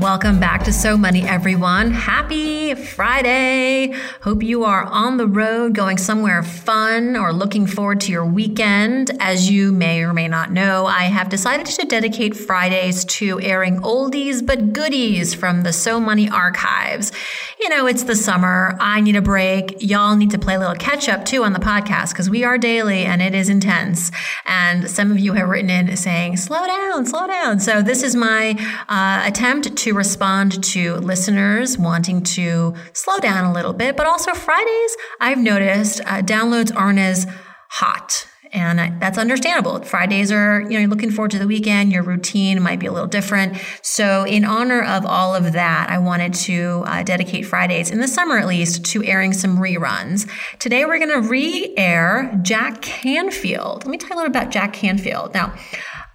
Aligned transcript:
Welcome 0.00 0.40
back 0.40 0.64
to 0.64 0.72
So 0.72 0.96
Money, 0.96 1.28
everyone. 1.28 1.90
Happy 1.90 2.72
Friday. 2.72 3.92
Hope 4.22 4.42
you 4.42 4.64
are 4.64 4.84
on 4.84 5.18
the 5.18 5.26
road 5.26 5.74
going 5.74 5.98
somewhere 5.98 6.42
fun 6.42 7.16
or 7.16 7.34
looking 7.34 7.66
forward 7.66 8.00
to 8.02 8.12
your 8.12 8.24
weekend. 8.24 9.10
As 9.20 9.50
you 9.50 9.72
may 9.72 10.02
or 10.02 10.14
may 10.14 10.26
not 10.26 10.52
know, 10.52 10.86
I 10.86 11.02
have 11.04 11.28
decided 11.28 11.66
to 11.66 11.86
dedicate 11.86 12.34
Fridays 12.34 13.04
to 13.04 13.42
airing 13.42 13.82
oldies 13.82 14.44
but 14.44 14.72
goodies 14.72 15.34
from 15.34 15.64
the 15.64 15.72
So 15.72 16.00
Money 16.00 16.30
archives. 16.30 17.12
You 17.60 17.68
know, 17.68 17.86
it's 17.86 18.04
the 18.04 18.16
summer. 18.16 18.78
I 18.80 19.02
need 19.02 19.16
a 19.16 19.22
break. 19.22 19.76
Y'all 19.80 20.16
need 20.16 20.30
to 20.30 20.38
play 20.38 20.54
a 20.54 20.58
little 20.58 20.76
catch 20.76 21.10
up 21.10 21.26
too 21.26 21.44
on 21.44 21.52
the 21.52 21.58
podcast 21.58 22.12
because 22.12 22.30
we 22.30 22.42
are 22.42 22.56
daily 22.56 23.04
and 23.04 23.20
it 23.20 23.34
is 23.34 23.50
intense. 23.50 24.10
And 24.46 24.90
some 24.90 25.10
of 25.10 25.18
you 25.18 25.34
have 25.34 25.50
written 25.50 25.68
in 25.68 25.94
saying, 25.98 26.38
slow 26.38 26.66
down, 26.66 27.04
slow 27.04 27.26
down. 27.26 27.60
So 27.60 27.82
this 27.82 28.02
is 28.02 28.16
my 28.16 28.56
uh, 28.88 29.28
attempt 29.28 29.76
to 29.76 29.89
respond 29.92 30.62
to 30.64 30.96
listeners 30.96 31.78
wanting 31.78 32.22
to 32.22 32.74
slow 32.92 33.18
down 33.18 33.44
a 33.44 33.52
little 33.52 33.72
bit, 33.72 33.96
but 33.96 34.06
also 34.06 34.34
Fridays, 34.34 34.96
I've 35.20 35.38
noticed 35.38 36.00
uh, 36.02 36.22
downloads 36.22 36.74
aren't 36.74 36.98
as 36.98 37.26
hot. 37.68 38.26
And 38.52 39.00
that's 39.00 39.16
understandable. 39.16 39.80
Fridays 39.82 40.32
are, 40.32 40.60
you 40.62 40.70
know, 40.70 40.78
you're 40.80 40.88
looking 40.88 41.12
forward 41.12 41.30
to 41.32 41.38
the 41.38 41.46
weekend. 41.46 41.92
Your 41.92 42.02
routine 42.02 42.60
might 42.60 42.80
be 42.80 42.86
a 42.86 42.92
little 42.92 43.06
different. 43.06 43.56
So, 43.80 44.24
in 44.24 44.44
honor 44.44 44.82
of 44.82 45.06
all 45.06 45.36
of 45.36 45.52
that, 45.52 45.88
I 45.88 45.98
wanted 45.98 46.34
to 46.34 46.82
uh, 46.86 47.04
dedicate 47.04 47.46
Fridays, 47.46 47.92
in 47.92 48.00
the 48.00 48.08
summer 48.08 48.38
at 48.38 48.48
least, 48.48 48.84
to 48.86 49.04
airing 49.04 49.34
some 49.34 49.58
reruns. 49.58 50.28
Today, 50.58 50.84
we're 50.84 50.98
going 50.98 51.22
to 51.22 51.28
re 51.28 51.72
air 51.76 52.36
Jack 52.42 52.82
Canfield. 52.82 53.84
Let 53.84 53.90
me 53.90 53.98
tell 53.98 54.08
you 54.08 54.14
a 54.14 54.16
little 54.16 54.30
about 54.30 54.50
Jack 54.50 54.72
Canfield. 54.72 55.32
Now, 55.32 55.54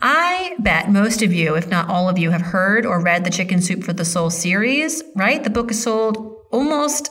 I 0.01 0.55
bet 0.59 0.91
most 0.91 1.21
of 1.21 1.33
you, 1.33 1.55
if 1.55 1.67
not 1.67 1.89
all 1.89 2.09
of 2.09 2.17
you, 2.17 2.31
have 2.31 2.41
heard 2.41 2.85
or 2.85 3.01
read 3.01 3.23
the 3.23 3.29
Chicken 3.29 3.61
Soup 3.61 3.83
for 3.83 3.93
the 3.93 4.05
Soul 4.05 4.29
series, 4.29 5.03
right? 5.15 5.43
The 5.43 5.49
book 5.49 5.69
has 5.69 5.81
sold 5.81 6.17
almost 6.51 7.09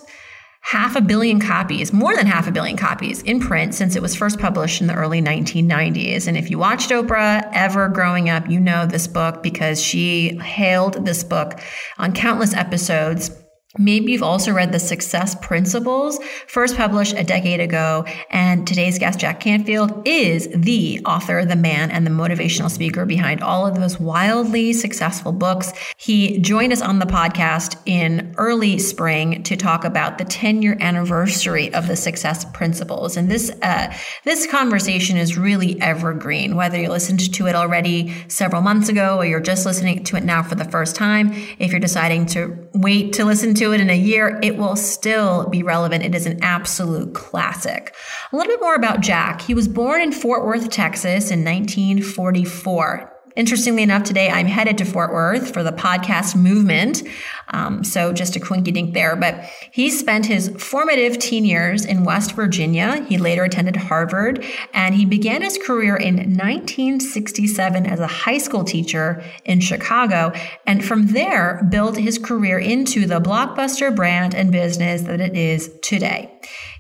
half 0.65 0.97
a 0.97 1.01
billion 1.03 1.41
copies, 1.41 1.93
more 1.93 2.17
than 2.17 2.27
half 2.27 2.49
a 2.49 2.51
billion 2.51 2.77
copies 2.77 3.21
in 3.23 3.39
print 3.39 3.75
since 3.75 3.97
it 3.97 4.03
was 4.03 4.17
first 4.17 4.39
published 4.39 4.81
in 4.81 4.87
the 4.87 4.95
early 4.95 5.21
1990s. 5.21 6.27
And 6.27 6.39
if 6.39 6.51
you 6.51 6.59
watched 6.59 6.91
Oprah 6.91 7.49
ever 7.53 7.89
growing 7.91 8.31
up, 8.31 8.49
you 8.49 8.59
know 8.59 8.87
this 8.87 9.07
book 9.07 9.43
because 9.43 9.83
she 9.83 10.39
hailed 10.39 11.05
this 11.05 11.23
book 11.23 11.61
on 11.99 12.13
countless 12.13 12.55
episodes 12.55 13.31
Maybe 13.77 14.13
you've 14.13 14.23
also 14.23 14.53
read 14.53 14.71
The 14.71 14.79
Success 14.79 15.35
Principles, 15.35 16.21
first 16.47 16.77
published 16.77 17.17
a 17.17 17.25
decade 17.25 17.59
ago. 17.59 18.05
And 18.31 18.69
today's 18.69 19.01
guest, 19.01 19.19
Jack 19.19 19.41
Canfield, 19.41 20.07
is 20.07 20.49
the 20.55 21.01
author, 21.05 21.45
the 21.45 21.57
man, 21.57 21.91
and 21.91 22.07
the 22.07 22.11
motivational 22.11 22.71
speaker 22.71 23.05
behind 23.05 23.43
all 23.43 23.67
of 23.67 23.75
those 23.75 23.99
wildly 23.99 24.75
successful 24.75 25.33
books. 25.33 25.73
He 25.97 26.39
joined 26.39 26.73
us 26.73 26.83
on 26.83 27.01
the 27.01 27.07
podcast 27.07 27.77
in 27.85 28.33
early 28.39 28.79
spring 28.79 29.43
to 29.43 29.57
talk 29.57 29.85
about 29.85 30.19
the 30.19 30.25
10 30.25 30.63
year 30.63 30.77
anniversary 30.79 31.75
of 31.75 31.89
the 31.89 31.97
Success 31.97 32.45
Principles. 32.53 33.17
And 33.17 33.29
this, 33.29 33.51
uh, 33.61 33.93
this 34.23 34.47
conversation 34.47 35.17
is 35.17 35.37
really 35.37 35.81
evergreen, 35.83 36.55
whether 36.55 36.81
you 36.81 36.91
listened 36.91 37.35
to 37.35 37.47
it 37.49 37.57
already 37.57 38.15
several 38.29 38.63
months 38.63 38.89
ago 38.89 39.19
or 39.19 39.27
you're 39.27 39.41
just 39.41 39.67
listening 39.67 40.05
to 40.05 40.17
it 40.17 40.23
now 40.23 40.45
for 40.45 40.55
the 40.55 40.65
first 40.65 40.95
time. 40.95 41.33
If 41.59 41.73
you're 41.73 41.81
deciding 41.81 42.27
to 42.27 42.69
wait 42.73 43.15
to 43.15 43.25
listen 43.25 43.53
to 43.55 43.64
it 43.73 43.81
in 43.81 43.91
a 43.91 43.97
year, 43.97 44.39
it 44.43 44.57
will 44.57 44.77
still 44.77 45.49
be 45.49 45.63
relevant. 45.63 46.05
It 46.05 46.15
is 46.15 46.27
an 46.27 46.43
absolute 46.43 47.15
classic. 47.15 47.95
A 48.33 48.37
little 48.37 48.53
bit 48.53 48.61
more 48.61 48.75
about 48.75 49.01
Jack. 49.01 49.43
He 49.43 49.55
was 49.55 49.69
born 49.69 50.03
in 50.03 50.13
Fort 50.13 50.45
Worth, 50.45 50.71
Texas 50.71 51.31
in 51.31 51.45
1944. 51.45 53.14
Interestingly 53.37 53.83
enough, 53.83 54.05
today 54.05 54.31
I'm 54.31 54.47
headed 54.47 54.79
to 54.79 54.85
Fort 54.85 55.13
Worth 55.13 55.53
for 55.53 55.65
the 55.65 55.73
podcast 55.73 56.37
movement. 56.37 57.03
Um, 57.49 57.83
so 57.83 58.13
just 58.13 58.37
a 58.37 58.41
quinky 58.41 58.71
dink 58.71 58.95
there. 58.95 59.17
But 59.17 59.51
he 59.73 59.91
spent 59.91 60.27
his 60.27 60.51
formative 60.57 61.19
teen 61.19 61.45
years 61.45 61.85
in 61.85 62.05
West 62.05 62.33
Virginia. 62.33 63.05
He 63.09 63.19
later 63.19 63.43
attended 63.43 63.75
Harvard 63.75 64.45
and 64.73 64.95
he 64.95 65.05
began 65.05 65.43
his 65.43 65.59
career 65.59 65.97
in 65.97 66.15
1967 66.15 67.87
as 67.87 67.99
a 67.99 68.07
high 68.07 68.39
school 68.39 68.63
teacher 68.63 69.25
in 69.45 69.59
Chicago. 69.59 70.33
And 70.65 70.85
from 70.85 71.09
there, 71.09 71.67
built 71.69 71.97
his 71.97 72.19
career 72.19 72.61
into 72.61 73.05
the 73.05 73.21
blockbuster 73.21 73.95
brand 73.95 74.35
and 74.35 74.53
business 74.53 75.03
that 75.03 75.21
it 75.21 75.37
is 75.37 75.75
today. 75.83 76.31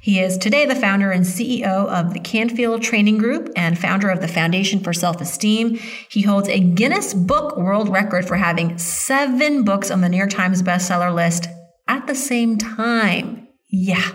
He 0.05 0.21
is 0.21 0.37
today 0.37 0.67
the 0.67 0.75
founder 0.75 1.13
and 1.13 1.25
CEO 1.25 1.65
of 1.65 2.13
the 2.13 2.21
Canfield 2.21 2.83
Training 2.83 3.17
Group 3.17 3.51
and 3.57 3.79
founder 3.79 4.11
of 4.11 4.21
the 4.21 4.29
Foundation 4.29 4.81
for 4.81 4.93
Self 4.93 5.19
Esteem. 5.19 5.79
He 6.11 6.21
holds 6.21 6.47
a 6.47 6.61
Guinness 6.61 7.15
Book 7.15 7.57
World 7.57 7.89
Record 7.89 8.29
for 8.29 8.37
having 8.37 8.77
seven 8.77 9.65
books 9.65 9.91
on 9.91 10.03
the 10.03 10.11
New 10.11 10.19
York 10.19 10.29
Times 10.29 10.63
bestseller 10.63 11.15
list 11.15 11.49
at 11.89 12.07
the 12.07 12.15
same 12.15 12.59
time. 12.59 13.49
Yeah. 13.71 14.11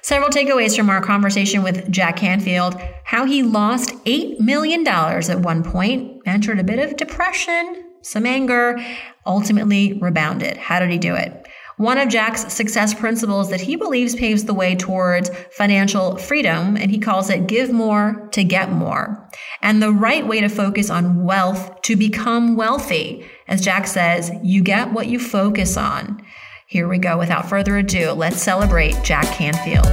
Several 0.00 0.30
takeaways 0.30 0.74
from 0.74 0.88
our 0.88 1.02
conversation 1.02 1.62
with 1.62 1.92
Jack 1.92 2.16
Canfield 2.16 2.80
how 3.04 3.26
he 3.26 3.42
lost 3.42 3.90
$8 4.06 4.40
million 4.40 4.88
at 4.88 5.40
one 5.40 5.62
point, 5.62 6.22
entered 6.24 6.58
a 6.58 6.64
bit 6.64 6.78
of 6.78 6.96
depression, 6.96 7.90
some 8.00 8.24
anger, 8.24 8.78
ultimately 9.26 9.98
rebounded. 10.00 10.56
How 10.56 10.80
did 10.80 10.90
he 10.90 10.96
do 10.96 11.14
it? 11.14 11.46
One 11.80 11.96
of 11.96 12.10
Jack's 12.10 12.52
success 12.52 12.92
principles 12.92 13.48
that 13.48 13.62
he 13.62 13.74
believes 13.74 14.14
paves 14.14 14.44
the 14.44 14.52
way 14.52 14.76
towards 14.76 15.30
financial 15.50 16.18
freedom, 16.18 16.76
and 16.76 16.90
he 16.90 16.98
calls 16.98 17.30
it 17.30 17.46
give 17.46 17.72
more 17.72 18.28
to 18.32 18.44
get 18.44 18.70
more. 18.70 19.26
And 19.62 19.82
the 19.82 19.90
right 19.90 20.26
way 20.26 20.42
to 20.42 20.50
focus 20.50 20.90
on 20.90 21.24
wealth 21.24 21.80
to 21.80 21.96
become 21.96 22.54
wealthy. 22.54 23.24
As 23.48 23.62
Jack 23.62 23.86
says, 23.86 24.30
you 24.42 24.62
get 24.62 24.92
what 24.92 25.06
you 25.06 25.18
focus 25.18 25.78
on. 25.78 26.22
Here 26.66 26.86
we 26.86 26.98
go. 26.98 27.16
Without 27.16 27.48
further 27.48 27.78
ado, 27.78 28.10
let's 28.10 28.42
celebrate 28.42 29.02
Jack 29.02 29.24
Canfield. 29.34 29.88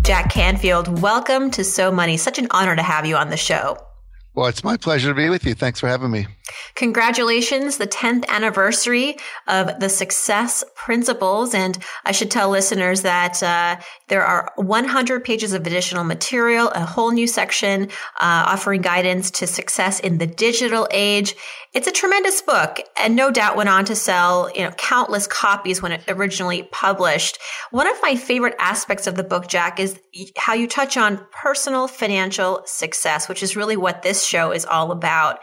Jack 0.00 0.32
Canfield, 0.32 1.02
welcome 1.02 1.50
to 1.50 1.64
So 1.64 1.92
Money. 1.92 2.16
Such 2.16 2.38
an 2.38 2.46
honor 2.50 2.74
to 2.74 2.82
have 2.82 3.04
you 3.04 3.16
on 3.16 3.28
the 3.28 3.36
show. 3.36 3.76
Well, 4.34 4.46
it's 4.46 4.64
my 4.64 4.76
pleasure 4.76 5.08
to 5.10 5.14
be 5.14 5.28
with 5.28 5.46
you. 5.46 5.54
Thanks 5.54 5.78
for 5.78 5.86
having 5.86 6.10
me. 6.10 6.26
Congratulations, 6.74 7.76
the 7.76 7.86
10th 7.86 8.26
anniversary 8.26 9.16
of 9.46 9.78
the 9.78 9.88
Success 9.88 10.64
Principles. 10.74 11.54
And 11.54 11.78
I 12.04 12.10
should 12.10 12.32
tell 12.32 12.50
listeners 12.50 13.02
that 13.02 13.40
uh, 13.44 13.80
there 14.08 14.24
are 14.24 14.52
100 14.56 15.24
pages 15.24 15.52
of 15.52 15.64
additional 15.66 16.02
material, 16.02 16.70
a 16.70 16.84
whole 16.84 17.12
new 17.12 17.28
section 17.28 17.84
uh, 18.20 18.44
offering 18.46 18.80
guidance 18.80 19.30
to 19.32 19.46
success 19.46 20.00
in 20.00 20.18
the 20.18 20.26
digital 20.26 20.88
age. 20.90 21.36
It's 21.74 21.88
a 21.88 21.92
tremendous 21.92 22.40
book 22.40 22.78
and 22.96 23.16
no 23.16 23.32
doubt 23.32 23.56
went 23.56 23.68
on 23.68 23.84
to 23.86 23.96
sell, 23.96 24.48
you 24.54 24.62
know, 24.62 24.70
countless 24.70 25.26
copies 25.26 25.82
when 25.82 25.90
it 25.90 26.04
originally 26.06 26.62
published. 26.62 27.40
One 27.72 27.88
of 27.88 28.00
my 28.00 28.14
favorite 28.14 28.54
aspects 28.60 29.08
of 29.08 29.16
the 29.16 29.24
book, 29.24 29.48
Jack, 29.48 29.80
is 29.80 29.98
how 30.36 30.54
you 30.54 30.68
touch 30.68 30.96
on 30.96 31.26
personal 31.32 31.88
financial 31.88 32.62
success, 32.64 33.28
which 33.28 33.42
is 33.42 33.56
really 33.56 33.76
what 33.76 34.02
this 34.02 34.24
show 34.24 34.52
is 34.52 34.64
all 34.64 34.92
about. 34.92 35.40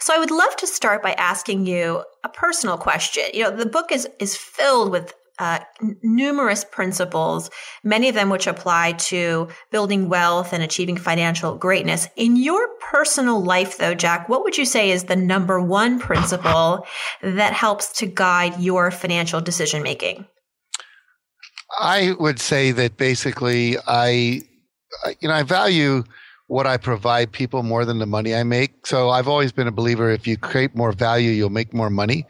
So 0.00 0.14
I 0.14 0.18
would 0.18 0.30
love 0.30 0.56
to 0.56 0.66
start 0.66 1.02
by 1.02 1.12
asking 1.12 1.66
you 1.66 2.02
a 2.24 2.30
personal 2.30 2.78
question. 2.78 3.24
You 3.34 3.42
know, 3.42 3.54
the 3.54 3.66
book 3.66 3.92
is 3.92 4.08
is 4.18 4.38
filled 4.38 4.90
with 4.90 5.12
uh, 5.38 5.58
numerous 6.02 6.64
principles, 6.64 7.50
many 7.82 8.08
of 8.08 8.14
them 8.14 8.30
which 8.30 8.46
apply 8.46 8.92
to 8.92 9.48
building 9.70 10.08
wealth 10.08 10.52
and 10.52 10.62
achieving 10.62 10.96
financial 10.96 11.56
greatness. 11.56 12.06
In 12.16 12.36
your 12.36 12.68
personal 12.90 13.42
life, 13.42 13.78
though, 13.78 13.94
Jack, 13.94 14.28
what 14.28 14.44
would 14.44 14.56
you 14.56 14.64
say 14.64 14.90
is 14.90 15.04
the 15.04 15.16
number 15.16 15.60
one 15.60 15.98
principle 15.98 16.86
that 17.22 17.52
helps 17.52 17.92
to 17.98 18.06
guide 18.06 18.60
your 18.60 18.90
financial 18.90 19.40
decision 19.40 19.82
making? 19.82 20.26
I 21.80 22.12
would 22.20 22.38
say 22.38 22.70
that 22.70 22.96
basically, 22.96 23.76
I, 23.88 24.42
you 25.20 25.28
know, 25.28 25.34
I 25.34 25.42
value 25.42 26.04
what 26.46 26.66
I 26.66 26.76
provide 26.76 27.32
people 27.32 27.62
more 27.62 27.84
than 27.84 27.98
the 27.98 28.06
money 28.06 28.34
I 28.34 28.44
make. 28.44 28.86
So 28.86 29.10
I've 29.10 29.26
always 29.26 29.50
been 29.50 29.66
a 29.66 29.72
believer 29.72 30.10
if 30.10 30.26
you 30.26 30.36
create 30.36 30.76
more 30.76 30.92
value, 30.92 31.30
you'll 31.30 31.50
make 31.50 31.72
more 31.72 31.90
money. 31.90 32.26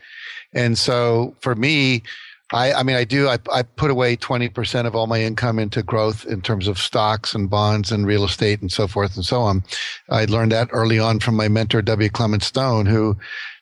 And 0.55 0.79
so 0.79 1.37
for 1.41 1.55
me, 1.55 2.05
I, 2.53 2.73
I 2.75 2.83
mean, 2.83 2.97
I 2.97 3.05
do. 3.05 3.29
I, 3.29 3.39
I 3.53 3.63
put 3.63 3.91
away 3.91 4.17
20% 4.17 4.87
of 4.87 4.95
all 4.95 5.07
my 5.07 5.21
income 5.21 5.59
into 5.59 5.83
growth 5.83 6.27
in 6.27 6.43
terms 6.43 6.69
of 6.69 6.79
stocks 6.79 7.35
and 7.35 7.49
bonds 7.49 7.91
and 7.91 8.07
real 8.07 8.25
estate 8.25 8.61
and 8.61 8.71
so 8.71 8.87
forth 8.87 9.17
and 9.17 9.25
so 9.25 9.41
on. 9.41 9.63
I 10.11 10.27
learned 10.27 10.53
that 10.53 10.69
early 10.71 10.99
on 10.99 11.21
from 11.21 11.37
my 11.37 11.49
mentor, 11.49 11.81
W. 11.83 12.11
Clement 12.11 12.43
Stone, 12.43 12.87
who 12.87 13.17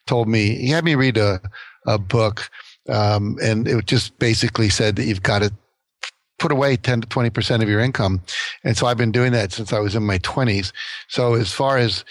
told 0.06 0.28
me, 0.28 0.56
he 0.56 0.68
had 0.68 0.84
me 0.84 0.94
read 0.96 1.16
a, 1.16 1.40
a 1.86 1.98
book, 1.98 2.50
um, 2.88 3.38
and 3.40 3.68
it 3.68 3.86
just 3.86 4.18
basically 4.18 4.68
said 4.68 4.96
that 4.96 5.04
you've 5.04 5.22
got 5.22 5.42
to 5.42 5.52
put 6.38 6.50
away 6.50 6.76
10 6.76 7.02
to 7.02 7.06
20% 7.06 7.62
of 7.62 7.68
your 7.68 7.78
income. 7.78 8.20
And 8.64 8.76
so 8.76 8.88
I've 8.88 8.96
been 8.96 9.12
doing 9.12 9.30
that 9.30 9.52
since 9.52 9.72
I 9.72 9.78
was 9.78 9.94
in 9.94 10.02
my 10.02 10.18
20s. 10.18 10.72
So 11.06 11.34
as 11.34 11.52
far 11.52 11.78
as 11.78 12.04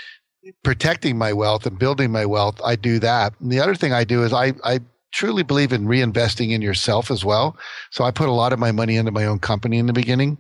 protecting 0.64 1.18
my 1.18 1.34
wealth 1.34 1.66
and 1.66 1.78
building 1.78 2.12
my 2.12 2.26
wealth, 2.26 2.62
I 2.64 2.78
do 2.78 2.98
that. 3.00 3.34
And 3.42 3.52
the 3.52 3.60
other 3.60 3.76
thing 3.76 3.92
I 3.92 4.06
do 4.06 4.24
is 4.24 4.32
I, 4.32 4.54
I 4.64 4.80
truly 5.12 5.44
believe 5.44 5.74
in 5.74 5.86
reinvesting 5.86 6.52
in 6.52 6.62
yourself 6.62 7.12
as 7.12 7.24
well. 7.26 7.58
So 7.90 8.04
I 8.04 8.12
put 8.12 8.30
a 8.30 8.34
lot 8.34 8.54
of 8.54 8.60
my 8.60 8.72
money 8.72 8.96
into 8.96 9.12
my 9.12 9.26
own 9.26 9.40
company 9.40 9.78
in 9.78 9.86
the 9.86 9.94
beginning 9.94 10.38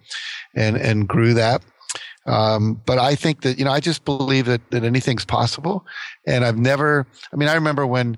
and, 0.56 0.78
and 0.78 1.08
grew 1.08 1.34
that. 1.34 1.62
Um, 2.26 2.82
but 2.86 3.00
I 3.00 3.16
think 3.16 3.42
that, 3.42 3.58
you 3.58 3.66
know, 3.66 3.72
I 3.72 3.80
just 3.80 4.06
believe 4.06 4.46
that, 4.46 4.62
that 4.72 4.84
anything's 4.84 5.26
possible. 5.26 5.86
And 6.28 6.46
I've 6.46 6.58
never, 6.58 7.08
I 7.34 7.36
mean, 7.36 7.50
I 7.50 7.56
remember 7.56 7.86
when 7.88 8.18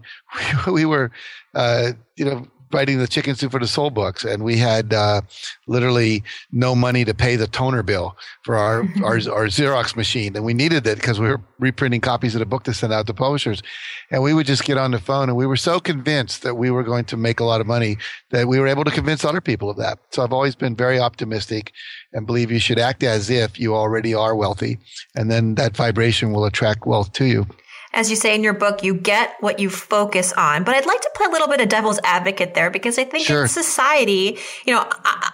we, 0.65 0.71
we 0.73 0.85
were, 0.85 1.11
uh, 1.53 1.93
you 2.15 2.25
know, 2.25 2.47
writing 2.73 2.97
the 2.97 3.07
chicken 3.07 3.35
soup 3.35 3.51
for 3.51 3.59
the 3.59 3.67
soul 3.67 3.89
books 3.89 4.23
and 4.23 4.43
we 4.43 4.57
had 4.57 4.93
uh, 4.93 5.21
literally 5.67 6.23
no 6.51 6.75
money 6.75 7.05
to 7.05 7.13
pay 7.13 7.35
the 7.35 7.47
toner 7.47 7.83
bill 7.83 8.17
for 8.43 8.55
our, 8.55 8.81
our, 9.03 9.15
our 9.15 9.47
xerox 9.47 9.95
machine 9.95 10.35
and 10.35 10.45
we 10.45 10.53
needed 10.53 10.85
it 10.87 10.97
because 10.97 11.19
we 11.19 11.27
were 11.27 11.41
reprinting 11.63 12.01
copies 12.01 12.35
of 12.35 12.39
the 12.39 12.45
book 12.45 12.63
to 12.63 12.73
send 12.73 12.93
out 12.93 13.07
to 13.07 13.13
publishers. 13.13 13.63
And 14.11 14.21
we 14.21 14.33
would 14.33 14.45
just 14.45 14.65
get 14.65 14.77
on 14.77 14.91
the 14.91 14.99
phone 14.99 15.29
and 15.29 15.37
we 15.37 15.47
were 15.47 15.55
so 15.55 15.79
convinced 15.79 16.43
that 16.43 16.55
we 16.55 16.69
were 16.69 16.83
going 16.83 17.05
to 17.05 17.17
make 17.17 17.39
a 17.39 17.45
lot 17.45 17.61
of 17.61 17.67
money 17.67 17.97
that 18.31 18.47
we 18.47 18.59
were 18.59 18.67
able 18.67 18.83
to 18.83 18.91
convince 18.91 19.25
other 19.25 19.41
people 19.41 19.69
of 19.69 19.77
that. 19.77 19.97
So 20.11 20.23
i've 20.23 20.33
always 20.33 20.55
been 20.55 20.75
very 20.75 20.99
optimistic 20.99 21.71
and 22.11 22.27
believe 22.27 22.51
you 22.51 22.59
should 22.59 22.79
act 22.79 23.03
as 23.03 23.29
if 23.29 23.59
you 23.59 23.73
already 23.73 24.13
are 24.13 24.35
wealthy 24.35 24.77
and 25.15 25.31
then 25.31 25.55
that 25.55 25.75
vibration 25.75 26.33
will 26.33 26.45
attract 26.45 26.85
wealth 26.85 27.11
to 27.13 27.25
you 27.25 27.47
as 27.93 28.09
you 28.09 28.15
say 28.15 28.33
in 28.33 28.43
your 28.43 28.53
book, 28.53 28.83
you 28.83 28.93
get 28.93 29.35
what 29.39 29.59
you 29.59 29.69
focus 29.69 30.33
on. 30.33 30.63
But 30.63 30.75
I'd 30.75 30.85
like 30.85 31.01
to 31.01 31.11
play 31.15 31.27
a 31.27 31.29
little 31.29 31.47
bit 31.47 31.61
of 31.61 31.69
devil's 31.69 31.99
advocate 32.03 32.55
there 32.55 32.71
because 32.71 32.97
I 32.97 33.03
think 33.03 33.27
sure. 33.27 33.43
in 33.43 33.47
society, 33.47 34.39
you 34.65 34.73
know, 34.73 34.85
I, 34.89 35.31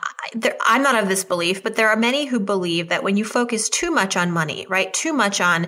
am 0.67 0.83
not 0.83 1.01
of 1.01 1.07
this 1.07 1.23
belief, 1.23 1.63
but 1.63 1.75
there 1.75 1.89
are 1.89 1.95
many 1.95 2.25
who 2.25 2.39
believe 2.39 2.89
that 2.89 3.03
when 3.03 3.15
you 3.15 3.23
focus 3.23 3.69
too 3.69 3.91
much 3.91 4.17
on 4.17 4.31
money, 4.31 4.65
right, 4.69 4.93
too 4.93 5.13
much 5.13 5.39
on 5.39 5.67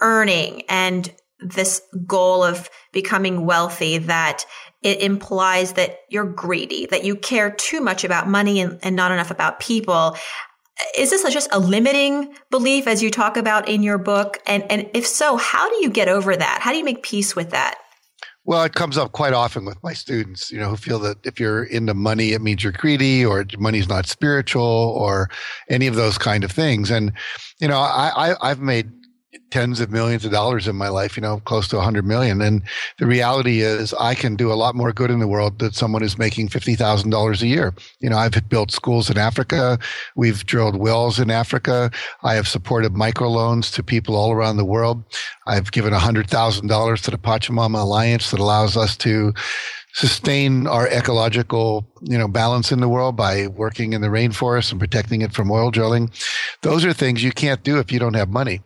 earning 0.00 0.62
and 0.68 1.12
this 1.40 1.82
goal 2.06 2.42
of 2.42 2.70
becoming 2.92 3.44
wealthy, 3.44 3.98
that 3.98 4.46
it 4.82 5.02
implies 5.02 5.74
that 5.74 5.98
you're 6.08 6.24
greedy, 6.24 6.86
that 6.86 7.04
you 7.04 7.16
care 7.16 7.50
too 7.50 7.82
much 7.82 8.02
about 8.02 8.28
money 8.28 8.60
and, 8.60 8.78
and 8.82 8.96
not 8.96 9.12
enough 9.12 9.30
about 9.30 9.60
people 9.60 10.16
is 10.96 11.10
this 11.10 11.22
just 11.32 11.48
a 11.52 11.58
limiting 11.58 12.34
belief 12.50 12.86
as 12.86 13.02
you 13.02 13.10
talk 13.10 13.36
about 13.36 13.68
in 13.68 13.82
your 13.82 13.98
book? 13.98 14.38
And, 14.46 14.64
and 14.70 14.90
if 14.94 15.06
so, 15.06 15.36
how 15.36 15.68
do 15.68 15.76
you 15.82 15.90
get 15.90 16.08
over 16.08 16.36
that? 16.36 16.60
How 16.60 16.72
do 16.72 16.78
you 16.78 16.84
make 16.84 17.02
peace 17.02 17.36
with 17.36 17.50
that? 17.50 17.76
Well, 18.44 18.64
it 18.64 18.74
comes 18.74 18.96
up 18.96 19.12
quite 19.12 19.34
often 19.34 19.64
with 19.64 19.82
my 19.82 19.92
students, 19.92 20.50
you 20.50 20.58
know, 20.58 20.70
who 20.70 20.76
feel 20.76 20.98
that 21.00 21.18
if 21.24 21.38
you're 21.38 21.64
into 21.64 21.94
money, 21.94 22.32
it 22.32 22.40
means 22.40 22.64
you're 22.64 22.72
greedy 22.72 23.24
or 23.24 23.44
money's 23.58 23.88
not 23.88 24.06
spiritual 24.06 24.62
or 24.62 25.28
any 25.68 25.86
of 25.86 25.94
those 25.94 26.16
kind 26.16 26.42
of 26.42 26.50
things. 26.50 26.90
And, 26.90 27.12
you 27.60 27.68
know, 27.68 27.78
I, 27.78 28.30
I, 28.30 28.50
I've 28.50 28.60
made 28.60 28.90
tens 29.50 29.80
of 29.80 29.90
millions 29.90 30.24
of 30.24 30.32
dollars 30.32 30.66
in 30.66 30.74
my 30.76 30.88
life, 30.88 31.16
you 31.16 31.20
know, 31.20 31.38
close 31.40 31.68
to 31.68 31.78
a 31.78 31.82
hundred 31.82 32.04
million. 32.04 32.40
And 32.40 32.62
the 32.98 33.06
reality 33.06 33.60
is 33.60 33.94
I 33.94 34.14
can 34.14 34.34
do 34.34 34.52
a 34.52 34.54
lot 34.54 34.74
more 34.74 34.92
good 34.92 35.10
in 35.10 35.20
the 35.20 35.28
world 35.28 35.58
than 35.58 35.72
someone 35.72 36.02
who's 36.02 36.18
making 36.18 36.48
$50,000 36.48 37.42
a 37.42 37.46
year. 37.46 37.74
You 38.00 38.10
know, 38.10 38.16
I've 38.16 38.48
built 38.48 38.72
schools 38.72 39.08
in 39.08 39.18
Africa. 39.18 39.78
We've 40.16 40.44
drilled 40.46 40.76
wells 40.76 41.20
in 41.20 41.30
Africa. 41.30 41.90
I 42.22 42.34
have 42.34 42.48
supported 42.48 42.94
microloans 42.94 43.72
to 43.74 43.82
people 43.82 44.16
all 44.16 44.32
around 44.32 44.56
the 44.56 44.64
world. 44.64 45.04
I've 45.46 45.70
given 45.72 45.92
$100,000 45.92 47.02
to 47.02 47.10
the 47.10 47.18
Pachamama 47.18 47.82
Alliance 47.82 48.30
that 48.30 48.40
allows 48.40 48.76
us 48.76 48.96
to 48.98 49.32
sustain 49.92 50.66
our 50.66 50.86
ecological, 50.88 51.84
you 52.02 52.16
know, 52.16 52.28
balance 52.28 52.70
in 52.70 52.80
the 52.80 52.88
world 52.88 53.16
by 53.16 53.48
working 53.48 53.92
in 53.92 54.00
the 54.00 54.08
rainforest 54.08 54.70
and 54.70 54.80
protecting 54.80 55.20
it 55.22 55.32
from 55.32 55.50
oil 55.50 55.70
drilling. 55.70 56.10
Those 56.62 56.84
are 56.84 56.92
things 56.92 57.24
you 57.24 57.32
can't 57.32 57.62
do 57.64 57.78
if 57.78 57.90
you 57.90 57.98
don't 57.98 58.14
have 58.14 58.28
money. 58.28 58.60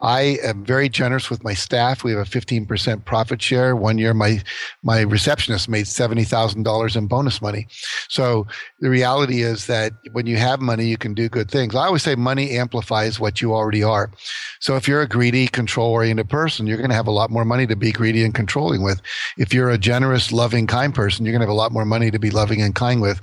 I 0.00 0.38
am 0.42 0.64
very 0.64 0.88
generous 0.88 1.28
with 1.28 1.42
my 1.42 1.54
staff. 1.54 2.04
We 2.04 2.12
have 2.12 2.20
a 2.20 2.30
15% 2.30 3.04
profit 3.04 3.42
share. 3.42 3.74
One 3.74 3.98
year, 3.98 4.14
my, 4.14 4.42
my 4.82 5.00
receptionist 5.00 5.68
made 5.68 5.86
$70,000 5.86 6.96
in 6.96 7.06
bonus 7.06 7.42
money. 7.42 7.66
So 8.08 8.46
the 8.80 8.90
reality 8.90 9.42
is 9.42 9.66
that 9.66 9.92
when 10.12 10.26
you 10.26 10.36
have 10.36 10.60
money, 10.60 10.86
you 10.86 10.96
can 10.96 11.14
do 11.14 11.28
good 11.28 11.50
things. 11.50 11.74
I 11.74 11.86
always 11.86 12.02
say 12.02 12.14
money 12.14 12.52
amplifies 12.52 13.18
what 13.18 13.42
you 13.42 13.54
already 13.54 13.82
are. 13.82 14.10
So 14.60 14.76
if 14.76 14.86
you're 14.86 15.02
a 15.02 15.08
greedy, 15.08 15.48
control 15.48 15.90
oriented 15.90 16.28
person, 16.28 16.66
you're 16.66 16.76
going 16.76 16.90
to 16.90 16.96
have 16.96 17.06
a 17.06 17.12
lot 17.12 17.30
more 17.30 17.44
money 17.44 17.66
to 17.66 17.76
be 17.76 17.92
greedy 17.92 18.24
and 18.24 18.34
controlling 18.34 18.82
with. 18.82 19.00
If 19.36 19.52
you're 19.52 19.70
a 19.70 19.78
generous, 19.78 20.32
loving, 20.32 20.66
kind 20.66 20.94
person, 20.94 21.24
you're 21.24 21.32
going 21.32 21.40
to 21.40 21.46
have 21.46 21.52
a 21.52 21.58
lot 21.58 21.72
more 21.72 21.84
money 21.84 22.10
to 22.10 22.18
be 22.18 22.30
loving 22.30 22.62
and 22.62 22.74
kind 22.74 23.00
with. 23.00 23.20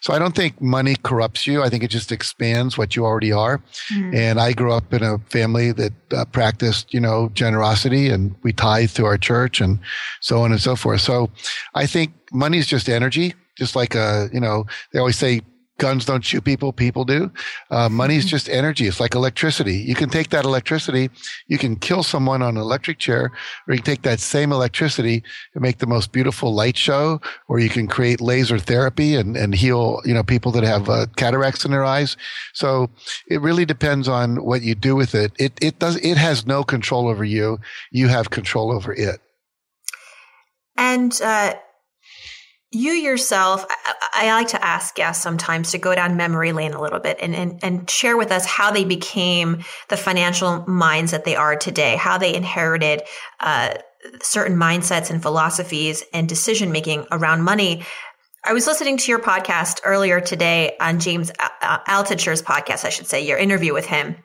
So 0.00 0.12
I 0.12 0.18
don't 0.18 0.34
think 0.34 0.60
money 0.60 0.96
corrupts 1.02 1.46
you. 1.46 1.62
I 1.62 1.68
think 1.68 1.84
it 1.84 1.90
just 1.90 2.12
expands 2.12 2.76
what 2.76 2.96
you 2.96 3.04
already 3.04 3.32
are. 3.32 3.58
Mm-hmm. 3.92 4.14
And 4.14 4.40
I 4.40 4.52
grew 4.52 4.72
up 4.72 4.92
in 4.92 5.02
a 5.02 5.18
family 5.18 5.72
that 5.72 5.92
uh, 6.16 6.24
practiced, 6.24 6.92
you 6.94 7.00
know, 7.00 7.30
generosity 7.34 8.08
and 8.08 8.34
we 8.42 8.52
tithe 8.52 8.90
to 8.90 9.04
our 9.04 9.18
church 9.18 9.60
and 9.60 9.78
so 10.20 10.40
on 10.40 10.50
and 10.50 10.60
so 10.60 10.74
forth. 10.74 11.00
So 11.00 11.30
I 11.74 11.86
think 11.86 12.12
money 12.32 12.58
is 12.58 12.66
just 12.66 12.88
energy, 12.88 13.34
just 13.56 13.76
like, 13.76 13.94
uh, 13.94 14.28
you 14.32 14.40
know, 14.40 14.66
they 14.92 14.98
always 14.98 15.16
say 15.16 15.42
guns 15.78 16.04
don't 16.04 16.24
shoot 16.24 16.44
people 16.44 16.72
people 16.72 17.04
do. 17.04 17.30
Uh, 17.70 17.88
money 17.88 18.16
is 18.16 18.24
mm-hmm. 18.24 18.30
just 18.30 18.48
energy. 18.48 18.86
It's 18.86 19.00
like 19.00 19.14
electricity. 19.14 19.76
You 19.76 19.94
can 19.94 20.08
take 20.08 20.30
that 20.30 20.44
electricity 20.44 21.10
you 21.46 21.58
can 21.58 21.76
kill 21.76 22.02
someone 22.02 22.42
on 22.42 22.56
an 22.56 22.62
electric 22.62 22.98
chair 22.98 23.32
or 23.66 23.74
you 23.74 23.78
can 23.78 23.84
take 23.84 24.02
that 24.02 24.20
same 24.20 24.52
electricity 24.52 25.22
and 25.54 25.62
make 25.62 25.78
the 25.78 25.86
most 25.86 26.12
beautiful 26.12 26.54
light 26.54 26.76
show 26.76 27.20
or 27.48 27.58
you 27.58 27.68
can 27.68 27.86
create 27.86 28.20
laser 28.20 28.58
therapy 28.58 29.14
and, 29.14 29.36
and 29.36 29.54
heal 29.54 30.00
you 30.04 30.14
know 30.14 30.22
people 30.22 30.52
that 30.52 30.64
have 30.64 30.88
uh, 30.88 31.06
cataracts 31.16 31.64
in 31.64 31.70
their 31.70 31.84
eyes. 31.84 32.16
So 32.52 32.90
it 33.28 33.40
really 33.40 33.64
depends 33.64 34.08
on 34.08 34.44
what 34.44 34.62
you 34.62 34.74
do 34.74 34.96
with 34.96 35.14
it. 35.14 35.32
It 35.38 35.52
it 35.60 35.78
does 35.78 35.96
it 35.96 36.16
has 36.16 36.46
no 36.46 36.64
control 36.64 37.08
over 37.08 37.24
you. 37.24 37.58
You 37.90 38.08
have 38.08 38.30
control 38.30 38.72
over 38.72 38.92
it. 38.92 39.20
And 40.76 41.18
uh 41.22 41.54
you 42.72 42.92
yourself, 42.92 43.64
I, 43.68 43.94
I, 44.14 44.32
like 44.32 44.48
to 44.48 44.64
ask 44.64 44.94
guests 44.94 45.22
sometimes 45.22 45.70
to 45.70 45.78
go 45.78 45.94
down 45.94 46.16
memory 46.16 46.52
lane 46.52 46.72
a 46.72 46.80
little 46.80 46.98
bit 46.98 47.18
and, 47.20 47.34
and, 47.34 47.60
and 47.62 47.88
share 47.88 48.16
with 48.16 48.32
us 48.32 48.44
how 48.44 48.72
they 48.72 48.84
became 48.84 49.62
the 49.88 49.96
financial 49.96 50.66
minds 50.66 51.12
that 51.12 51.24
they 51.24 51.36
are 51.36 51.56
today, 51.56 51.96
how 51.96 52.18
they 52.18 52.34
inherited 52.34 53.02
uh, 53.40 53.74
certain 54.20 54.56
mindsets 54.56 55.10
and 55.10 55.22
philosophies 55.22 56.02
and 56.12 56.28
decision 56.28 56.72
making 56.72 57.06
around 57.12 57.42
money. 57.42 57.84
I 58.44 58.52
was 58.52 58.66
listening 58.66 58.96
to 58.98 59.10
your 59.10 59.20
podcast 59.20 59.80
earlier 59.84 60.20
today 60.20 60.76
on 60.80 60.98
James 61.00 61.30
Altucher's 61.88 62.42
podcast, 62.42 62.84
I 62.84 62.90
should 62.90 63.06
say, 63.06 63.26
your 63.26 63.38
interview 63.38 63.74
with 63.74 63.86
him. 63.86 64.16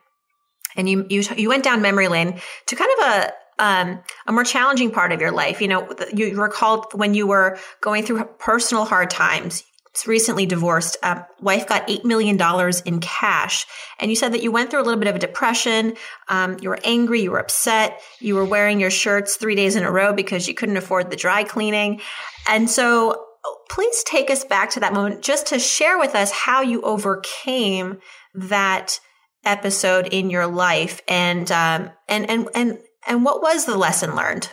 And 0.75 0.89
you, 0.89 1.05
you, 1.09 1.23
you 1.35 1.49
went 1.49 1.63
down 1.63 1.81
memory 1.81 2.07
lane 2.07 2.39
to 2.67 2.75
kind 2.75 2.91
of 2.99 3.05
a, 3.07 3.33
um, 3.61 4.01
a 4.27 4.31
more 4.33 4.43
challenging 4.43 4.91
part 4.91 5.13
of 5.13 5.21
your 5.21 5.31
life. 5.31 5.61
You 5.61 5.69
know, 5.69 5.87
you 6.13 6.41
recall 6.41 6.87
when 6.93 7.13
you 7.13 7.27
were 7.27 7.57
going 7.79 8.03
through 8.03 8.25
personal 8.39 8.83
hard 8.83 9.09
times. 9.09 9.63
Recently 10.07 10.45
divorced, 10.45 10.95
uh, 11.03 11.23
wife 11.41 11.67
got 11.67 11.89
eight 11.89 12.05
million 12.05 12.37
dollars 12.37 12.79
in 12.79 13.01
cash, 13.01 13.65
and 13.99 14.09
you 14.09 14.15
said 14.15 14.31
that 14.31 14.41
you 14.41 14.49
went 14.49 14.71
through 14.71 14.81
a 14.81 14.87
little 14.87 14.99
bit 14.99 15.09
of 15.09 15.17
a 15.17 15.19
depression. 15.19 15.95
Um, 16.29 16.55
you 16.61 16.69
were 16.69 16.79
angry, 16.85 17.23
you 17.23 17.31
were 17.31 17.39
upset, 17.39 17.99
you 18.21 18.35
were 18.35 18.45
wearing 18.45 18.79
your 18.79 18.89
shirts 18.89 19.35
three 19.35 19.53
days 19.53 19.75
in 19.75 19.83
a 19.83 19.91
row 19.91 20.13
because 20.13 20.47
you 20.47 20.53
couldn't 20.53 20.77
afford 20.77 21.11
the 21.11 21.17
dry 21.17 21.43
cleaning, 21.43 21.99
and 22.47 22.69
so 22.69 23.25
please 23.69 24.01
take 24.05 24.31
us 24.31 24.45
back 24.45 24.69
to 24.71 24.79
that 24.79 24.93
moment 24.93 25.21
just 25.21 25.47
to 25.47 25.59
share 25.59 25.99
with 25.99 26.15
us 26.15 26.31
how 26.31 26.61
you 26.61 26.81
overcame 26.83 27.99
that 28.33 29.01
episode 29.43 30.07
in 30.07 30.29
your 30.29 30.47
life 30.47 31.01
and 31.09 31.51
um, 31.51 31.91
and 32.07 32.29
and 32.29 32.47
and 32.55 32.77
and 33.07 33.25
what 33.25 33.41
was 33.41 33.65
the 33.65 33.77
lesson 33.77 34.15
learned? 34.15 34.49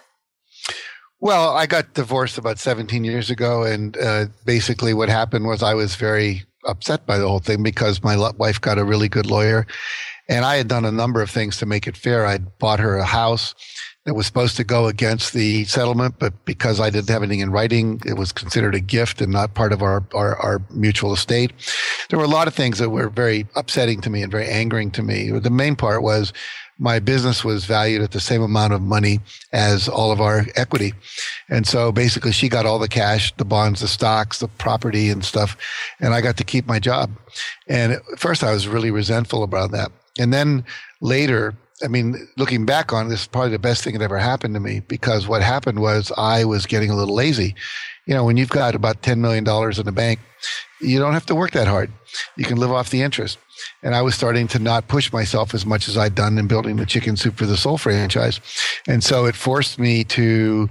Well, 1.21 1.57
I 1.57 1.67
got 1.67 1.95
divorced 1.95 2.38
about 2.38 2.59
17 2.59 3.02
years 3.05 3.28
ago. 3.28 3.64
And 3.64 3.97
uh, 3.97 4.26
basically, 4.45 4.95
what 4.95 5.09
happened 5.09 5.47
was 5.47 5.62
I 5.62 5.75
was 5.75 5.97
very 5.97 6.45
upset 6.64 7.07
by 7.07 7.19
the 7.19 7.28
whole 7.28 7.40
thing 7.40 7.62
because 7.62 8.02
my 8.02 8.17
wife 8.33 8.61
got 8.61 8.78
a 8.78 8.85
really 8.85 9.09
good 9.09 9.26
lawyer 9.26 9.67
And 10.28 10.45
I 10.45 10.57
had 10.57 10.69
done 10.69 10.85
a 10.85 10.93
number 10.93 11.23
of 11.23 11.31
things 11.31 11.57
to 11.59 11.67
make 11.67 11.87
it 11.87 11.97
fair. 11.97 12.26
I'd 12.26 12.59
bought 12.59 12.81
her 12.81 12.97
a 12.97 13.05
house 13.05 13.55
that 14.09 14.15
was 14.15 14.27
supposed 14.27 14.57
to 14.57 14.65
go 14.65 14.88
against 14.88 15.33
the 15.33 15.65
settlement, 15.65 16.17
but 16.19 16.33
because 16.45 16.81
I 16.81 16.91
didn't 16.91 17.09
have 17.11 17.23
anything 17.23 17.41
in 17.41 17.53
writing, 17.53 18.00
it 18.07 18.15
was 18.15 18.33
considered 18.33 18.75
a 18.75 18.81
gift 18.81 19.21
and 19.21 19.33
not 19.33 19.55
part 19.55 19.73
of 19.73 19.83
our, 19.83 20.03
our, 20.15 20.37
our 20.37 20.62
mutual 20.71 21.12
estate. 21.12 21.53
There 22.09 22.19
were 22.19 22.25
a 22.25 22.29
lot 22.29 22.49
of 22.49 22.55
things 22.55 22.79
that 22.79 22.91
were 22.91 23.09
very 23.09 23.47
upsetting 23.55 24.00
to 24.00 24.11
me 24.11 24.23
and 24.23 24.33
very 24.33 24.49
angering 24.49 24.91
to 24.93 25.03
me. 25.03 25.31
The 25.31 25.50
main 25.50 25.77
part 25.77 26.03
was 26.03 26.33
my 26.79 27.00
business 27.00 27.45
was 27.45 27.65
valued 27.65 28.03
at 28.03 28.12
the 28.12 28.21
same 28.21 28.43
amount 28.43 28.73
of 28.73 28.81
money 28.81 29.21
as 29.53 29.88
all 29.88 30.12
of 30.12 30.21
our 30.21 30.47
equity. 30.57 30.95
And 31.49 31.67
so 31.67 31.91
basically 31.93 32.33
she 32.33 32.49
got 32.49 32.67
all 32.67 32.79
the 32.79 32.88
cash, 32.88 33.35
the 33.37 33.45
bonds, 33.45 33.81
the 33.81 33.88
stocks, 33.88 34.38
the 34.38 34.49
property 34.49 35.11
and 35.11 35.25
stuff. 35.25 35.57
And 36.00 36.15
I 36.15 36.21
got 36.21 36.37
to 36.37 36.45
keep 36.45 36.67
my 36.67 36.79
job. 36.79 37.11
And 37.67 37.93
at 37.93 38.03
first 38.17 38.45
I 38.45 38.53
was 38.53 38.69
really 38.69 38.91
resentful 38.91 39.43
about 39.43 39.73
that. 39.73 39.91
And 40.19 40.33
then 40.33 40.65
later, 41.00 41.55
I 41.83 41.89
mean, 41.89 42.29
looking 42.37 42.67
back 42.67 42.93
on 42.93 43.09
this, 43.09 43.23
is 43.23 43.27
probably 43.29 43.51
the 43.51 43.59
best 43.59 43.85
thing 43.85 43.95
that 43.95 44.03
ever 44.05 44.19
happened 44.19 44.55
to 44.55 44.61
me 44.61 44.81
because 44.81 45.29
what 45.29 45.43
happened 45.43 45.81
was 45.81 46.13
I 46.17 46.45
was 46.45 46.67
getting 46.67 46.91
a 46.91 46.97
little 46.97 47.15
lazy. 47.15 47.55
You 48.07 48.15
know, 48.15 48.25
when 48.25 48.37
you've 48.37 48.51
got 48.51 48.75
about 48.75 49.03
$10 49.03 49.19
million 49.19 49.47
in 49.47 49.85
the 49.85 49.93
bank, 49.93 50.19
you 50.81 50.99
don't 50.99 51.13
have 51.13 51.27
to 51.27 51.35
work 51.35 51.53
that 51.53 51.69
hard. 51.69 51.93
You 52.37 52.45
can 52.45 52.57
live 52.57 52.73
off 52.73 52.91
the 52.91 53.03
interest 53.03 53.39
and 53.83 53.95
I 53.95 54.03
was 54.03 54.15
starting 54.15 54.49
to 54.49 54.59
not 54.59 54.89
push 54.89 55.13
myself 55.13 55.55
as 55.55 55.67
much 55.67 55.89
as 55.89 55.97
I'd 55.97 56.15
done 56.15 56.39
in 56.39 56.47
building 56.47 56.77
the 56.77 56.87
Chicken 56.87 57.17
Soup 57.17 57.37
for 57.37 57.47
the 57.47 57.57
Soul 57.57 57.79
franchise, 57.79 58.41
and 58.87 59.03
so 59.03 59.27
it 59.27 59.35
forced 59.35 59.79
me 59.79 60.05
to. 60.05 60.69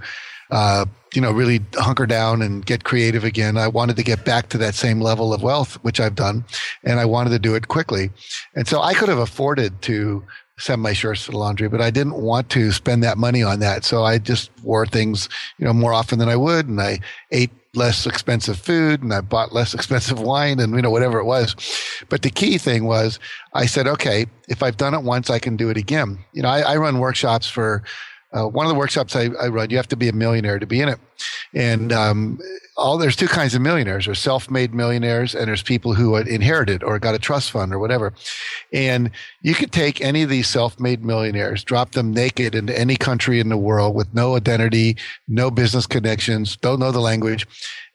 Uh, 0.50 0.86
you 1.14 1.22
know, 1.22 1.32
really 1.32 1.62
hunker 1.76 2.06
down 2.06 2.42
and 2.42 2.66
get 2.66 2.84
creative 2.84 3.24
again. 3.24 3.58
I 3.58 3.68
wanted 3.70 3.96
to 3.96 4.04
get 4.04 4.24
back 4.24 4.50
to 4.50 4.58
that 4.60 4.76
same 4.76 5.02
level 5.02 5.34
of 5.34 5.42
wealth, 5.42 5.76
which 5.84 6.00
I've 6.00 6.16
done, 6.16 6.46
and 6.84 7.00
I 7.00 7.06
wanted 7.06 7.32
to 7.32 7.40
do 7.40 7.56
it 7.56 7.70
quickly. 7.70 8.12
And 8.56 8.68
so 8.68 8.82
I 8.82 8.94
could 8.94 9.10
have 9.10 9.18
afforded 9.18 9.82
to 9.84 10.24
send 10.60 10.82
my 10.82 10.94
shirts 10.94 11.26
to 11.26 11.32
the 11.32 11.38
laundry, 11.38 11.70
but 11.70 11.82
I 11.82 11.92
didn't 11.92 12.16
want 12.16 12.50
to 12.52 12.72
spend 12.72 13.04
that 13.04 13.18
money 13.18 13.44
on 13.44 13.60
that. 13.60 13.86
So 13.86 14.04
I 14.04 14.18
just 14.18 14.50
wore 14.64 14.86
things, 14.86 15.30
you 15.58 15.66
know, 15.66 15.74
more 15.74 15.94
often 15.94 16.20
than 16.20 16.30
I 16.30 16.36
would. 16.36 16.68
And 16.68 16.82
I 16.82 17.00
ate 17.32 17.52
less 17.76 18.08
expensive 18.08 18.58
food 18.58 19.04
and 19.04 19.14
I 19.14 19.22
bought 19.22 19.54
less 19.54 19.74
expensive 19.76 20.20
wine 20.20 20.60
and, 20.60 20.76
you 20.76 20.82
know, 20.82 20.90
whatever 20.90 21.20
it 21.20 21.26
was. 21.26 21.56
But 22.10 22.24
the 22.24 22.32
key 22.32 22.58
thing 22.58 22.86
was 22.86 23.20
I 23.54 23.66
said, 23.66 23.88
okay, 23.88 24.26
if 24.48 24.64
I've 24.64 24.78
done 24.78 24.94
it 24.94 25.04
once, 25.04 25.30
I 25.30 25.40
can 25.40 25.56
do 25.56 25.70
it 25.70 25.78
again. 25.78 26.18
You 26.34 26.42
know, 26.42 26.50
I, 26.50 26.62
I 26.62 26.78
run 26.78 27.00
workshops 27.00 27.48
for, 27.48 27.84
uh, 28.34 28.46
one 28.46 28.66
of 28.66 28.70
the 28.70 28.78
workshops 28.78 29.16
I, 29.16 29.30
I, 29.42 29.48
run, 29.48 29.70
you 29.70 29.78
have 29.78 29.88
to 29.88 29.96
be 29.96 30.10
a 30.10 30.14
millionaire 30.14 30.60
to 30.60 30.66
be 30.66 30.82
in 30.82 30.90
it. 30.90 31.00
And 31.54 31.94
um, 31.94 32.40
all 32.76 32.98
there's 32.98 33.16
two 33.16 33.28
kinds 33.28 33.56
of 33.56 33.62
millionaires. 33.62 34.06
There's 34.06 34.20
self-made 34.20 34.74
millionaires, 34.74 35.34
and 35.34 35.48
there's 35.48 35.64
people 35.64 35.94
who 35.94 36.16
inherited 36.18 36.84
or 36.84 37.00
got 37.00 37.16
a 37.16 37.20
trust 37.20 37.52
fund 37.52 37.74
or 37.74 37.80
whatever. 37.80 38.14
And 38.74 39.12
you 39.42 39.54
could 39.54 39.72
take 39.72 40.02
any 40.02 40.24
of 40.24 40.30
these 40.30 40.48
self-made 40.48 41.04
millionaires, 41.04 41.64
drop 41.64 41.92
them 41.92 42.12
naked 42.12 42.54
into 42.54 42.78
any 42.78 42.96
country 42.96 43.40
in 43.40 43.50
the 43.50 43.58
world 43.58 43.96
with 43.96 44.14
no 44.14 44.36
identity, 44.36 44.98
no 45.28 45.50
business 45.50 45.88
connections, 45.88 46.58
don't 46.58 46.80
know 46.80 46.92
the 46.92 47.00
language, 47.00 47.48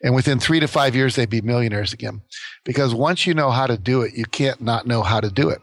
and 0.03 0.15
within 0.15 0.41
three 0.41 0.59
to 0.61 0.67
five 0.67 0.97
years, 0.97 1.15
they'd 1.15 1.31
be 1.31 1.41
millionaires 1.41 1.93
again. 1.93 2.23
Because 2.65 2.95
once 2.95 3.27
you 3.27 3.35
know 3.35 3.51
how 3.51 3.67
to 3.67 3.79
do 3.79 4.03
it, 4.03 4.15
you 4.15 4.25
can't 4.25 4.61
not 4.61 4.87
know 4.87 5.03
how 5.03 5.21
to 5.21 5.31
do 5.31 5.49
it. 5.49 5.61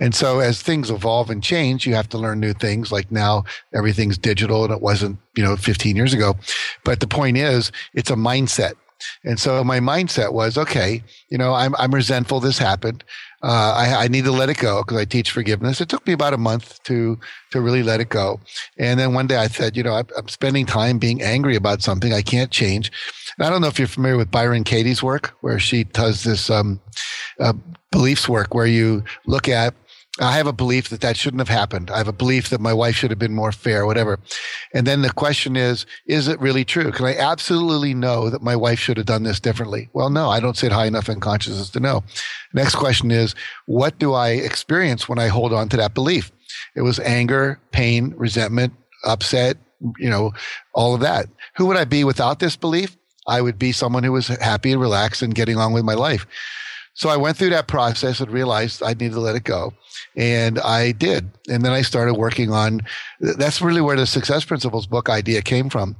And 0.00 0.14
so 0.14 0.40
as 0.40 0.62
things 0.62 0.90
evolve 0.90 1.28
and 1.28 1.42
change, 1.42 1.86
you 1.86 1.94
have 1.94 2.08
to 2.10 2.18
learn 2.18 2.40
new 2.40 2.54
things. 2.54 2.90
Like 2.90 3.12
now 3.12 3.44
everything's 3.74 4.16
digital 4.16 4.64
and 4.64 4.72
it 4.72 4.80
wasn't, 4.80 5.18
you 5.36 5.42
know, 5.42 5.56
15 5.56 5.94
years 5.94 6.14
ago. 6.14 6.34
But 6.84 7.00
the 7.00 7.06
point 7.06 7.36
is, 7.36 7.70
it's 7.94 8.10
a 8.10 8.14
mindset. 8.14 8.74
And 9.24 9.38
so 9.38 9.62
my 9.64 9.80
mindset 9.80 10.32
was, 10.32 10.56
okay, 10.56 11.02
you 11.28 11.36
know, 11.36 11.54
I'm, 11.54 11.74
I'm 11.76 11.94
resentful 11.94 12.40
this 12.40 12.58
happened. 12.58 13.04
Uh, 13.42 13.74
I, 13.76 14.04
I, 14.04 14.08
need 14.08 14.24
to 14.24 14.30
let 14.30 14.50
it 14.50 14.58
go 14.58 14.82
because 14.82 14.98
I 14.98 15.04
teach 15.04 15.32
forgiveness. 15.32 15.80
It 15.80 15.88
took 15.88 16.06
me 16.06 16.12
about 16.12 16.32
a 16.32 16.38
month 16.38 16.80
to 16.84 17.18
to 17.50 17.60
really 17.60 17.82
let 17.82 18.00
it 18.00 18.08
go. 18.08 18.40
And 18.78 19.00
then 19.00 19.14
one 19.14 19.26
day 19.26 19.36
I 19.36 19.48
said, 19.48 19.76
you 19.76 19.82
know, 19.82 19.94
I'm, 19.94 20.06
I'm 20.16 20.28
spending 20.28 20.64
time 20.64 20.98
being 20.98 21.22
angry 21.22 21.56
about 21.56 21.82
something 21.82 22.12
I 22.12 22.22
can't 22.22 22.52
change. 22.52 22.92
And 23.36 23.46
I 23.46 23.50
don't 23.50 23.60
know 23.60 23.66
if 23.66 23.80
you're 23.80 23.88
familiar 23.88 24.16
with 24.16 24.30
Byron 24.30 24.62
Katie's 24.62 25.02
work, 25.02 25.34
where 25.40 25.58
she 25.58 25.82
does 25.84 26.22
this 26.22 26.50
um, 26.50 26.80
uh, 27.40 27.54
beliefs 27.90 28.28
work, 28.28 28.54
where 28.54 28.66
you 28.66 29.02
look 29.26 29.48
at 29.48 29.74
I 30.20 30.32
have 30.32 30.46
a 30.46 30.52
belief 30.52 30.90
that 30.90 31.00
that 31.00 31.16
shouldn't 31.16 31.40
have 31.40 31.48
happened. 31.48 31.90
I 31.90 31.96
have 31.96 32.08
a 32.08 32.12
belief 32.12 32.50
that 32.50 32.60
my 32.60 32.74
wife 32.74 32.94
should 32.94 33.10
have 33.10 33.18
been 33.18 33.34
more 33.34 33.50
fair, 33.50 33.86
whatever. 33.86 34.18
And 34.74 34.86
then 34.86 35.00
the 35.00 35.10
question 35.10 35.56
is, 35.56 35.86
is 36.06 36.28
it 36.28 36.38
really 36.38 36.66
true? 36.66 36.92
Can 36.92 37.06
I 37.06 37.16
absolutely 37.16 37.94
know 37.94 38.28
that 38.28 38.42
my 38.42 38.54
wife 38.54 38.78
should 38.78 38.98
have 38.98 39.06
done 39.06 39.22
this 39.22 39.40
differently? 39.40 39.88
Well, 39.94 40.10
no, 40.10 40.28
I 40.28 40.38
don't 40.38 40.56
sit 40.56 40.70
high 40.70 40.84
enough 40.84 41.08
in 41.08 41.20
consciousness 41.20 41.70
to 41.70 41.80
know. 41.80 42.04
Next 42.52 42.74
question 42.74 43.10
is, 43.10 43.34
what 43.64 43.98
do 43.98 44.12
I 44.12 44.30
experience 44.30 45.08
when 45.08 45.18
I 45.18 45.28
hold 45.28 45.54
on 45.54 45.70
to 45.70 45.78
that 45.78 45.94
belief? 45.94 46.30
It 46.76 46.82
was 46.82 47.00
anger, 47.00 47.58
pain, 47.70 48.12
resentment, 48.16 48.74
upset, 49.04 49.56
you 49.98 50.10
know, 50.10 50.32
all 50.74 50.94
of 50.94 51.00
that. 51.00 51.26
Who 51.56 51.64
would 51.66 51.78
I 51.78 51.84
be 51.84 52.04
without 52.04 52.38
this 52.38 52.54
belief? 52.54 52.98
I 53.26 53.40
would 53.40 53.58
be 53.58 53.72
someone 53.72 54.04
who 54.04 54.12
was 54.12 54.28
happy 54.28 54.72
and 54.72 54.80
relaxed 54.80 55.22
and 55.22 55.34
getting 55.34 55.56
on 55.56 55.72
with 55.72 55.84
my 55.84 55.94
life. 55.94 56.26
So 56.94 57.08
I 57.08 57.16
went 57.16 57.36
through 57.36 57.50
that 57.50 57.68
process 57.68 58.20
and 58.20 58.30
realized 58.30 58.82
I 58.82 58.92
needed 58.92 59.12
to 59.12 59.20
let 59.20 59.36
it 59.36 59.44
go. 59.44 59.72
And 60.16 60.58
I 60.58 60.92
did. 60.92 61.30
And 61.48 61.64
then 61.64 61.72
I 61.72 61.82
started 61.82 62.14
working 62.14 62.50
on 62.50 62.82
that's 63.20 63.62
really 63.62 63.80
where 63.80 63.96
the 63.96 64.06
Success 64.06 64.44
Principles 64.44 64.86
book 64.86 65.08
idea 65.08 65.42
came 65.42 65.70
from. 65.70 65.96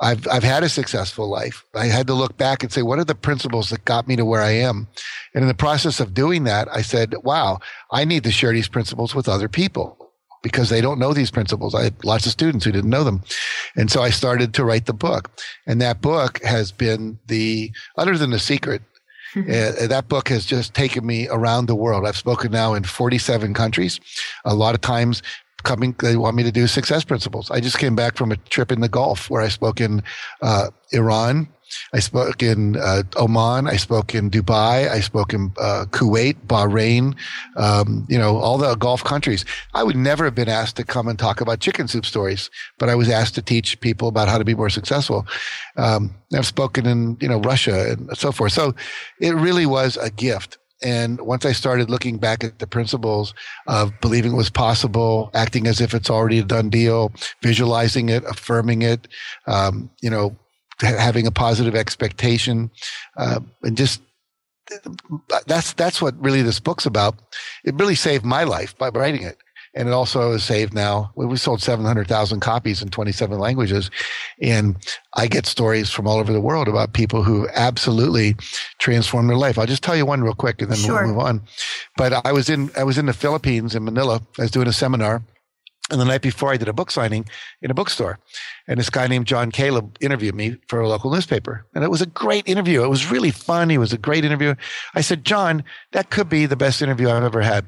I've, 0.00 0.28
I've 0.28 0.44
had 0.44 0.62
a 0.62 0.68
successful 0.68 1.28
life. 1.28 1.64
I 1.74 1.86
had 1.86 2.06
to 2.06 2.14
look 2.14 2.36
back 2.36 2.62
and 2.62 2.72
say, 2.72 2.82
what 2.82 3.00
are 3.00 3.04
the 3.04 3.16
principles 3.16 3.70
that 3.70 3.84
got 3.84 4.06
me 4.06 4.14
to 4.16 4.24
where 4.24 4.42
I 4.42 4.52
am? 4.52 4.86
And 5.34 5.42
in 5.42 5.48
the 5.48 5.54
process 5.54 5.98
of 5.98 6.14
doing 6.14 6.44
that, 6.44 6.68
I 6.72 6.82
said, 6.82 7.14
wow, 7.24 7.58
I 7.90 8.04
need 8.04 8.22
to 8.24 8.30
share 8.30 8.52
these 8.52 8.68
principles 8.68 9.14
with 9.14 9.28
other 9.28 9.48
people 9.48 9.96
because 10.42 10.68
they 10.68 10.80
don't 10.80 11.00
know 11.00 11.12
these 11.12 11.32
principles. 11.32 11.74
I 11.74 11.84
had 11.84 12.04
lots 12.04 12.26
of 12.26 12.32
students 12.32 12.64
who 12.64 12.70
didn't 12.70 12.90
know 12.90 13.02
them. 13.02 13.22
And 13.76 13.90
so 13.90 14.02
I 14.02 14.10
started 14.10 14.54
to 14.54 14.64
write 14.64 14.86
the 14.86 14.92
book. 14.92 15.30
And 15.66 15.80
that 15.80 16.00
book 16.00 16.40
has 16.44 16.70
been 16.70 17.18
the, 17.26 17.72
other 17.96 18.16
than 18.16 18.30
the 18.30 18.38
secret, 18.38 18.82
uh, 19.36 19.40
that 19.86 20.06
book 20.08 20.28
has 20.28 20.44
just 20.44 20.74
taken 20.74 21.06
me 21.06 21.28
around 21.28 21.66
the 21.66 21.74
world. 21.74 22.06
I've 22.06 22.16
spoken 22.16 22.52
now 22.52 22.74
in 22.74 22.84
47 22.84 23.54
countries. 23.54 24.00
A 24.44 24.54
lot 24.54 24.74
of 24.74 24.80
times 24.80 25.22
coming, 25.64 25.94
they 25.98 26.16
want 26.16 26.36
me 26.36 26.42
to 26.42 26.52
do 26.52 26.66
success 26.66 27.04
principles. 27.04 27.50
I 27.50 27.60
just 27.60 27.78
came 27.78 27.96
back 27.96 28.16
from 28.16 28.32
a 28.32 28.36
trip 28.36 28.70
in 28.72 28.80
the 28.80 28.88
Gulf 28.88 29.28
where 29.30 29.42
I 29.42 29.48
spoke 29.48 29.80
in 29.80 30.02
uh, 30.40 30.70
Iran, 30.92 31.48
I 31.92 32.00
spoke 32.00 32.42
in 32.42 32.76
uh, 32.76 33.02
Oman. 33.16 33.66
I 33.66 33.76
spoke 33.76 34.14
in 34.14 34.30
Dubai. 34.30 34.90
I 34.90 35.00
spoke 35.00 35.32
in 35.34 35.52
uh, 35.58 35.86
Kuwait, 35.90 36.36
Bahrain, 36.46 37.16
um, 37.56 38.06
you 38.08 38.18
know, 38.18 38.36
all 38.38 38.58
the 38.58 38.74
Gulf 38.76 39.04
countries. 39.04 39.44
I 39.74 39.82
would 39.82 39.96
never 39.96 40.24
have 40.24 40.34
been 40.34 40.48
asked 40.48 40.76
to 40.76 40.84
come 40.84 41.08
and 41.08 41.18
talk 41.18 41.40
about 41.40 41.60
chicken 41.60 41.88
soup 41.88 42.06
stories, 42.06 42.50
but 42.78 42.88
I 42.88 42.94
was 42.94 43.08
asked 43.08 43.34
to 43.36 43.42
teach 43.42 43.80
people 43.80 44.08
about 44.08 44.28
how 44.28 44.38
to 44.38 44.44
be 44.44 44.54
more 44.54 44.70
successful. 44.70 45.26
Um, 45.76 46.14
I've 46.34 46.46
spoken 46.46 46.86
in, 46.86 47.16
you 47.20 47.28
know, 47.28 47.40
Russia 47.40 47.92
and 47.92 48.16
so 48.16 48.32
forth. 48.32 48.52
So 48.52 48.74
it 49.20 49.34
really 49.34 49.66
was 49.66 49.96
a 49.96 50.10
gift. 50.10 50.58
And 50.82 51.20
once 51.20 51.44
I 51.44 51.52
started 51.52 51.90
looking 51.90 52.18
back 52.18 52.44
at 52.44 52.60
the 52.60 52.66
principles 52.66 53.34
of 53.66 53.92
believing 54.00 54.32
it 54.32 54.36
was 54.36 54.50
possible, 54.50 55.30
acting 55.34 55.66
as 55.66 55.80
if 55.80 55.92
it's 55.92 56.10
already 56.10 56.38
a 56.38 56.44
done 56.44 56.70
deal, 56.70 57.12
visualizing 57.42 58.08
it, 58.08 58.22
affirming 58.24 58.82
it, 58.82 59.08
um, 59.46 59.90
you 60.00 60.10
know, 60.10 60.36
having 60.80 61.26
a 61.26 61.30
positive 61.30 61.74
expectation, 61.74 62.70
uh, 63.16 63.40
and 63.62 63.76
just 63.76 64.00
that's 65.46 65.72
that's 65.74 66.02
what 66.02 66.20
really 66.22 66.42
this 66.42 66.60
book's 66.60 66.86
about. 66.86 67.14
It 67.64 67.74
really 67.74 67.94
saved 67.94 68.24
my 68.24 68.44
life 68.44 68.76
by 68.76 68.88
writing 68.90 69.22
it, 69.22 69.38
and 69.74 69.88
it 69.88 69.92
also 69.92 70.32
has 70.32 70.44
saved 70.44 70.74
now. 70.74 71.10
We 71.14 71.36
sold 71.36 71.62
seven 71.62 71.84
hundred 71.84 72.08
thousand 72.08 72.40
copies 72.40 72.82
in 72.82 72.90
twenty 72.90 73.12
seven 73.12 73.38
languages, 73.38 73.90
and 74.42 74.76
I 75.14 75.26
get 75.26 75.46
stories 75.46 75.90
from 75.90 76.06
all 76.06 76.18
over 76.18 76.32
the 76.32 76.40
world 76.40 76.68
about 76.68 76.92
people 76.92 77.22
who 77.22 77.48
absolutely 77.54 78.36
transformed 78.78 79.30
their 79.30 79.36
life. 79.36 79.58
I'll 79.58 79.66
just 79.66 79.82
tell 79.82 79.96
you 79.96 80.06
one 80.06 80.22
real 80.22 80.34
quick, 80.34 80.60
and 80.60 80.70
then 80.70 80.78
sure. 80.78 80.96
we'll 80.96 81.14
move 81.14 81.18
on. 81.18 81.42
But 81.96 82.26
I 82.26 82.32
was 82.32 82.48
in 82.48 82.70
I 82.76 82.84
was 82.84 82.98
in 82.98 83.06
the 83.06 83.12
Philippines 83.12 83.74
in 83.74 83.84
Manila. 83.84 84.20
I 84.38 84.42
was 84.42 84.50
doing 84.50 84.68
a 84.68 84.72
seminar 84.72 85.22
and 85.90 86.00
the 86.00 86.04
night 86.04 86.20
before, 86.20 86.52
I 86.52 86.56
did 86.56 86.68
a 86.68 86.72
book 86.72 86.90
signing 86.90 87.26
in 87.62 87.70
a 87.70 87.74
bookstore. 87.74 88.18
And 88.66 88.78
this 88.78 88.90
guy 88.90 89.06
named 89.06 89.26
John 89.26 89.50
Calub 89.50 89.96
interviewed 90.00 90.34
me 90.34 90.58
for 90.68 90.80
a 90.80 90.88
local 90.88 91.10
newspaper. 91.10 91.66
And 91.74 91.82
it 91.82 91.90
was 91.90 92.02
a 92.02 92.06
great 92.06 92.46
interview. 92.46 92.84
It 92.84 92.88
was 92.88 93.10
really 93.10 93.30
fun. 93.30 93.70
He 93.70 93.78
was 93.78 93.92
a 93.92 93.98
great 93.98 94.24
interview. 94.24 94.54
I 94.94 95.00
said, 95.00 95.24
John, 95.24 95.64
that 95.92 96.10
could 96.10 96.28
be 96.28 96.44
the 96.46 96.56
best 96.56 96.82
interview 96.82 97.08
I've 97.08 97.22
ever 97.22 97.40
had. 97.40 97.64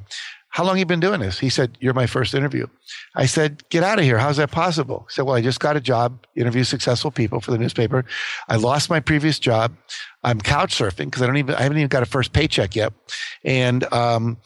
How 0.51 0.65
long 0.65 0.79
you 0.79 0.85
been 0.85 1.01
doing 1.01 1.21
this? 1.21 1.39
He 1.39 1.49
said, 1.49 1.79
You're 1.81 1.95
my 1.95 2.09
first 2.09 2.35
interview. 2.35 2.67
I 3.15 3.27
said, 3.27 3.63
Get 3.69 3.85
out 3.85 4.01
of 4.01 4.05
here. 4.05 4.19
How's 4.19 4.37
that 4.39 4.51
possible? 4.51 5.07
He 5.09 5.15
said, 5.15 5.23
Well, 5.23 5.37
I 5.37 5.41
just 5.41 5.61
got 5.61 5.77
a 5.77 5.81
job, 5.81 6.27
interview 6.35 6.65
successful 6.65 7.13
people 7.13 7.41
for 7.41 7.53
the 7.53 7.59
newspaper. 7.59 8.05
I 8.49 8.57
lost 8.57 8.91
my 8.91 8.99
previous 8.99 9.39
job. 9.39 9.77
I'm 10.25 10.41
couch 10.41 10.77
surfing 10.77 11.07
because 11.07 11.23
I 11.23 11.27
don't 11.27 11.37
even 11.37 11.55
I 11.55 11.63
haven't 11.63 11.79
even 11.79 11.89
got 11.89 12.03
a 12.03 12.07
first 12.07 12.33
paycheck 12.33 12.75
yet. 12.75 12.93
And 13.45 13.91
um, 13.93 14.39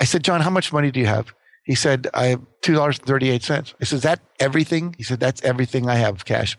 I 0.00 0.04
said, 0.04 0.24
John, 0.24 0.40
how 0.40 0.50
much 0.50 0.72
money 0.72 0.90
do 0.90 1.00
you 1.00 1.06
have? 1.06 1.34
He 1.64 1.74
said, 1.74 2.08
I 2.12 2.26
have 2.26 2.40
$2.38. 2.62 3.50
I 3.80 3.84
said, 3.84 3.96
Is 3.96 4.02
that 4.02 4.20
everything? 4.40 4.94
He 4.98 5.04
said, 5.04 5.20
That's 5.20 5.42
everything 5.42 5.88
I 5.88 5.94
have 5.94 6.24
cash. 6.24 6.56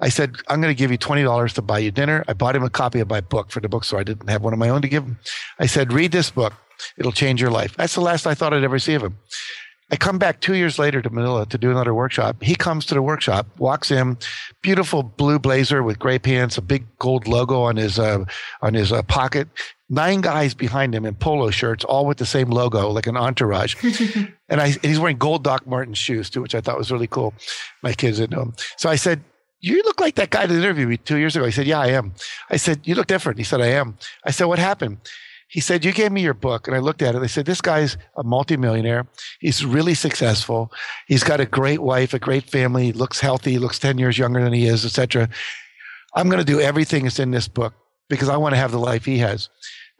I 0.00 0.08
said, 0.08 0.36
I'm 0.48 0.60
going 0.60 0.74
to 0.74 0.78
give 0.78 0.90
you 0.90 0.98
$20 0.98 1.52
to 1.54 1.62
buy 1.62 1.78
you 1.78 1.90
dinner. 1.90 2.24
I 2.26 2.32
bought 2.32 2.56
him 2.56 2.62
a 2.62 2.70
copy 2.70 3.00
of 3.00 3.10
my 3.10 3.20
book 3.20 3.50
for 3.50 3.60
the 3.60 3.68
bookstore. 3.68 4.00
I 4.00 4.04
didn't 4.04 4.30
have 4.30 4.42
one 4.42 4.54
of 4.54 4.58
my 4.58 4.70
own 4.70 4.80
to 4.82 4.88
give 4.88 5.04
him. 5.04 5.18
I 5.58 5.66
said, 5.66 5.92
read 5.92 6.12
this 6.12 6.30
book. 6.30 6.54
It'll 6.96 7.12
change 7.12 7.42
your 7.42 7.50
life. 7.50 7.76
That's 7.76 7.94
the 7.94 8.00
last 8.00 8.26
I 8.26 8.34
thought 8.34 8.54
I'd 8.54 8.64
ever 8.64 8.78
see 8.78 8.94
of 8.94 9.02
him. 9.02 9.18
I 9.92 9.96
come 9.96 10.18
back 10.18 10.40
two 10.40 10.54
years 10.54 10.78
later 10.78 11.02
to 11.02 11.10
Manila 11.10 11.46
to 11.46 11.58
do 11.58 11.70
another 11.70 11.92
workshop. 11.92 12.42
He 12.42 12.54
comes 12.54 12.86
to 12.86 12.94
the 12.94 13.02
workshop, 13.02 13.46
walks 13.58 13.90
in, 13.90 14.18
beautiful 14.62 15.02
blue 15.02 15.38
blazer 15.38 15.82
with 15.82 15.98
gray 15.98 16.18
pants, 16.18 16.56
a 16.56 16.62
big 16.62 16.86
gold 16.98 17.26
logo 17.26 17.62
on 17.62 17.76
his 17.76 17.98
uh, 17.98 18.24
on 18.62 18.74
his 18.74 18.92
uh, 18.92 19.02
pocket. 19.02 19.48
Nine 19.92 20.20
guys 20.20 20.54
behind 20.54 20.94
him 20.94 21.04
in 21.04 21.16
polo 21.16 21.50
shirts, 21.50 21.84
all 21.84 22.06
with 22.06 22.18
the 22.18 22.26
same 22.26 22.48
logo, 22.48 22.90
like 22.90 23.08
an 23.08 23.16
entourage. 23.16 23.74
and 24.48 24.60
I, 24.60 24.66
and 24.66 24.84
he's 24.84 25.00
wearing 25.00 25.18
gold 25.18 25.44
Doc 25.44 25.66
Martens 25.66 25.98
shoes 25.98 26.30
too, 26.30 26.40
which 26.40 26.54
I 26.54 26.60
thought 26.60 26.78
was 26.78 26.92
really 26.92 27.08
cool. 27.08 27.34
My 27.82 27.92
kids 27.92 28.18
didn't 28.18 28.36
know 28.36 28.42
him, 28.42 28.54
so 28.76 28.88
I 28.88 28.94
said, 28.94 29.22
you 29.60 29.82
look 29.82 30.00
like 30.00 30.14
that 30.14 30.30
guy 30.30 30.46
that 30.46 30.54
interviewed 30.54 30.88
me 30.88 30.96
two 30.96 31.18
years 31.18 31.36
ago. 31.36 31.44
He 31.44 31.52
said, 31.52 31.66
Yeah, 31.66 31.80
I 31.80 31.88
am. 31.88 32.14
I 32.48 32.56
said, 32.56 32.80
You 32.84 32.94
look 32.94 33.06
different. 33.06 33.38
He 33.38 33.44
said, 33.44 33.60
I 33.60 33.66
am. 33.66 33.98
I 34.24 34.30
said, 34.30 34.46
What 34.46 34.58
happened? 34.58 34.98
He 35.48 35.60
said, 35.60 35.84
You 35.84 35.92
gave 35.92 36.12
me 36.12 36.22
your 36.22 36.34
book. 36.34 36.66
And 36.66 36.74
I 36.74 36.78
looked 36.78 37.02
at 37.02 37.14
it. 37.14 37.22
I 37.22 37.26
said, 37.26 37.46
This 37.46 37.60
guy's 37.60 37.96
a 38.16 38.22
multimillionaire. 38.22 39.06
He's 39.40 39.64
really 39.64 39.94
successful. 39.94 40.72
He's 41.06 41.24
got 41.24 41.40
a 41.40 41.46
great 41.46 41.82
wife, 41.82 42.14
a 42.14 42.18
great 42.18 42.44
family, 42.44 42.86
he 42.86 42.92
looks 42.92 43.20
healthy, 43.20 43.52
he 43.52 43.58
looks 43.58 43.78
10 43.78 43.98
years 43.98 44.16
younger 44.16 44.42
than 44.42 44.52
he 44.52 44.66
is, 44.66 44.84
etc. 44.84 45.28
I'm 46.14 46.28
going 46.28 46.44
to 46.44 46.52
do 46.52 46.60
everything 46.60 47.04
that's 47.04 47.18
in 47.18 47.30
this 47.30 47.48
book 47.48 47.74
because 48.08 48.28
I 48.28 48.36
want 48.36 48.54
to 48.54 48.58
have 48.58 48.72
the 48.72 48.78
life 48.78 49.04
he 49.04 49.18
has. 49.18 49.48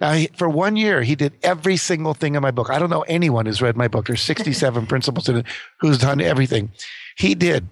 Now, 0.01 0.13
he, 0.13 0.29
for 0.29 0.49
one 0.49 0.77
year, 0.77 1.03
he 1.03 1.15
did 1.15 1.35
every 1.43 1.77
single 1.77 2.15
thing 2.15 2.35
in 2.35 2.43
my 2.43 2.51
book. 2.51 2.71
I 2.71 2.79
don't 2.79 2.91
know 2.91 3.03
anyone 3.03 3.47
who's 3.47 3.61
read 3.61 3.77
my 3.77 3.89
book. 3.89 4.07
There's 4.07 4.23
67 4.23 4.87
principles 4.89 5.29
in 5.29 5.39
it 5.39 5.47
who's 5.81 5.99
done 5.99 6.21
everything. 6.21 6.71
He 7.17 7.35
did. 7.35 7.69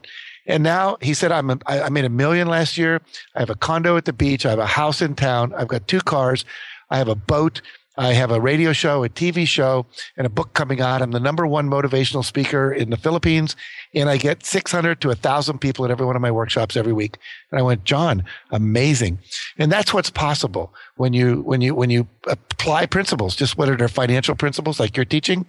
And 0.47 0.63
now 0.63 0.97
he 1.01 1.15
said, 1.15 1.31
I'm 1.31 1.51
a, 1.51 1.59
I 1.67 1.89
made 1.91 2.07
a 2.07 2.11
million 2.11 2.49
last 2.49 2.79
year. 2.79 3.01
I 3.35 3.41
have 3.41 3.51
a 3.51 3.55
condo 3.55 3.97
at 3.97 4.07
the 4.07 4.13
beach. 4.13 4.47
I 4.47 4.51
have 4.51 4.59
a 4.59 4.67
house 4.67 5.03
in 5.03 5.15
town. 5.15 5.53
I've 5.55 5.69
got 5.69 5.87
two 5.89 6.01
cars. 6.01 6.45
I 6.91 6.97
have 6.97 7.09
a 7.09 7.15
boat. 7.15 7.61
I 7.99 8.13
have 8.13 8.31
a 8.31 8.41
radio 8.41 8.73
show, 8.73 9.03
a 9.03 9.09
TV 9.09 9.45
show, 9.45 9.85
and 10.17 10.25
a 10.25 10.31
book 10.31 10.55
coming 10.55 10.81
out. 10.81 11.03
I'm 11.03 11.11
the 11.11 11.19
number 11.19 11.49
one 11.49 11.69
motivational 11.69 12.25
speaker 12.25 12.73
in 12.73 12.91
the 12.91 12.97
Philippines, 12.97 13.57
and 13.93 14.09
I 14.09 14.19
get 14.19 14.47
600 14.47 15.01
to 15.01 15.09
1,000 15.09 15.59
people 15.59 15.85
at 15.85 15.91
every 15.91 16.07
one 16.07 16.15
of 16.15 16.23
my 16.23 16.31
workshops 16.31 16.77
every 16.77 16.93
week. 16.93 17.19
And 17.51 17.59
I 17.59 17.63
went, 17.63 17.83
John, 17.83 18.23
amazing. 18.53 19.19
And 19.59 19.73
that's 19.73 19.93
what's 19.93 20.11
possible 20.11 20.73
when 20.97 21.13
you 21.13 21.43
when 21.43 21.61
you 21.61 21.75
when 21.75 21.91
you 21.91 22.07
apply 22.29 22.87
principles, 22.87 23.35
just 23.35 23.59
whether 23.59 23.77
they're 23.77 23.89
financial 23.89 24.37
principles 24.37 24.79
like 24.79 24.97
you're 24.97 25.05
teaching, 25.05 25.45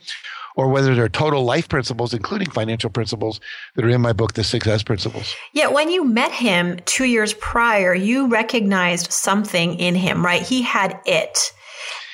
or 0.56 0.70
whether 0.70 0.96
they're 0.96 1.08
total 1.08 1.44
life 1.44 1.70
principles, 1.70 2.15
including 2.15 2.50
financial 2.50 2.89
principles 2.89 3.39
that 3.75 3.86
are 3.86 3.89
in 3.89 4.01
my 4.01 4.12
book, 4.12 4.34
The 4.34 4.44
Success 4.44 4.82
Principles. 4.82 5.36
Yeah, 5.53 5.68
when 5.68 5.91
you 5.91 6.03
met 6.03 6.32
him 6.32 6.79
two 6.86 7.06
years 7.06 7.34
prior, 7.36 7.94
you 7.94 8.27
recognized 8.27 9.12
something 9.13 9.75
in 9.79 9.94
him, 9.94 10.25
right? 10.25 10.41
He 10.41 10.63
had 10.63 11.00
it. 11.06 11.38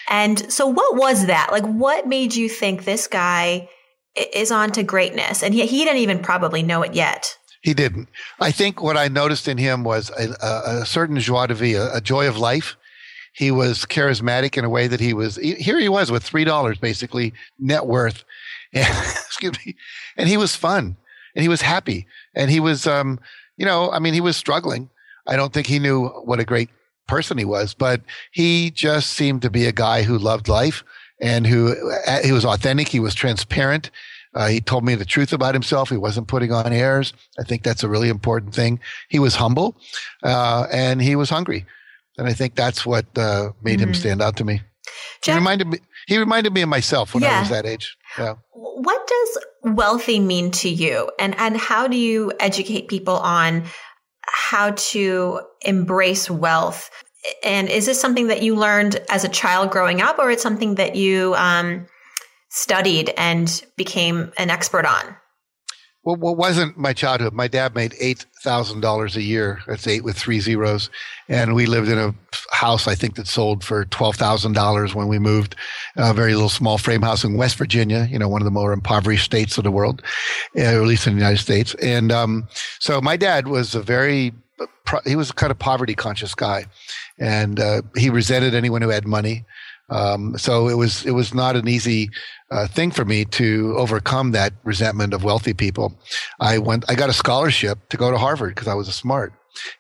And 0.10 0.52
so 0.52 0.68
what 0.68 0.96
was 0.96 1.26
that? 1.28 1.50
Like, 1.52 1.66
what 1.66 2.08
made 2.08 2.36
you 2.36 2.50
think 2.50 2.84
this 2.86 3.08
guy 3.08 3.70
is 4.16 4.52
on 4.52 4.72
to 4.74 4.84
greatness? 4.84 5.44
And 5.44 5.54
he, 5.54 5.66
he 5.66 5.84
didn't 5.84 6.00
even 6.00 6.20
probably 6.20 6.64
know 6.64 6.82
it 6.84 6.94
yet. 6.94 7.38
He 7.62 7.74
didn't. 7.74 8.10
I 8.40 8.52
think 8.52 8.82
what 8.82 8.96
I 8.96 9.08
noticed 9.08 9.48
in 9.48 9.58
him 9.58 9.84
was 9.84 10.12
a, 10.12 10.82
a, 10.82 10.86
certain 10.86 11.20
joie 11.20 11.48
de 11.48 11.56
vivre, 11.56 11.82
a, 11.82 11.98
a 11.98 12.02
joy 12.02 12.28
of 12.28 12.38
life 12.38 12.76
he 13.36 13.52
was 13.52 13.86
charismatic 13.86 14.58
in 14.58 14.64
a 14.64 14.70
way 14.70 14.88
that 14.88 15.00
he 15.00 15.14
was 15.14 15.36
here 15.36 15.80
he 15.80 15.90
was 15.90 16.10
with 16.10 16.24
three 16.24 16.46
dollars 16.46 16.78
basically 16.78 17.34
net 17.60 17.86
worth 17.86 18.24
and, 18.74 18.88
excuse 19.26 19.54
me 19.66 19.76
and 20.18 20.30
he 20.30 20.38
was 20.38 20.56
fun 20.56 20.98
and 21.36 21.44
he 21.44 21.50
was 21.50 21.62
happy 21.62 22.08
and 22.34 22.50
he 22.50 22.60
was 22.60 22.88
um 22.88 23.20
you 23.58 23.66
know 23.66 23.92
i 23.92 24.00
mean 24.00 24.14
he 24.14 24.22
was 24.22 24.38
struggling 24.38 24.90
i 25.28 25.36
don't 25.36 25.54
think 25.54 25.68
he 25.68 25.80
knew 25.80 26.08
what 26.08 26.40
a 26.40 26.46
great 26.46 26.70
person 27.08 27.38
he 27.38 27.46
was 27.46 27.74
but 27.74 28.02
he 28.32 28.72
just 28.72 29.12
seemed 29.12 29.42
to 29.42 29.50
be 29.50 29.66
a 29.66 29.72
guy 29.72 30.04
who 30.04 30.18
loved 30.18 30.48
life 30.48 30.84
and 31.22 31.48
who 31.48 31.76
uh, 32.08 32.22
he 32.24 32.32
was 32.32 32.46
authentic 32.46 32.88
he 32.88 33.00
was 33.00 33.16
transparent 33.16 33.92
uh, 34.36 34.48
he 34.48 34.60
told 34.60 34.84
me 34.84 34.96
the 34.96 35.06
truth 35.06 35.32
about 35.32 35.56
himself. 35.56 35.90
He 35.90 35.98
wasn't 35.98 36.28
putting 36.28 36.52
on 36.52 36.74
airs. 36.74 37.14
I 37.40 37.44
think 37.44 37.64
that's 37.64 37.84
a 37.84 37.90
really 37.90 38.10
important 38.10 38.54
thing. 38.54 38.82
He 39.08 39.18
was 39.18 39.36
humble, 39.36 39.78
uh, 40.24 40.68
and 40.72 41.02
he 41.02 41.16
was 41.16 41.30
hungry. 41.30 41.66
And 42.18 42.28
I 42.28 42.34
think 42.34 42.56
that's 42.56 42.86
what 42.86 43.06
uh, 43.18 43.52
made 43.64 43.80
mm-hmm. 43.80 43.90
him 43.90 43.94
stand 43.94 44.22
out 44.22 44.36
to 44.38 44.44
me. 44.44 44.62
Jack, 45.22 45.34
he 45.34 45.40
reminded 45.40 45.68
me. 45.68 45.80
He 46.08 46.18
reminded 46.18 46.54
me 46.54 46.62
of 46.62 46.70
myself 46.70 47.14
when 47.14 47.24
yeah. 47.24 47.38
I 47.38 47.40
was 47.40 47.50
that 47.50 47.66
age. 47.66 47.96
Yeah. 48.18 48.36
What 48.52 49.08
does 49.08 49.74
wealthy 49.74 50.20
mean 50.20 50.52
to 50.52 50.70
you, 50.70 51.10
and 51.18 51.34
and 51.40 51.56
how 51.56 51.88
do 51.88 51.98
you 51.98 52.34
educate 52.40 52.90
people 52.90 53.18
on 53.18 53.64
how 54.28 54.72
to 54.72 55.42
embrace 55.62 56.30
wealth? 56.30 56.90
And 57.44 57.70
is 57.70 57.86
this 57.86 58.00
something 58.00 58.28
that 58.28 58.44
you 58.44 58.56
learned 58.56 59.02
as 59.10 59.24
a 59.24 59.30
child 59.30 59.72
growing 59.72 60.02
up, 60.02 60.20
or 60.20 60.30
it's 60.32 60.44
something 60.44 60.76
that 60.76 60.96
you 60.96 61.34
um, 61.36 61.88
studied 62.50 63.14
and 63.18 63.64
became 63.78 64.32
an 64.38 64.50
expert 64.50 64.86
on? 64.86 65.16
Well, 66.06 66.18
what 66.18 66.38
wasn't 66.38 66.78
my 66.78 66.94
childhood? 66.94 67.34
My 67.34 67.48
dad 67.48 67.74
made 67.74 67.96
eight 68.00 68.28
thousand 68.44 68.82
dollars 68.82 69.16
a 69.16 69.24
year. 69.24 69.62
That's 69.66 69.88
eight 69.88 70.04
with 70.04 70.16
three 70.16 70.40
zeros, 70.40 70.92
and 71.28 71.56
we 71.56 71.66
lived 71.66 71.90
in 71.90 71.98
a 71.98 72.14
house 72.52 72.88
I 72.88 72.94
think 72.94 73.16
that 73.16 73.26
sold 73.26 73.64
for 73.64 73.86
twelve 73.86 74.16
thousand 74.16 74.54
dollars 74.54 74.94
when 74.94 75.08
we 75.08 75.18
moved. 75.18 75.56
A 75.96 76.14
very 76.14 76.36
little 76.36 76.50
small 76.50 76.78
frame 76.78 77.02
house 77.02 77.24
in 77.24 77.38
West 77.38 77.58
Virginia. 77.58 78.08
You 78.12 78.20
know, 78.20 78.30
one 78.30 78.40
of 78.40 78.46
the 78.46 78.52
more 78.52 78.72
impoverished 78.72 79.26
states 79.26 79.58
of 79.58 79.64
the 79.64 79.72
world, 79.72 80.04
uh, 80.56 80.62
or 80.62 80.82
at 80.82 80.88
least 80.88 81.08
in 81.08 81.14
the 81.14 81.20
United 81.20 81.42
States. 81.42 81.74
And 81.82 82.12
um, 82.12 82.48
so 82.80 83.02
my 83.02 83.18
dad 83.18 83.48
was 83.48 83.74
a 83.74 83.82
very 83.82 84.32
he 85.06 85.16
was 85.16 85.32
a 85.32 85.34
kind 85.34 85.50
of 85.50 85.58
poverty 85.58 85.96
conscious 85.96 86.36
guy, 86.36 86.66
and 87.18 87.60
uh, 87.60 87.82
he 87.98 88.12
resented 88.12 88.54
anyone 88.54 88.84
who 88.84 88.90
had 88.90 89.08
money. 89.08 89.44
Um, 89.90 90.38
so 90.38 90.68
it 90.68 90.76
was 90.76 91.06
it 91.06 91.12
was 91.12 91.34
not 91.34 91.56
an 91.56 91.68
easy 91.68 92.10
uh, 92.52 92.68
thing 92.68 92.92
for 92.92 93.06
me 93.06 93.26
to 93.26 93.76
overcome 93.78 94.32
that 94.32 94.54
resentment 94.64 95.14
of 95.14 95.24
wealthy 95.24 95.54
people. 95.54 96.00
I 96.40 96.58
went 96.58 96.86
I 96.90 96.96
got 96.96 97.10
a 97.10 97.14
scholarship 97.14 97.90
to 97.90 97.98
go 97.98 98.12
to 98.12 98.18
Harvard 98.18 98.56
because 98.56 98.68
I 98.68 98.74
was 98.74 98.88
a 98.88 98.94
smart. 98.94 99.34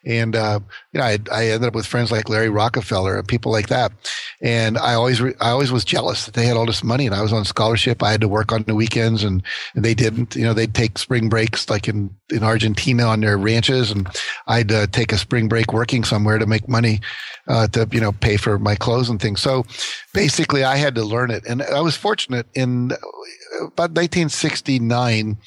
And 0.05 0.35
uh, 0.35 0.59
you 0.93 0.99
know, 0.99 1.05
I, 1.05 1.17
I, 1.31 1.47
ended 1.47 1.67
up 1.67 1.75
with 1.75 1.85
friends 1.85 2.11
like 2.11 2.29
Larry 2.29 2.49
Rockefeller 2.49 3.17
and 3.17 3.27
people 3.27 3.51
like 3.51 3.67
that. 3.67 3.91
And 4.41 4.77
I 4.77 4.93
always, 4.93 5.21
re- 5.21 5.35
I 5.41 5.49
always 5.49 5.71
was 5.71 5.85
jealous 5.85 6.25
that 6.25 6.33
they 6.33 6.45
had 6.45 6.57
all 6.57 6.65
this 6.65 6.83
money, 6.83 7.05
and 7.05 7.15
I 7.15 7.21
was 7.21 7.33
on 7.33 7.45
scholarship. 7.45 8.03
I 8.03 8.11
had 8.11 8.21
to 8.21 8.27
work 8.27 8.51
on 8.51 8.63
the 8.63 8.75
weekends, 8.75 9.23
and, 9.23 9.41
and 9.75 9.83
they 9.83 9.93
didn't. 9.93 10.35
You 10.35 10.43
know, 10.43 10.53
they'd 10.53 10.73
take 10.73 10.97
spring 10.97 11.29
breaks 11.29 11.69
like 11.69 11.87
in 11.87 12.15
in 12.31 12.43
Argentina 12.43 13.03
on 13.03 13.21
their 13.21 13.37
ranches, 13.37 13.91
and 13.91 14.07
I'd 14.47 14.71
uh, 14.71 14.87
take 14.87 15.11
a 15.11 15.17
spring 15.17 15.47
break 15.47 15.73
working 15.73 16.03
somewhere 16.03 16.37
to 16.37 16.45
make 16.45 16.67
money 16.67 16.99
uh, 17.47 17.67
to 17.69 17.87
you 17.91 18.01
know 18.01 18.11
pay 18.11 18.37
for 18.37 18.59
my 18.59 18.75
clothes 18.75 19.09
and 19.09 19.21
things. 19.21 19.41
So 19.41 19.65
basically, 20.13 20.63
I 20.63 20.77
had 20.77 20.95
to 20.95 21.03
learn 21.03 21.31
it, 21.31 21.45
and 21.47 21.61
I 21.63 21.81
was 21.81 21.95
fortunate 21.95 22.47
in 22.53 22.91
about 23.59 23.91
1969. 23.91 25.37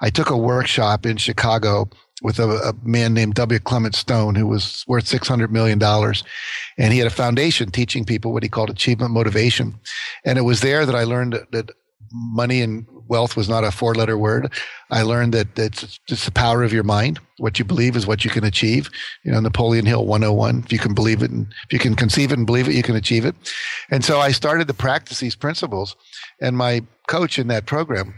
I 0.00 0.10
took 0.10 0.30
a 0.30 0.36
workshop 0.36 1.06
in 1.06 1.16
Chicago 1.16 1.88
with 2.22 2.38
a, 2.38 2.48
a, 2.48 2.74
man 2.82 3.12
named 3.12 3.34
W. 3.34 3.60
Clement 3.60 3.94
Stone, 3.94 4.36
who 4.36 4.46
was 4.46 4.84
worth 4.88 5.04
$600 5.04 5.50
million. 5.50 5.82
And 6.78 6.92
he 6.92 6.98
had 6.98 7.06
a 7.06 7.10
foundation 7.10 7.70
teaching 7.70 8.04
people 8.04 8.32
what 8.32 8.42
he 8.42 8.48
called 8.48 8.70
achievement 8.70 9.12
motivation. 9.12 9.78
And 10.24 10.38
it 10.38 10.42
was 10.42 10.60
there 10.60 10.86
that 10.86 10.94
I 10.94 11.04
learned 11.04 11.34
that, 11.52 11.70
money 12.12 12.62
and 12.62 12.86
wealth 13.08 13.36
was 13.36 13.48
not 13.48 13.64
a 13.64 13.70
four 13.70 13.94
letter 13.94 14.16
word. 14.16 14.52
I 14.90 15.02
learned 15.02 15.34
that 15.34 15.58
it's 15.58 15.98
just 16.06 16.24
the 16.24 16.30
power 16.30 16.62
of 16.62 16.72
your 16.72 16.84
mind. 16.84 17.18
What 17.38 17.58
you 17.58 17.64
believe 17.64 17.96
is 17.96 18.06
what 18.06 18.24
you 18.24 18.30
can 18.30 18.44
achieve. 18.44 18.90
You 19.24 19.32
know, 19.32 19.40
Napoleon 19.40 19.86
Hill 19.86 20.06
101. 20.06 20.62
If 20.64 20.72
you 20.72 20.78
can 20.78 20.94
believe 20.94 21.22
it 21.22 21.30
and 21.30 21.46
if 21.64 21.72
you 21.72 21.78
can 21.78 21.94
conceive 21.94 22.32
it 22.32 22.38
and 22.38 22.46
believe 22.46 22.68
it, 22.68 22.74
you 22.74 22.82
can 22.82 22.96
achieve 22.96 23.24
it. 23.24 23.34
And 23.90 24.04
so 24.04 24.20
I 24.20 24.32
started 24.32 24.68
to 24.68 24.74
practice 24.74 25.20
these 25.20 25.36
principles. 25.36 25.96
And 26.40 26.56
my 26.56 26.82
coach 27.06 27.38
in 27.38 27.48
that 27.48 27.66
program, 27.66 28.14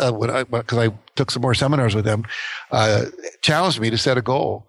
uh, 0.00 0.12
when 0.12 0.30
I 0.30 0.44
because 0.44 0.78
I 0.78 0.92
took 1.16 1.30
some 1.30 1.42
more 1.42 1.54
seminars 1.54 1.94
with 1.94 2.04
them, 2.04 2.24
uh, 2.70 3.06
challenged 3.42 3.80
me 3.80 3.90
to 3.90 3.98
set 3.98 4.18
a 4.18 4.22
goal. 4.22 4.66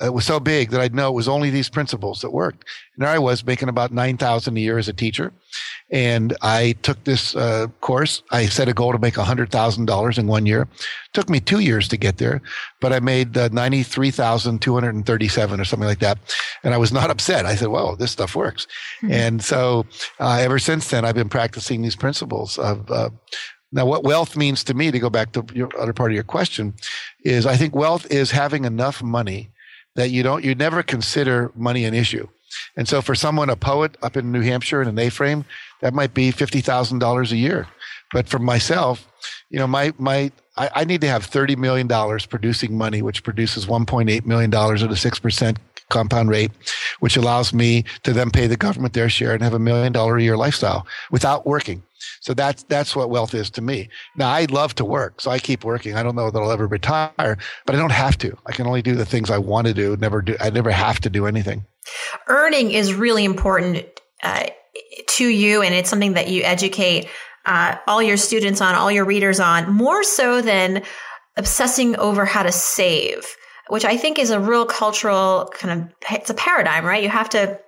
It 0.00 0.14
was 0.14 0.24
so 0.24 0.38
big 0.38 0.70
that 0.70 0.80
I'd 0.80 0.94
know 0.94 1.08
it 1.08 1.14
was 1.14 1.26
only 1.26 1.50
these 1.50 1.68
principles 1.68 2.20
that 2.20 2.30
worked. 2.30 2.64
And 2.94 3.04
there 3.04 3.12
I 3.12 3.18
was 3.18 3.44
making 3.44 3.68
about 3.68 3.92
nine 3.92 4.16
thousand 4.16 4.56
a 4.56 4.60
year 4.60 4.78
as 4.78 4.88
a 4.88 4.92
teacher, 4.92 5.32
and 5.90 6.36
I 6.40 6.76
took 6.82 7.02
this 7.02 7.34
uh, 7.34 7.66
course. 7.80 8.22
I 8.30 8.46
set 8.46 8.68
a 8.68 8.72
goal 8.72 8.92
to 8.92 8.98
make 8.98 9.16
hundred 9.16 9.50
thousand 9.50 9.86
dollars 9.86 10.16
in 10.16 10.28
one 10.28 10.46
year. 10.46 10.62
It 10.62 11.14
took 11.14 11.28
me 11.28 11.40
two 11.40 11.58
years 11.58 11.88
to 11.88 11.96
get 11.96 12.18
there, 12.18 12.40
but 12.80 12.92
I 12.92 13.00
made 13.00 13.36
uh, 13.36 13.48
ninety 13.50 13.82
three 13.82 14.12
thousand 14.12 14.62
two 14.62 14.74
hundred 14.74 14.94
and 14.94 15.04
thirty 15.04 15.26
seven 15.26 15.60
or 15.60 15.64
something 15.64 15.88
like 15.88 15.98
that. 15.98 16.18
And 16.62 16.74
I 16.74 16.76
was 16.76 16.92
not 16.92 17.10
upset. 17.10 17.44
I 17.44 17.56
said, 17.56 17.68
"Well, 17.68 17.96
this 17.96 18.12
stuff 18.12 18.36
works." 18.36 18.68
Mm-hmm. 19.02 19.12
And 19.12 19.42
so 19.42 19.84
uh, 20.20 20.38
ever 20.40 20.60
since 20.60 20.90
then, 20.90 21.04
I've 21.04 21.16
been 21.16 21.28
practicing 21.28 21.82
these 21.82 21.96
principles 21.96 22.56
of 22.58 22.88
uh, 22.90 23.10
now, 23.70 23.84
what 23.84 24.02
wealth 24.02 24.36
means 24.36 24.64
to 24.64 24.74
me, 24.74 24.90
to 24.90 24.98
go 24.98 25.10
back 25.10 25.32
to 25.32 25.44
your 25.52 25.68
other 25.78 25.92
part 25.92 26.10
of 26.10 26.14
your 26.14 26.24
question, 26.24 26.74
is 27.24 27.44
I 27.44 27.56
think 27.56 27.74
wealth 27.74 28.10
is 28.10 28.30
having 28.30 28.64
enough 28.64 29.02
money 29.02 29.50
that 29.94 30.10
you 30.10 30.22
don't, 30.22 30.44
you 30.44 30.54
never 30.54 30.82
consider 30.82 31.52
money 31.54 31.84
an 31.84 31.92
issue. 31.92 32.28
And 32.76 32.88
so 32.88 33.02
for 33.02 33.14
someone, 33.14 33.50
a 33.50 33.56
poet 33.56 33.96
up 34.02 34.16
in 34.16 34.32
New 34.32 34.40
Hampshire 34.40 34.80
in 34.80 34.88
an 34.88 34.98
A-frame, 34.98 35.44
that 35.80 35.92
might 35.92 36.14
be 36.14 36.32
$50,000 36.32 37.32
a 37.32 37.36
year. 37.36 37.68
But 38.12 38.26
for 38.26 38.38
myself, 38.38 39.06
you 39.50 39.58
know, 39.58 39.66
my 39.66 39.92
my 39.98 40.32
I, 40.56 40.84
need 40.84 41.00
to 41.02 41.08
have 41.08 41.24
thirty 41.24 41.56
million 41.56 41.86
dollars 41.86 42.26
producing 42.26 42.76
money, 42.76 43.02
which 43.02 43.22
produces 43.22 43.66
one 43.66 43.86
point 43.86 44.10
eight 44.10 44.26
million 44.26 44.50
dollars 44.50 44.82
at 44.82 44.90
a 44.90 44.96
six 44.96 45.18
percent 45.18 45.58
compound 45.90 46.30
rate, 46.30 46.50
which 47.00 47.16
allows 47.16 47.52
me 47.52 47.84
to 48.02 48.12
then 48.12 48.30
pay 48.30 48.46
the 48.46 48.56
government 48.56 48.94
their 48.94 49.08
share 49.08 49.32
and 49.32 49.42
have 49.42 49.54
a 49.54 49.58
million 49.58 49.92
dollar 49.92 50.16
a 50.16 50.22
year 50.22 50.36
lifestyle 50.36 50.86
without 51.10 51.46
working. 51.46 51.82
So 52.20 52.34
that's 52.34 52.62
that's 52.64 52.94
what 52.94 53.10
wealth 53.10 53.34
is 53.34 53.50
to 53.50 53.62
me. 53.62 53.88
Now 54.16 54.30
I 54.30 54.46
love 54.50 54.74
to 54.76 54.84
work, 54.84 55.20
so 55.20 55.30
I 55.30 55.38
keep 55.38 55.64
working. 55.64 55.96
I 55.96 56.02
don't 56.02 56.14
know 56.14 56.30
that 56.30 56.38
I'll 56.38 56.50
ever 56.50 56.66
retire, 56.66 57.38
but 57.66 57.74
I 57.74 57.78
don't 57.78 57.92
have 57.92 58.18
to. 58.18 58.36
I 58.46 58.52
can 58.52 58.66
only 58.66 58.82
do 58.82 58.94
the 58.94 59.06
things 59.06 59.30
I 59.30 59.38
want 59.38 59.66
to 59.66 59.74
do. 59.74 59.96
Never 59.96 60.22
do. 60.22 60.36
I 60.40 60.50
never 60.50 60.70
have 60.70 61.00
to 61.00 61.10
do 61.10 61.26
anything. 61.26 61.64
Earning 62.26 62.70
is 62.70 62.92
really 62.92 63.24
important 63.24 63.86
uh, 64.22 64.46
to 65.06 65.26
you, 65.26 65.62
and 65.62 65.74
it's 65.74 65.90
something 65.90 66.14
that 66.14 66.28
you 66.28 66.42
educate 66.42 67.08
uh, 67.46 67.76
all 67.86 68.02
your 68.02 68.16
students 68.16 68.60
on, 68.60 68.74
all 68.74 68.92
your 68.92 69.04
readers 69.04 69.40
on, 69.40 69.72
more 69.72 70.04
so 70.04 70.42
than 70.42 70.82
obsessing 71.36 71.96
over 71.96 72.24
how 72.24 72.42
to 72.42 72.52
save, 72.52 73.26
which 73.68 73.84
I 73.84 73.96
think 73.96 74.18
is 74.18 74.30
a 74.30 74.40
real 74.40 74.66
cultural 74.66 75.50
kind 75.54 75.80
of 75.80 76.10
it's 76.10 76.30
a 76.30 76.34
paradigm, 76.34 76.84
right? 76.84 77.02
You 77.02 77.08
have 77.08 77.28
to. 77.30 77.58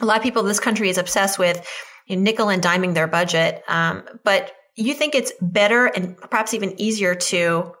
A 0.00 0.04
lot 0.06 0.16
of 0.16 0.24
people 0.24 0.42
in 0.42 0.48
this 0.48 0.58
country 0.58 0.88
is 0.88 0.98
obsessed 0.98 1.38
with 1.38 1.64
you 2.06 2.16
know, 2.16 2.22
nickel 2.22 2.48
and 2.48 2.62
diming 2.62 2.94
their 2.94 3.06
budget. 3.06 3.62
Um, 3.68 4.02
but 4.24 4.52
you 4.76 4.92
think 4.92 5.14
it's 5.14 5.32
better 5.40 5.86
and 5.86 6.16
perhaps 6.16 6.52
even 6.52 6.78
easier 6.80 7.14
to 7.14 7.72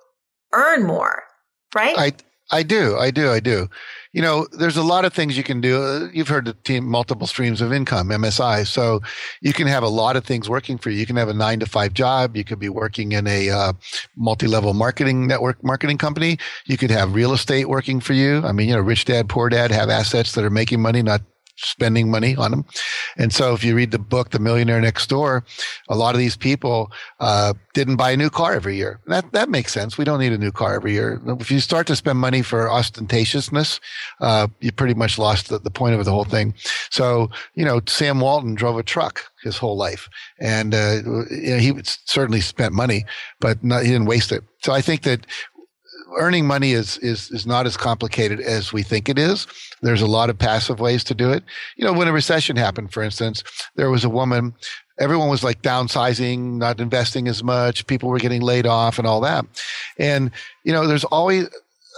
earn 0.52 0.84
more, 0.84 1.24
right? 1.74 1.98
I 1.98 2.12
I 2.50 2.62
do, 2.62 2.96
I 2.96 3.10
do, 3.10 3.30
I 3.30 3.40
do. 3.40 3.68
You 4.14 4.22
know, 4.22 4.46
there's 4.52 4.76
a 4.76 4.82
lot 4.82 5.04
of 5.04 5.12
things 5.12 5.36
you 5.36 5.42
can 5.42 5.60
do. 5.60 6.08
You've 6.14 6.28
heard 6.28 6.44
the 6.44 6.54
team 6.54 6.86
multiple 6.86 7.26
streams 7.26 7.60
of 7.60 7.72
income, 7.72 8.10
MSI. 8.10 8.64
So 8.64 9.02
you 9.40 9.52
can 9.52 9.66
have 9.66 9.82
a 9.82 9.88
lot 9.88 10.14
of 10.14 10.24
things 10.24 10.48
working 10.48 10.78
for 10.78 10.90
you. 10.90 11.00
You 11.00 11.06
can 11.06 11.16
have 11.16 11.28
a 11.28 11.34
nine 11.34 11.58
to 11.58 11.66
five 11.66 11.94
job. 11.94 12.36
You 12.36 12.44
could 12.44 12.60
be 12.60 12.68
working 12.68 13.10
in 13.10 13.26
a 13.26 13.50
uh, 13.50 13.72
multi-level 14.16 14.72
marketing 14.72 15.26
network 15.26 15.62
marketing 15.64 15.98
company. 15.98 16.38
You 16.66 16.76
could 16.76 16.92
have 16.92 17.12
real 17.12 17.32
estate 17.32 17.68
working 17.68 17.98
for 17.98 18.12
you. 18.12 18.40
I 18.44 18.52
mean, 18.52 18.68
you 18.68 18.74
know, 18.76 18.80
rich 18.80 19.04
dad, 19.04 19.28
poor 19.28 19.48
dad 19.48 19.72
have 19.72 19.90
assets 19.90 20.32
that 20.32 20.44
are 20.44 20.50
making 20.50 20.80
money, 20.80 21.02
not 21.02 21.20
spending 21.56 22.10
money 22.10 22.36
on 22.36 22.50
them. 22.50 22.64
And 23.16 23.32
so 23.32 23.54
if 23.54 23.64
you 23.64 23.74
read 23.74 23.90
the 23.90 23.98
book, 23.98 24.30
The 24.30 24.38
Millionaire 24.38 24.80
Next 24.80 25.08
Door, 25.08 25.44
a 25.88 25.96
lot 25.96 26.14
of 26.14 26.18
these 26.18 26.36
people 26.36 26.90
uh, 27.20 27.54
didn't 27.74 27.96
buy 27.96 28.10
a 28.10 28.16
new 28.16 28.30
car 28.30 28.54
every 28.54 28.76
year. 28.76 29.00
That, 29.06 29.32
that 29.32 29.48
makes 29.48 29.72
sense. 29.72 29.96
We 29.96 30.04
don't 30.04 30.20
need 30.20 30.32
a 30.32 30.38
new 30.38 30.52
car 30.52 30.74
every 30.74 30.92
year. 30.92 31.20
If 31.40 31.50
you 31.50 31.60
start 31.60 31.86
to 31.88 31.96
spend 31.96 32.18
money 32.18 32.42
for 32.42 32.68
ostentatiousness, 32.68 33.80
uh, 34.20 34.48
you 34.60 34.72
pretty 34.72 34.94
much 34.94 35.18
lost 35.18 35.48
the, 35.48 35.58
the 35.58 35.70
point 35.70 35.94
of 35.94 36.04
the 36.04 36.12
whole 36.12 36.24
thing. 36.24 36.54
So, 36.90 37.30
you 37.54 37.64
know, 37.64 37.80
Sam 37.86 38.20
Walton 38.20 38.54
drove 38.54 38.78
a 38.78 38.82
truck 38.82 39.24
his 39.42 39.58
whole 39.58 39.76
life. 39.76 40.08
And 40.40 40.74
uh, 40.74 40.96
you 41.30 41.50
know, 41.50 41.58
he 41.58 41.72
certainly 41.84 42.40
spent 42.40 42.72
money, 42.72 43.04
but 43.40 43.62
not, 43.62 43.82
he 43.84 43.90
didn't 43.90 44.06
waste 44.06 44.32
it. 44.32 44.42
So 44.62 44.72
I 44.72 44.80
think 44.80 45.02
that 45.02 45.26
earning 46.18 46.46
money 46.46 46.72
is 46.72 46.98
is 46.98 47.30
is 47.30 47.46
not 47.46 47.66
as 47.66 47.76
complicated 47.76 48.40
as 48.40 48.72
we 48.72 48.82
think 48.82 49.08
it 49.08 49.18
is. 49.18 49.46
There's 49.82 50.02
a 50.02 50.06
lot 50.06 50.30
of 50.30 50.38
passive 50.38 50.80
ways 50.80 51.04
to 51.04 51.14
do 51.14 51.30
it. 51.30 51.44
You 51.76 51.84
know, 51.84 51.92
when 51.92 52.08
a 52.08 52.12
recession 52.12 52.56
happened, 52.56 52.92
for 52.92 53.02
instance, 53.02 53.42
there 53.76 53.90
was 53.90 54.04
a 54.04 54.10
woman. 54.10 54.54
Everyone 54.98 55.28
was 55.28 55.42
like 55.42 55.62
downsizing, 55.62 56.56
not 56.56 56.80
investing 56.80 57.26
as 57.26 57.42
much. 57.42 57.86
People 57.86 58.08
were 58.08 58.18
getting 58.18 58.42
laid 58.42 58.66
off 58.66 58.98
and 58.98 59.06
all 59.06 59.20
that. 59.22 59.44
And 59.98 60.30
you 60.62 60.72
know, 60.72 60.86
there's 60.86 61.04
always 61.04 61.48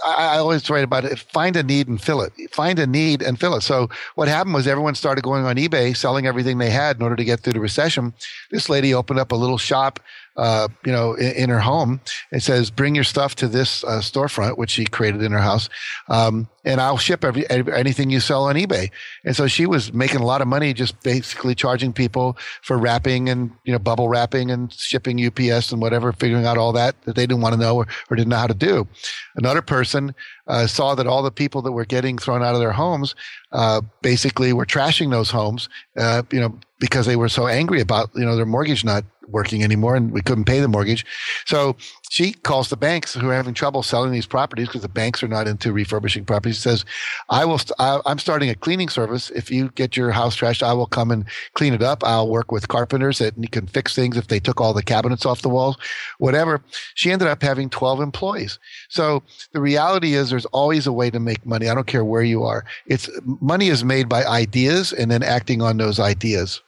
I, 0.05 0.37
always 0.37 0.69
write 0.69 0.83
about 0.83 1.05
it. 1.05 1.19
Find 1.19 1.55
a 1.55 1.63
need 1.63 1.87
and 1.87 2.01
fill 2.01 2.21
it. 2.21 2.33
Find 2.51 2.77
a 2.79 2.85
need 2.85 3.21
and 3.21 3.39
fill 3.39 3.55
it. 3.55 3.61
So 3.61 3.89
what 4.15 4.27
happened 4.27 4.53
was 4.53 4.67
everyone 4.67 4.95
started 4.95 5.23
going 5.23 5.45
on 5.45 5.55
eBay, 5.55 5.95
selling 5.95 6.27
everything 6.27 6.57
they 6.57 6.69
had 6.69 6.97
in 6.97 7.03
order 7.03 7.15
to 7.15 7.25
get 7.25 7.39
through 7.39 7.53
the 7.53 7.59
recession. 7.59 8.13
This 8.51 8.69
lady 8.69 8.93
opened 8.93 9.19
up 9.19 9.31
a 9.31 9.35
little 9.35 9.57
shop 9.57 9.99
uh, 10.37 10.67
you 10.85 10.91
know, 10.91 11.13
in, 11.15 11.31
in, 11.33 11.49
her 11.49 11.59
home. 11.59 11.99
It 12.31 12.43
says, 12.43 12.69
"Bring 12.69 12.93
your 12.93 13.03
stuff 13.03 13.35
to 13.35 13.47
this 13.47 13.83
uh, 13.83 13.99
storefront," 13.99 14.57
which 14.57 14.69
she 14.69 14.85
created 14.85 15.23
in 15.23 15.31
her 15.31 15.39
house, 15.39 15.67
um, 16.09 16.47
and 16.63 16.79
I'll 16.79 16.97
ship 16.97 17.25
every, 17.25 17.49
every, 17.49 17.73
anything 17.73 18.11
you 18.11 18.19
sell 18.19 18.45
on 18.45 18.55
eBay. 18.55 18.91
And 19.25 19.35
so 19.35 19.47
she 19.47 19.65
was 19.65 19.93
making 19.93 20.19
a 20.19 20.25
lot 20.25 20.41
of 20.41 20.47
money 20.47 20.73
just 20.73 21.01
basically 21.01 21.55
charging 21.55 21.91
people 21.91 22.37
for 22.61 22.77
wrapping 22.77 23.29
and 23.29 23.51
you 23.63 23.71
know 23.71 23.79
bubble 23.79 24.09
wrapping 24.09 24.51
and 24.51 24.71
shipping 24.71 25.25
UPS 25.25 25.71
and 25.71 25.81
whatever, 25.81 26.11
figuring 26.11 26.45
out 26.45 26.57
all 26.57 26.71
that 26.73 27.01
that 27.03 27.15
they 27.15 27.25
didn't 27.25 27.41
want 27.41 27.53
to 27.53 27.59
know 27.59 27.75
or, 27.75 27.87
or 28.09 28.15
didn't 28.15 28.29
know 28.29 28.37
how 28.37 28.47
to 28.47 28.53
do. 28.53 28.87
Another 29.35 29.63
person 29.63 30.13
uh, 30.45 30.67
saw 30.67 30.93
that 30.93 31.07
all 31.07 31.23
the 31.23 31.31
people 31.31 31.63
that 31.63 31.71
were 31.71 31.85
getting 31.85 32.17
thrown 32.17 32.43
out 32.43 32.53
of 32.53 32.59
their 32.59 32.73
homes 32.73 33.15
uh, 33.53 33.81
basically 34.01 34.53
were 34.53 34.65
trashing 34.65 35.09
those 35.09 35.31
homes, 35.31 35.67
uh, 35.97 36.21
you 36.31 36.39
know, 36.39 36.59
because 36.79 37.05
they 37.07 37.15
were 37.15 37.29
so 37.29 37.47
angry 37.47 37.81
about 37.81 38.11
you 38.13 38.25
know 38.25 38.35
their 38.35 38.45
mortgage 38.45 38.85
not 38.85 39.03
working 39.27 39.63
anymore 39.63 39.95
and 39.95 40.11
we 40.11 40.21
couldn't 40.21 40.45
pay 40.45 40.59
the 40.59 40.67
mortgage. 40.67 41.05
So 41.45 41.75
she 42.09 42.33
calls 42.33 42.69
the 42.69 42.77
banks 42.77 43.13
who 43.13 43.29
are 43.29 43.33
having 43.33 43.53
trouble 43.53 43.83
selling 43.83 44.11
these 44.11 44.25
properties 44.25 44.67
because 44.67 44.81
the 44.81 44.89
banks 44.89 45.21
are 45.21 45.27
not 45.27 45.47
into 45.47 45.73
refurbishing 45.73 46.25
properties. 46.25 46.57
Says, 46.57 46.85
"I 47.29 47.43
will. 47.45 47.57
St- 47.57 47.73
I, 47.79 47.99
I'm 48.05 48.19
starting 48.19 48.49
a 48.49 48.55
cleaning 48.55 48.89
service. 48.89 49.29
If 49.31 49.51
you 49.51 49.69
get 49.75 49.97
your 49.97 50.11
house 50.11 50.37
trashed, 50.37 50.63
I 50.63 50.73
will 50.73 50.85
come 50.87 51.11
and 51.11 51.25
clean 51.53 51.73
it 51.73 51.83
up. 51.83 52.03
I'll 52.03 52.29
work 52.29 52.51
with 52.51 52.69
carpenters 52.69 53.19
that 53.19 53.35
can 53.51 53.67
fix 53.67 53.93
things 53.93 54.17
if 54.17 54.27
they 54.27 54.39
took 54.39 54.61
all 54.61 54.73
the 54.73 54.83
cabinets 54.83 55.25
off 55.25 55.41
the 55.41 55.49
walls, 55.49 55.77
whatever." 56.17 56.61
She 56.95 57.11
ended 57.11 57.27
up 57.27 57.41
having 57.41 57.69
12 57.69 57.99
employees. 57.99 58.57
So 58.89 59.23
the 59.51 59.61
reality 59.61 60.13
is, 60.13 60.29
there's 60.29 60.45
always 60.47 60.87
a 60.87 60.93
way 60.93 61.09
to 61.09 61.19
make 61.19 61.45
money. 61.45 61.69
I 61.69 61.75
don't 61.75 61.87
care 61.87 62.05
where 62.05 62.23
you 62.23 62.43
are. 62.43 62.63
It's 62.85 63.09
money 63.41 63.67
is 63.67 63.83
made 63.83 64.07
by 64.07 64.23
ideas 64.25 64.93
and 64.93 65.11
then 65.11 65.23
acting 65.23 65.61
on 65.61 65.77
those 65.77 65.99
ideas 65.99 66.61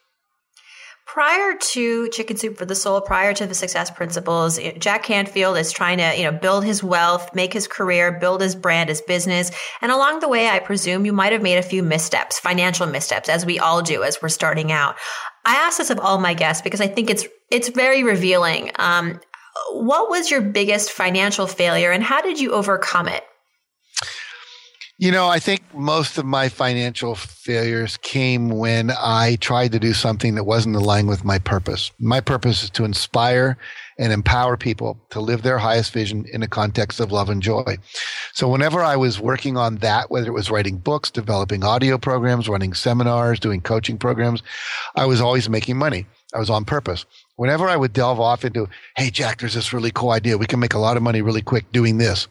prior 1.13 1.55
to 1.57 2.07
Chicken 2.09 2.37
Soup 2.37 2.55
for 2.55 2.65
the 2.65 2.75
Soul, 2.75 3.01
prior 3.01 3.33
to 3.33 3.47
the 3.47 3.55
Success 3.55 3.89
Principles, 3.89 4.59
Jack 4.77 5.01
Canfield 5.01 5.57
is 5.57 5.71
trying 5.71 5.97
to, 5.97 6.15
you 6.15 6.23
know, 6.23 6.31
build 6.31 6.63
his 6.63 6.83
wealth, 6.83 7.33
make 7.33 7.51
his 7.51 7.67
career, 7.67 8.11
build 8.11 8.41
his 8.41 8.55
brand, 8.55 8.89
his 8.89 9.01
business. 9.01 9.51
And 9.81 9.91
along 9.91 10.19
the 10.19 10.27
way, 10.27 10.49
I 10.49 10.59
presume 10.59 11.07
you 11.07 11.13
might 11.13 11.31
have 11.31 11.41
made 11.41 11.57
a 11.57 11.63
few 11.63 11.81
missteps, 11.81 12.37
financial 12.37 12.85
missteps, 12.85 13.27
as 13.27 13.43
we 13.43 13.57
all 13.57 13.81
do 13.81 14.03
as 14.03 14.21
we're 14.21 14.29
starting 14.29 14.71
out. 14.71 14.97
I 15.45 15.55
ask 15.55 15.79
this 15.79 15.89
of 15.89 15.99
all 15.99 16.19
my 16.19 16.35
guests 16.35 16.61
because 16.61 16.79
I 16.79 16.87
think 16.87 17.09
it's 17.09 17.25
it's 17.49 17.69
very 17.69 18.03
revealing. 18.03 18.69
Um, 18.75 19.19
what 19.71 20.11
was 20.11 20.29
your 20.29 20.41
biggest 20.41 20.91
financial 20.91 21.47
failure, 21.47 21.91
and 21.91 22.03
how 22.03 22.21
did 22.21 22.39
you 22.39 22.51
overcome 22.51 23.07
it? 23.07 23.23
You 25.01 25.11
know, 25.11 25.29
I 25.29 25.39
think 25.39 25.61
most 25.73 26.17
of 26.17 26.25
my 26.25 26.49
financial 26.49 27.15
failures 27.15 27.95
came 28.01 28.49
when 28.49 28.91
I 28.91 29.37
tried 29.39 29.71
to 29.71 29.79
do 29.79 29.93
something 29.93 30.35
that 30.35 30.43
wasn't 30.43 30.75
aligned 30.75 31.07
with 31.07 31.23
my 31.23 31.39
purpose. 31.39 31.93
My 31.99 32.19
purpose 32.19 32.63
is 32.63 32.69
to 32.71 32.83
inspire 32.83 33.57
and 33.97 34.11
empower 34.11 34.57
people 34.57 34.99
to 35.11 35.21
live 35.21 35.41
their 35.41 35.57
highest 35.57 35.93
vision 35.93 36.25
in 36.33 36.43
a 36.43 36.49
context 36.49 36.99
of 36.99 37.13
love 37.13 37.29
and 37.29 37.41
joy. 37.41 37.77
So 38.33 38.49
whenever 38.49 38.83
I 38.83 38.97
was 38.97 39.21
working 39.21 39.55
on 39.55 39.77
that, 39.77 40.11
whether 40.11 40.27
it 40.27 40.33
was 40.33 40.51
writing 40.51 40.77
books, 40.77 41.09
developing 41.09 41.63
audio 41.63 41.97
programs, 41.97 42.49
running 42.49 42.73
seminars, 42.73 43.39
doing 43.39 43.61
coaching 43.61 43.97
programs, 43.97 44.43
I 44.97 45.05
was 45.05 45.21
always 45.21 45.47
making 45.49 45.77
money. 45.77 46.07
I 46.33 46.39
was 46.39 46.49
on 46.49 46.65
purpose 46.65 47.05
whenever 47.39 47.69
I 47.69 47.77
would 47.77 47.93
delve 47.93 48.19
off 48.19 48.43
into, 48.43 48.67
hey, 48.97 49.09
Jack, 49.09 49.39
there's 49.39 49.53
this 49.53 49.71
really 49.71 49.91
cool 49.91 50.11
idea. 50.11 50.37
We 50.37 50.45
can 50.45 50.59
make 50.59 50.73
a 50.73 50.77
lot 50.77 50.97
of 50.97 51.03
money 51.03 51.21
really 51.21 51.41
quick 51.41 51.71
doing 51.71 51.97
this. 51.97 52.27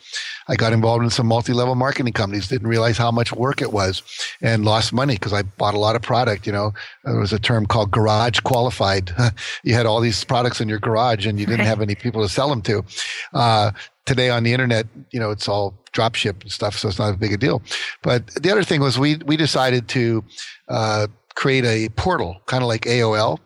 I 0.49 0.55
got 0.55 0.75
involved 0.75 1.03
in 1.03 1.09
some 1.09 1.27
multi 1.27 1.55
level 1.55 1.75
marketing 1.75 2.13
companies, 2.13 2.47
didn't 2.47 2.69
realize 2.69 2.99
how 2.99 3.11
much 3.11 3.33
work 3.33 3.63
it 3.63 3.73
was 3.73 4.03
and 4.43 4.67
lost 4.67 4.93
money 4.93 5.15
because 5.15 5.33
I 5.33 5.45
bought 5.45 5.73
a 5.73 5.79
lot 5.79 5.97
of 5.97 6.03
product. 6.03 6.47
You 6.47 6.53
know, 6.53 6.75
there 7.05 7.19
was 7.19 7.33
a 7.33 7.39
term 7.39 7.65
called 7.65 7.91
garage 7.91 8.41
qualified. 8.41 9.11
you 9.65 9.73
had 9.73 9.87
all 9.87 10.03
these 10.03 10.23
products 10.25 10.61
in 10.61 10.69
your 10.69 10.79
garage 10.79 11.27
and 11.27 11.41
you 11.41 11.47
didn't 11.47 11.65
have 11.65 11.81
any 11.81 11.95
people 11.95 12.21
to 12.21 12.29
sell 12.29 12.51
them 12.51 12.61
to. 12.63 12.85
Uh, 13.33 13.71
today 14.05 14.29
on 14.29 14.43
the 14.43 14.53
internet, 14.53 14.87
you 15.11 15.19
know, 15.19 15.31
it's 15.31 15.49
all 15.49 15.73
drop 15.93 16.17
ship 16.17 16.43
and 16.43 16.53
stuff, 16.53 16.77
so 16.77 16.87
it's 16.87 16.99
not 16.99 17.15
a 17.15 17.17
big 17.17 17.33
a 17.33 17.39
deal. 17.39 17.63
But 18.03 18.27
the 18.35 18.51
other 18.51 18.63
thing 18.63 18.83
was 18.83 18.99
we 18.99 19.17
we 19.25 19.39
decided 19.39 19.89
to 19.89 20.23
uh, 20.69 21.07
create 21.35 21.65
a 21.65 21.89
portal, 21.91 22.43
kind 22.45 22.63
of 22.63 22.69
like 22.69 22.83
AOL, 22.83 23.39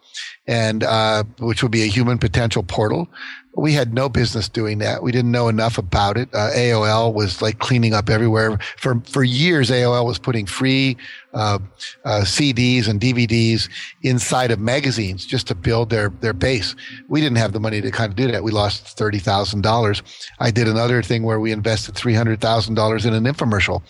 and 0.46 0.83
uh, 0.83 1.25
which 1.38 1.62
would 1.62 1.72
be 1.72 1.83
a 1.83 1.87
human 1.87 2.18
potential 2.18 2.62
portal. 2.62 3.09
We 3.55 3.75
had 3.75 3.92
no 3.92 4.09
business 4.09 4.48
doing 4.48 4.79
that. 4.79 5.03
We 5.03 5.12
didn't 5.12 5.31
know 5.31 5.48
enough 5.48 5.77
about 5.77 6.16
it. 6.16 6.31
Uh, 6.33 6.51
AOL 6.55 7.12
was 7.12 7.42
like 7.42 7.59
cleaning 7.59 7.92
up 7.92 8.09
everywhere 8.09 8.59
for 8.79 9.01
for 9.01 9.22
years. 9.22 9.70
AOL 9.70 10.07
was 10.07 10.18
putting 10.18 10.46
free 10.46 10.96
uh, 11.35 11.59
uh 12.05 12.22
CDs 12.22 12.88
and 12.88 12.98
DVDs 12.98 13.68
inside 14.03 14.53
of 14.53 14.59
magazines 14.59 15.27
just 15.27 15.46
to 15.48 15.55
build 15.55 15.90
their 15.90 16.09
their 16.20 16.33
base. 16.33 16.75
We 17.09 17.20
didn't 17.20 17.37
have 17.37 17.53
the 17.53 17.61
money 17.61 17.83
to 17.83 17.90
kind 17.90 18.09
of 18.09 18.16
do 18.16 18.33
that. 18.33 18.42
We 18.42 18.53
lost 18.53 18.96
thirty 18.96 19.18
thousand 19.18 19.61
dollars. 19.61 20.03
I 20.40 20.51
did 20.51 20.66
another 20.66 21.03
thing 21.03 21.22
where 21.22 21.38
we 21.38 21.53
invested 21.53 21.94
three 21.94 22.14
hundred 22.14 22.40
thousand 22.40 22.75
dollars 22.75 23.05
in 23.05 23.12
an 23.12 23.25
infomercial. 23.25 23.83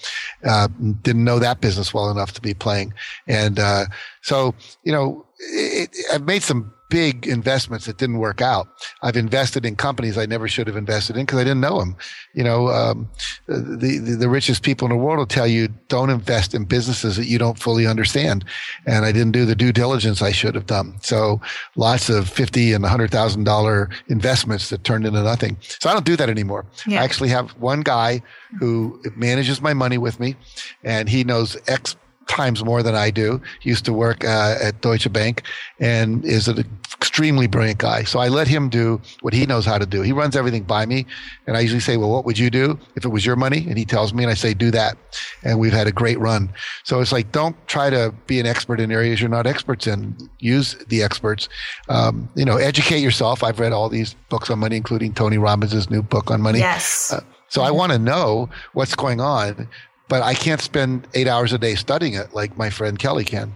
Uh, 0.44 0.66
didn't 1.02 1.22
know 1.22 1.38
that 1.38 1.60
business 1.60 1.94
well 1.94 2.10
enough 2.10 2.32
to 2.32 2.40
be 2.40 2.52
playing, 2.52 2.94
and 3.28 3.60
uh, 3.60 3.84
so 4.22 4.56
you 4.82 4.90
know 4.90 5.24
it, 5.50 5.96
I've 6.12 6.24
made 6.24 6.42
some 6.42 6.72
big 6.92 7.26
investments 7.26 7.86
that 7.86 7.96
didn't 7.96 8.18
work 8.18 8.42
out. 8.42 8.68
I've 9.00 9.16
invested 9.16 9.64
in 9.64 9.76
companies 9.76 10.18
I 10.18 10.26
never 10.26 10.46
should 10.46 10.66
have 10.66 10.76
invested 10.76 11.16
in 11.16 11.24
because 11.24 11.38
I 11.38 11.44
didn't 11.44 11.62
know 11.62 11.78
them. 11.78 11.96
You 12.34 12.44
know, 12.44 12.68
um, 12.68 13.08
the, 13.46 13.98
the, 13.98 14.16
the 14.16 14.28
richest 14.28 14.62
people 14.62 14.84
in 14.84 14.90
the 14.90 15.02
world 15.02 15.16
will 15.16 15.24
tell 15.24 15.46
you 15.46 15.68
don't 15.88 16.10
invest 16.10 16.54
in 16.54 16.66
businesses 16.66 17.16
that 17.16 17.24
you 17.24 17.38
don't 17.38 17.58
fully 17.58 17.86
understand. 17.86 18.44
And 18.86 19.06
I 19.06 19.12
didn't 19.12 19.32
do 19.32 19.46
the 19.46 19.54
due 19.54 19.72
diligence 19.72 20.20
I 20.20 20.32
should 20.32 20.54
have 20.54 20.66
done. 20.66 20.98
So 21.00 21.40
lots 21.76 22.10
of 22.10 22.28
fifty 22.28 22.74
and 22.74 22.84
hundred 22.84 23.10
thousand 23.10 23.44
dollar 23.44 23.88
investments 24.08 24.68
that 24.68 24.84
turned 24.84 25.06
into 25.06 25.22
nothing. 25.22 25.56
So 25.62 25.88
I 25.88 25.94
don't 25.94 26.04
do 26.04 26.16
that 26.16 26.28
anymore. 26.28 26.66
Yeah. 26.86 27.00
I 27.00 27.04
actually 27.04 27.30
have 27.30 27.52
one 27.52 27.80
guy 27.80 28.20
who 28.60 29.00
manages 29.16 29.62
my 29.62 29.72
money 29.72 29.96
with 29.96 30.20
me, 30.20 30.36
and 30.84 31.08
he 31.08 31.24
knows 31.24 31.56
X 31.68 31.96
times 32.32 32.64
more 32.64 32.82
than 32.82 32.94
I 32.94 33.10
do. 33.10 33.40
He 33.60 33.68
used 33.68 33.84
to 33.84 33.92
work 33.92 34.24
uh, 34.24 34.56
at 34.60 34.80
Deutsche 34.80 35.12
Bank 35.12 35.42
and 35.78 36.24
is 36.24 36.48
an 36.48 36.64
extremely 36.96 37.46
brilliant 37.46 37.78
guy. 37.78 38.04
So 38.04 38.20
I 38.20 38.28
let 38.28 38.48
him 38.48 38.70
do 38.70 39.00
what 39.20 39.34
he 39.34 39.44
knows 39.44 39.66
how 39.66 39.76
to 39.76 39.84
do. 39.84 40.00
He 40.00 40.12
runs 40.12 40.34
everything 40.34 40.62
by 40.62 40.86
me. 40.86 41.04
And 41.46 41.56
I 41.58 41.60
usually 41.60 41.80
say, 41.80 41.98
well, 41.98 42.10
what 42.10 42.24
would 42.24 42.38
you 42.38 42.48
do 42.48 42.78
if 42.96 43.04
it 43.04 43.08
was 43.08 43.26
your 43.26 43.36
money? 43.36 43.66
And 43.68 43.76
he 43.76 43.84
tells 43.84 44.14
me 44.14 44.24
and 44.24 44.30
I 44.30 44.34
say, 44.34 44.54
do 44.54 44.70
that. 44.70 44.96
And 45.42 45.58
we've 45.58 45.74
had 45.74 45.86
a 45.86 45.92
great 45.92 46.18
run. 46.18 46.48
So 46.84 47.00
it's 47.00 47.12
like, 47.12 47.32
don't 47.32 47.56
try 47.66 47.90
to 47.90 48.14
be 48.26 48.40
an 48.40 48.46
expert 48.46 48.80
in 48.80 48.90
areas 48.90 49.20
you're 49.20 49.28
not 49.28 49.46
experts 49.46 49.86
in. 49.86 50.16
Use 50.38 50.74
the 50.88 51.02
experts. 51.02 51.50
Um, 51.90 52.30
you 52.34 52.46
know, 52.46 52.56
educate 52.56 53.00
yourself. 53.00 53.44
I've 53.44 53.60
read 53.60 53.72
all 53.72 53.90
these 53.90 54.14
books 54.30 54.48
on 54.48 54.58
money, 54.58 54.76
including 54.76 55.12
Tony 55.12 55.36
Robbins' 55.36 55.90
new 55.90 56.02
book 56.02 56.30
on 56.30 56.40
money. 56.40 56.60
Yes. 56.60 57.12
Uh, 57.12 57.20
so 57.48 57.60
I 57.60 57.70
want 57.70 57.92
to 57.92 57.98
know 57.98 58.48
what's 58.72 58.94
going 58.94 59.20
on 59.20 59.68
but 60.08 60.22
I 60.22 60.34
can't 60.34 60.60
spend 60.60 61.08
eight 61.14 61.28
hours 61.28 61.52
a 61.52 61.58
day 61.58 61.74
studying 61.74 62.14
it 62.14 62.34
like 62.34 62.56
my 62.56 62.70
friend 62.70 62.98
Kelly 62.98 63.24
can. 63.24 63.54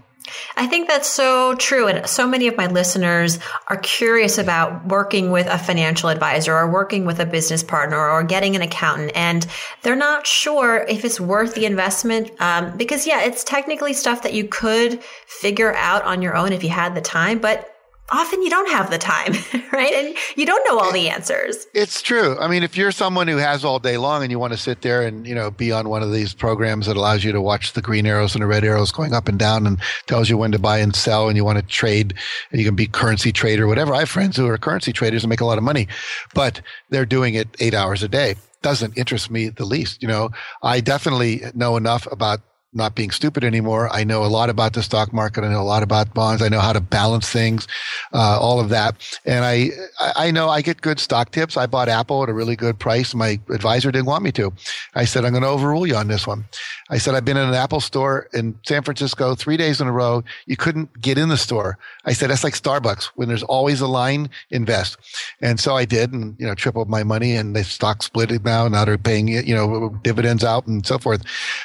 I 0.56 0.66
think 0.66 0.88
that's 0.88 1.08
so 1.08 1.54
true. 1.54 1.86
And 1.86 2.06
so 2.08 2.26
many 2.26 2.48
of 2.48 2.56
my 2.56 2.66
listeners 2.66 3.38
are 3.68 3.76
curious 3.76 4.38
about 4.38 4.86
working 4.86 5.30
with 5.30 5.46
a 5.46 5.58
financial 5.58 6.08
advisor 6.08 6.54
or 6.54 6.70
working 6.70 7.04
with 7.04 7.20
a 7.20 7.26
business 7.26 7.62
partner 7.62 7.98
or 7.98 8.22
getting 8.24 8.56
an 8.56 8.62
accountant. 8.62 9.12
And 9.14 9.46
they're 9.82 9.96
not 9.96 10.26
sure 10.26 10.84
if 10.88 11.04
it's 11.04 11.20
worth 11.20 11.54
the 11.54 11.66
investment. 11.66 12.30
Um, 12.40 12.76
because, 12.76 13.06
yeah, 13.06 13.22
it's 13.22 13.44
technically 13.44 13.92
stuff 13.92 14.22
that 14.22 14.34
you 14.34 14.48
could 14.48 15.02
figure 15.26 15.74
out 15.74 16.02
on 16.04 16.22
your 16.22 16.36
own 16.36 16.52
if 16.52 16.64
you 16.64 16.70
had 16.70 16.94
the 16.94 17.00
time. 17.00 17.38
But 17.38 17.75
often 18.10 18.42
you 18.42 18.50
don't 18.50 18.70
have 18.70 18.90
the 18.90 18.98
time, 18.98 19.32
right? 19.72 19.92
And 19.92 20.16
you 20.36 20.46
don't 20.46 20.64
know 20.68 20.78
all 20.78 20.92
the 20.92 21.08
answers. 21.08 21.66
It's 21.74 22.02
true. 22.02 22.38
I 22.38 22.48
mean, 22.48 22.62
if 22.62 22.76
you're 22.76 22.92
someone 22.92 23.28
who 23.28 23.36
has 23.38 23.64
all 23.64 23.78
day 23.78 23.98
long 23.98 24.22
and 24.22 24.30
you 24.30 24.38
want 24.38 24.52
to 24.52 24.58
sit 24.58 24.82
there 24.82 25.02
and, 25.02 25.26
you 25.26 25.34
know, 25.34 25.50
be 25.50 25.72
on 25.72 25.88
one 25.88 26.02
of 26.02 26.12
these 26.12 26.34
programs 26.34 26.86
that 26.86 26.96
allows 26.96 27.24
you 27.24 27.32
to 27.32 27.40
watch 27.40 27.72
the 27.72 27.82
green 27.82 28.06
arrows 28.06 28.34
and 28.34 28.42
the 28.42 28.46
red 28.46 28.64
arrows 28.64 28.92
going 28.92 29.12
up 29.12 29.28
and 29.28 29.38
down 29.38 29.66
and 29.66 29.80
tells 30.06 30.28
you 30.30 30.36
when 30.36 30.52
to 30.52 30.58
buy 30.58 30.78
and 30.78 30.94
sell 30.94 31.28
and 31.28 31.36
you 31.36 31.44
want 31.44 31.58
to 31.58 31.64
trade 31.64 32.14
and 32.50 32.60
you 32.60 32.66
can 32.66 32.76
be 32.76 32.86
currency 32.86 33.32
trader, 33.32 33.64
or 33.64 33.68
whatever. 33.68 33.94
I 33.94 34.00
have 34.00 34.08
friends 34.08 34.36
who 34.36 34.46
are 34.46 34.58
currency 34.58 34.92
traders 34.92 35.24
and 35.24 35.30
make 35.30 35.40
a 35.40 35.46
lot 35.46 35.58
of 35.58 35.64
money, 35.64 35.88
but 36.34 36.60
they're 36.90 37.06
doing 37.06 37.34
it 37.34 37.48
eight 37.60 37.74
hours 37.74 38.02
a 38.02 38.08
day. 38.08 38.36
Doesn't 38.62 38.96
interest 38.96 39.30
me 39.30 39.48
the 39.48 39.64
least. 39.64 40.02
You 40.02 40.08
know, 40.08 40.30
I 40.62 40.80
definitely 40.80 41.42
know 41.54 41.76
enough 41.76 42.10
about 42.10 42.40
not 42.72 42.94
being 42.94 43.10
stupid 43.10 43.42
anymore. 43.42 43.88
I 43.90 44.04
know 44.04 44.24
a 44.24 44.26
lot 44.26 44.50
about 44.50 44.74
the 44.74 44.82
stock 44.82 45.12
market. 45.12 45.44
I 45.44 45.48
know 45.48 45.62
a 45.62 45.64
lot 45.64 45.82
about 45.82 46.12
bonds. 46.12 46.42
I 46.42 46.48
know 46.48 46.60
how 46.60 46.72
to 46.72 46.80
balance 46.80 47.30
things, 47.30 47.66
uh, 48.12 48.38
all 48.40 48.60
of 48.60 48.68
that. 48.68 48.96
And 49.24 49.44
I, 49.44 49.70
I 50.14 50.30
know 50.30 50.48
I 50.48 50.60
get 50.60 50.82
good 50.82 51.00
stock 51.00 51.30
tips. 51.30 51.56
I 51.56 51.66
bought 51.66 51.88
Apple 51.88 52.22
at 52.22 52.28
a 52.28 52.34
really 52.34 52.56
good 52.56 52.78
price. 52.78 53.14
My 53.14 53.40
advisor 53.50 53.90
didn't 53.90 54.06
want 54.06 54.24
me 54.24 54.32
to. 54.32 54.52
I 54.94 55.04
said, 55.04 55.24
I'm 55.24 55.32
going 55.32 55.42
to 55.42 55.48
overrule 55.48 55.86
you 55.86 55.96
on 55.96 56.08
this 56.08 56.26
one. 56.26 56.44
I 56.88 56.98
said, 56.98 57.14
I've 57.14 57.24
been 57.24 57.36
in 57.36 57.48
an 57.48 57.54
Apple 57.54 57.80
store 57.80 58.28
in 58.32 58.58
San 58.64 58.82
Francisco 58.82 59.34
three 59.34 59.56
days 59.56 59.80
in 59.80 59.88
a 59.88 59.92
row. 59.92 60.22
You 60.46 60.56
couldn't 60.56 61.00
get 61.00 61.18
in 61.18 61.28
the 61.28 61.36
store. 61.36 61.78
I 62.04 62.12
said, 62.12 62.30
that's 62.30 62.44
like 62.44 62.54
Starbucks. 62.54 63.06
When 63.16 63.28
there's 63.28 63.42
always 63.42 63.80
a 63.80 63.88
line, 63.88 64.30
invest. 64.50 64.96
And 65.40 65.58
so 65.58 65.76
I 65.76 65.84
did 65.84 66.12
and, 66.12 66.36
you 66.38 66.46
know, 66.46 66.54
tripled 66.54 66.88
my 66.88 67.02
money 67.02 67.34
and 67.34 67.56
the 67.56 67.64
stock 67.64 68.02
split 68.02 68.30
it 68.30 68.44
now. 68.44 68.66
And 68.66 68.72
now 68.72 68.84
they're 68.84 68.98
paying, 68.98 69.28
you 69.28 69.54
know, 69.54 69.98
dividends 70.02 70.44
out 70.44 70.66
and 70.66 70.86
so 70.86 70.98
forth. 70.98 71.22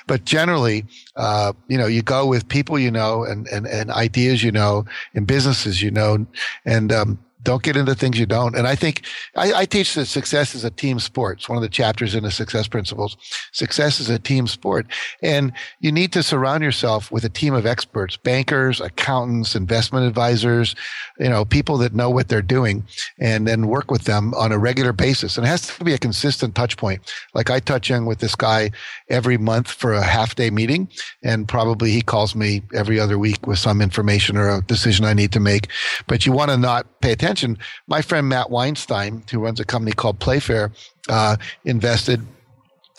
But 0.08 0.26
generally, 0.26 0.86
uh, 1.16 1.54
you 1.68 1.78
know, 1.78 1.88
you 1.88 2.02
go 2.02 2.26
with 2.26 2.48
people 2.48 2.80
you 2.80 2.92
know 2.92 3.24
and, 3.24 3.48
and, 3.48 3.68
and 3.68 3.92
ideas 3.92 4.44
you 4.44 4.52
know 4.52 4.86
and 5.14 5.28
businesses 5.28 5.82
you 5.82 5.92
know. 5.92 6.26
And, 6.66 6.92
um, 6.92 7.20
don't 7.44 7.64
get 7.64 7.76
into 7.76 7.96
things 7.96 8.20
you 8.20 8.26
don't. 8.26 8.56
And 8.56 8.68
I 8.68 8.76
think 8.76 9.06
I, 9.36 9.54
I, 9.54 9.66
teach 9.66 9.96
that 9.96 10.06
success 10.06 10.54
is 10.54 10.64
a 10.64 10.70
team 10.70 11.00
sport. 11.00 11.40
It's 11.40 11.50
one 11.50 11.58
of 11.58 11.62
the 11.62 11.70
chapters 11.70 12.14
in 12.14 12.24
the 12.24 12.32
success 12.32 12.68
principles. 12.68 13.18
Success 13.52 14.00
is 14.00 14.10
a 14.10 14.20
team 14.20 14.48
sport. 14.48 14.86
And 15.24 15.52
you 15.80 15.92
need 15.92 16.12
to 16.14 16.24
surround 16.24 16.64
yourself 16.64 17.12
with 17.12 17.24
a 17.26 17.30
team 17.30 17.54
of 17.54 17.66
experts, 17.66 18.18
bankers, 18.18 18.80
accountants, 18.80 19.56
investment 19.56 20.06
advisors, 20.06 20.76
you 21.20 21.30
know, 21.30 21.44
people 21.46 21.78
that 21.78 21.94
know 21.94 22.10
what 22.10 22.28
they're 22.28 22.42
doing 22.42 22.86
and 23.20 23.48
then 23.48 23.68
work 23.68 23.90
with 23.90 24.04
them 24.04 24.34
on 24.36 24.52
a 24.52 24.60
regular 24.60 24.94
basis. 24.94 25.38
And 25.38 25.46
it 25.46 25.50
has 25.50 25.68
to 25.68 25.84
be 25.84 25.94
a 25.94 25.98
consistent 25.98 26.54
touch 26.54 26.78
point. 26.78 27.12
Like 27.34 27.50
I 27.50 27.60
touch 27.60 27.90
in 27.90 28.06
with 28.06 28.20
this 28.20 28.36
guy 28.36 28.72
every 29.10 29.38
month 29.38 29.72
for 29.72 29.94
a 29.94 30.04
half 30.04 30.36
day 30.36 30.50
meeting 30.52 30.90
and 31.24 31.48
probably 31.48 31.92
he 31.92 32.02
calls 32.02 32.36
me 32.36 32.62
every 32.74 33.00
other 33.00 33.18
week 33.18 33.48
with 33.48 33.58
some 33.58 33.82
information 33.82 34.38
or 34.38 34.50
a 34.50 34.62
decision 34.62 35.06
I 35.06 35.14
need 35.14 35.32
to 35.32 35.40
make. 35.40 35.70
But 36.08 36.26
you 36.26 36.32
want 36.32 36.52
to 36.52 36.58
not 36.58 37.02
pay 37.02 37.12
attention 37.12 37.31
mentioned, 37.32 37.60
my 37.88 38.02
friend 38.02 38.28
Matt 38.28 38.50
Weinstein, 38.50 39.24
who 39.32 39.39
runs 39.39 39.62
a 39.62 39.65
company 39.65 39.94
called 39.94 40.20
Playfair, 40.20 40.74
uh, 41.08 41.38
invested 41.63 42.20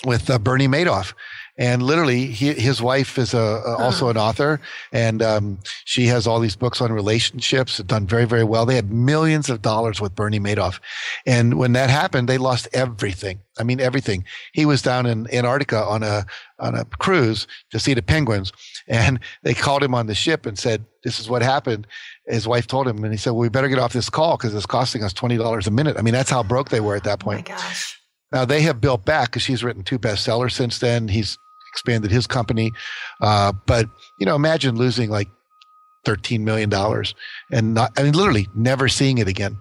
with 0.06 0.30
uh, 0.30 0.38
Bernie 0.38 0.68
Madoff. 0.68 1.12
And 1.58 1.82
literally, 1.82 2.24
he, 2.26 2.54
his 2.54 2.80
wife 2.80 3.18
is 3.18 3.34
a, 3.34 3.38
a, 3.38 3.76
also 3.76 4.08
an 4.08 4.16
author, 4.16 4.58
and 4.90 5.20
um, 5.20 5.58
she 5.84 6.06
has 6.06 6.26
all 6.26 6.40
these 6.40 6.56
books 6.56 6.80
on 6.80 6.90
relationships. 6.90 7.76
Done 7.76 8.06
very, 8.06 8.24
very 8.24 8.42
well. 8.42 8.64
They 8.64 8.74
had 8.74 8.90
millions 8.90 9.50
of 9.50 9.60
dollars 9.60 10.00
with 10.00 10.14
Bernie 10.14 10.40
Madoff, 10.40 10.80
and 11.26 11.58
when 11.58 11.74
that 11.74 11.90
happened, 11.90 12.26
they 12.26 12.38
lost 12.38 12.68
everything. 12.72 13.38
I 13.58 13.64
mean, 13.64 13.80
everything. 13.80 14.24
He 14.54 14.64
was 14.64 14.80
down 14.80 15.04
in 15.04 15.32
Antarctica 15.32 15.84
on 15.84 16.02
a 16.02 16.24
on 16.58 16.74
a 16.74 16.86
cruise 16.86 17.46
to 17.70 17.78
see 17.78 17.92
the 17.92 18.02
penguins, 18.02 18.50
and 18.88 19.20
they 19.42 19.52
called 19.52 19.82
him 19.82 19.94
on 19.94 20.06
the 20.06 20.14
ship 20.14 20.46
and 20.46 20.58
said, 20.58 20.86
"This 21.04 21.20
is 21.20 21.28
what 21.28 21.42
happened." 21.42 21.86
His 22.26 22.46
wife 22.46 22.66
told 22.66 22.86
him, 22.86 23.02
and 23.02 23.12
he 23.12 23.18
said, 23.18 23.30
"Well, 23.30 23.40
we 23.40 23.48
better 23.48 23.68
get 23.68 23.78
off 23.78 23.92
this 23.92 24.08
call 24.10 24.36
because 24.36 24.54
it's 24.54 24.66
costing 24.66 25.02
us 25.02 25.12
twenty 25.12 25.36
dollars 25.36 25.66
a 25.66 25.70
minute." 25.70 25.96
I 25.98 26.02
mean, 26.02 26.14
that's 26.14 26.30
how 26.30 26.42
broke 26.42 26.70
they 26.70 26.80
were 26.80 26.96
at 26.96 27.04
that 27.04 27.20
point. 27.20 27.48
Oh 27.48 27.52
my 27.52 27.58
gosh! 27.58 28.00
Now 28.32 28.44
they 28.44 28.62
have 28.62 28.80
built 28.80 29.04
back 29.04 29.30
because 29.30 29.42
she's 29.42 29.64
written 29.64 29.82
two 29.82 29.98
bestsellers 29.98 30.52
since 30.52 30.78
then. 30.78 31.08
He's 31.08 31.36
expanded 31.72 32.10
his 32.10 32.26
company, 32.26 32.72
uh, 33.20 33.52
but 33.66 33.86
you 34.18 34.26
know, 34.26 34.36
imagine 34.36 34.76
losing 34.76 35.10
like 35.10 35.28
thirteen 36.04 36.44
million 36.44 36.68
dollars 36.68 37.14
and 37.50 37.74
not, 37.74 37.92
I 37.96 38.02
mean, 38.02 38.12
literally 38.12 38.48
never 38.54 38.88
seeing 38.88 39.18
it 39.18 39.28
again. 39.28 39.56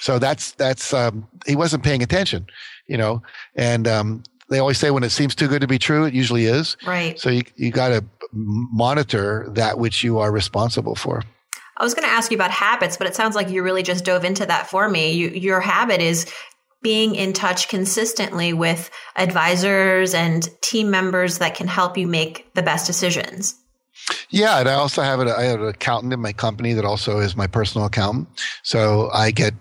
So 0.00 0.18
that's 0.18 0.52
that's 0.52 0.92
um, 0.92 1.26
he 1.46 1.56
wasn't 1.56 1.82
paying 1.82 2.02
attention, 2.02 2.46
you 2.88 2.96
know, 2.96 3.22
and 3.56 3.88
um, 3.88 4.22
they 4.48 4.58
always 4.58 4.78
say 4.78 4.90
when 4.90 5.02
it 5.02 5.10
seems 5.10 5.34
too 5.34 5.48
good 5.48 5.60
to 5.60 5.66
be 5.66 5.78
true, 5.78 6.04
it 6.04 6.14
usually 6.14 6.46
is. 6.46 6.76
Right. 6.86 7.18
So 7.18 7.30
you 7.30 7.42
you 7.56 7.70
got 7.70 7.88
to 7.88 8.04
monitor 8.32 9.48
that 9.50 9.78
which 9.78 10.04
you 10.04 10.18
are 10.18 10.30
responsible 10.30 10.94
for. 10.94 11.22
I 11.82 11.84
was 11.84 11.94
going 11.94 12.06
to 12.06 12.14
ask 12.14 12.30
you 12.30 12.36
about 12.36 12.52
habits, 12.52 12.96
but 12.96 13.08
it 13.08 13.16
sounds 13.16 13.34
like 13.34 13.50
you 13.50 13.60
really 13.64 13.82
just 13.82 14.04
dove 14.04 14.24
into 14.24 14.46
that 14.46 14.68
for 14.68 14.88
me. 14.88 15.14
You, 15.14 15.30
your 15.30 15.58
habit 15.58 16.00
is 16.00 16.32
being 16.80 17.16
in 17.16 17.32
touch 17.32 17.66
consistently 17.66 18.52
with 18.52 18.88
advisors 19.16 20.14
and 20.14 20.48
team 20.60 20.92
members 20.92 21.38
that 21.38 21.56
can 21.56 21.66
help 21.66 21.98
you 21.98 22.06
make 22.06 22.54
the 22.54 22.62
best 22.62 22.86
decisions. 22.86 23.56
Yeah, 24.30 24.60
and 24.60 24.68
I 24.68 24.74
also 24.74 25.02
have, 25.02 25.18
a, 25.18 25.36
I 25.36 25.42
have 25.42 25.60
an 25.60 25.66
accountant 25.66 26.12
in 26.12 26.20
my 26.20 26.32
company 26.32 26.72
that 26.74 26.84
also 26.84 27.18
is 27.18 27.34
my 27.34 27.48
personal 27.48 27.88
accountant. 27.88 28.28
So 28.62 29.10
I 29.12 29.32
get 29.32 29.54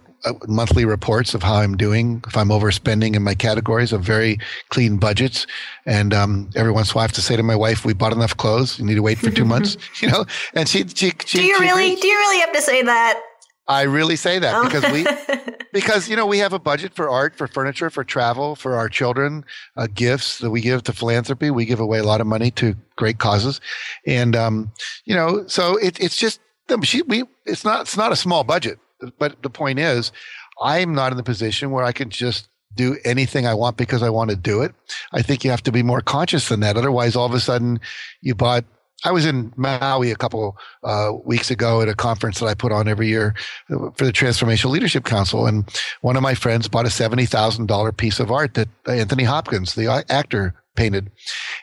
monthly 0.48 0.86
reports 0.86 1.34
of 1.34 1.44
how 1.44 1.56
I'm 1.56 1.76
doing, 1.76 2.24
if 2.28 2.38
I'm 2.38 2.50
overspending 2.50 3.16
in 3.16 3.24
my 3.24 3.36
categories 3.36 3.92
of 3.92 4.02
very 4.02 4.40
clean 4.70 4.98
budgets. 4.98 5.48
And 5.86 6.14
um, 6.14 6.50
every 6.56 6.72
once 6.72 6.90
in 6.90 6.94
a 6.94 6.96
while, 6.96 7.02
I 7.02 7.06
have 7.06 7.14
to 7.14 7.22
say 7.22 7.36
to 7.36 7.44
my 7.44 7.56
wife, 7.56 7.86
"We 7.86 7.94
bought 7.94 8.14
enough 8.14 8.38
clothes. 8.38 8.80
You 8.80 8.86
need 8.86 8.96
to 8.96 9.02
wait 9.02 9.18
for 9.18 9.32
two 9.32 9.46
months." 9.54 9.78
You 10.02 10.10
know, 10.10 10.26
and 10.56 10.68
she, 10.68 10.88
she, 10.88 11.12
she 11.26 11.38
do 11.38 11.44
you 11.44 11.58
she 11.58 11.64
really, 11.64 11.92
agrees. 11.92 12.02
do 12.02 12.08
you 12.08 12.18
really 12.18 12.40
have 12.40 12.54
to 12.54 12.62
say 12.62 12.82
that? 12.82 13.22
I 13.68 13.84
really 13.84 14.16
say 14.16 14.40
that 14.40 14.56
oh. 14.56 14.64
because 14.64 14.92
we, 14.92 15.06
because 15.74 16.10
you 16.10 16.16
know, 16.16 16.26
we 16.26 16.40
have 16.40 16.54
a 16.54 16.60
budget 16.60 16.96
for 16.96 17.08
art, 17.08 17.36
for 17.36 17.46
furniture, 17.46 17.92
for 17.92 18.04
travel, 18.04 18.56
for 18.56 18.76
our 18.76 18.90
children, 18.90 19.46
uh, 19.78 19.88
gifts 19.94 20.40
that 20.40 20.50
we 20.50 20.60
give 20.60 20.84
to 20.84 20.94
philanthropy. 20.94 21.52
We 21.52 21.66
give 21.66 21.80
away 21.80 22.00
a 22.00 22.04
lot 22.04 22.20
of 22.20 22.26
money 22.26 22.50
to 22.52 22.76
great 22.96 23.20
causes, 23.20 23.62
and 24.08 24.36
um, 24.36 24.72
you 25.06 25.16
know, 25.16 25.46
so 25.48 25.78
it, 25.78 26.00
it's 26.00 26.18
just 26.18 26.40
she, 26.84 27.04
we. 27.04 27.24
It's 27.46 27.64
not. 27.64 27.82
It's 27.82 27.98
not 27.98 28.12
a 28.12 28.16
small 28.16 28.44
budget 28.44 28.80
but 29.18 29.42
the 29.42 29.50
point 29.50 29.80
is, 29.80 30.12
I'm 30.62 30.94
not 30.94 31.12
in 31.12 31.18
the 31.18 31.24
position 31.24 31.72
where 31.72 31.84
I 31.84 31.92
can 31.92 32.10
just 32.10 32.48
do 32.76 32.98
anything 33.04 33.46
I 33.46 33.54
want 33.54 33.78
because 33.78 34.02
I 34.04 34.10
want 34.10 34.30
to 34.30 34.36
do 34.36 34.62
it. 34.62 34.74
I 35.12 35.22
think 35.22 35.44
you 35.44 35.52
have 35.52 35.64
to 35.64 35.72
be 35.72 35.84
more 35.84 36.02
conscious 36.02 36.50
than 36.50 36.62
that. 36.62 36.78
Otherwise, 36.78 37.16
all 37.16 37.26
of 37.26 37.34
a 37.34 37.40
sudden, 37.40 37.80
you 38.22 38.36
bought. 38.36 38.66
I 39.04 39.12
was 39.12 39.26
in 39.26 39.52
Maui 39.58 40.12
a 40.12 40.16
couple 40.16 40.56
uh, 40.84 41.12
weeks 41.26 41.50
ago 41.50 41.82
at 41.82 41.90
a 41.90 41.96
conference 41.96 42.40
that 42.40 42.46
I 42.46 42.54
put 42.54 42.72
on 42.72 42.88
every 42.88 43.08
year 43.08 43.34
for 43.68 44.06
the 44.06 44.14
Transformational 44.14 44.70
Leadership 44.70 45.06
Council, 45.06 45.48
and 45.48 45.66
one 46.02 46.16
of 46.16 46.22
my 46.22 46.36
friends 46.36 46.68
bought 46.68 46.86
a 46.86 46.92
seventy 46.92 47.26
thousand 47.26 47.66
dollar 47.66 47.92
piece 47.92 48.20
of 48.20 48.32
art 48.32 48.54
that 48.54 48.70
Anthony 48.88 49.24
Hopkins, 49.24 49.74
the 49.74 50.06
actor, 50.10 50.54
painted. 50.76 51.12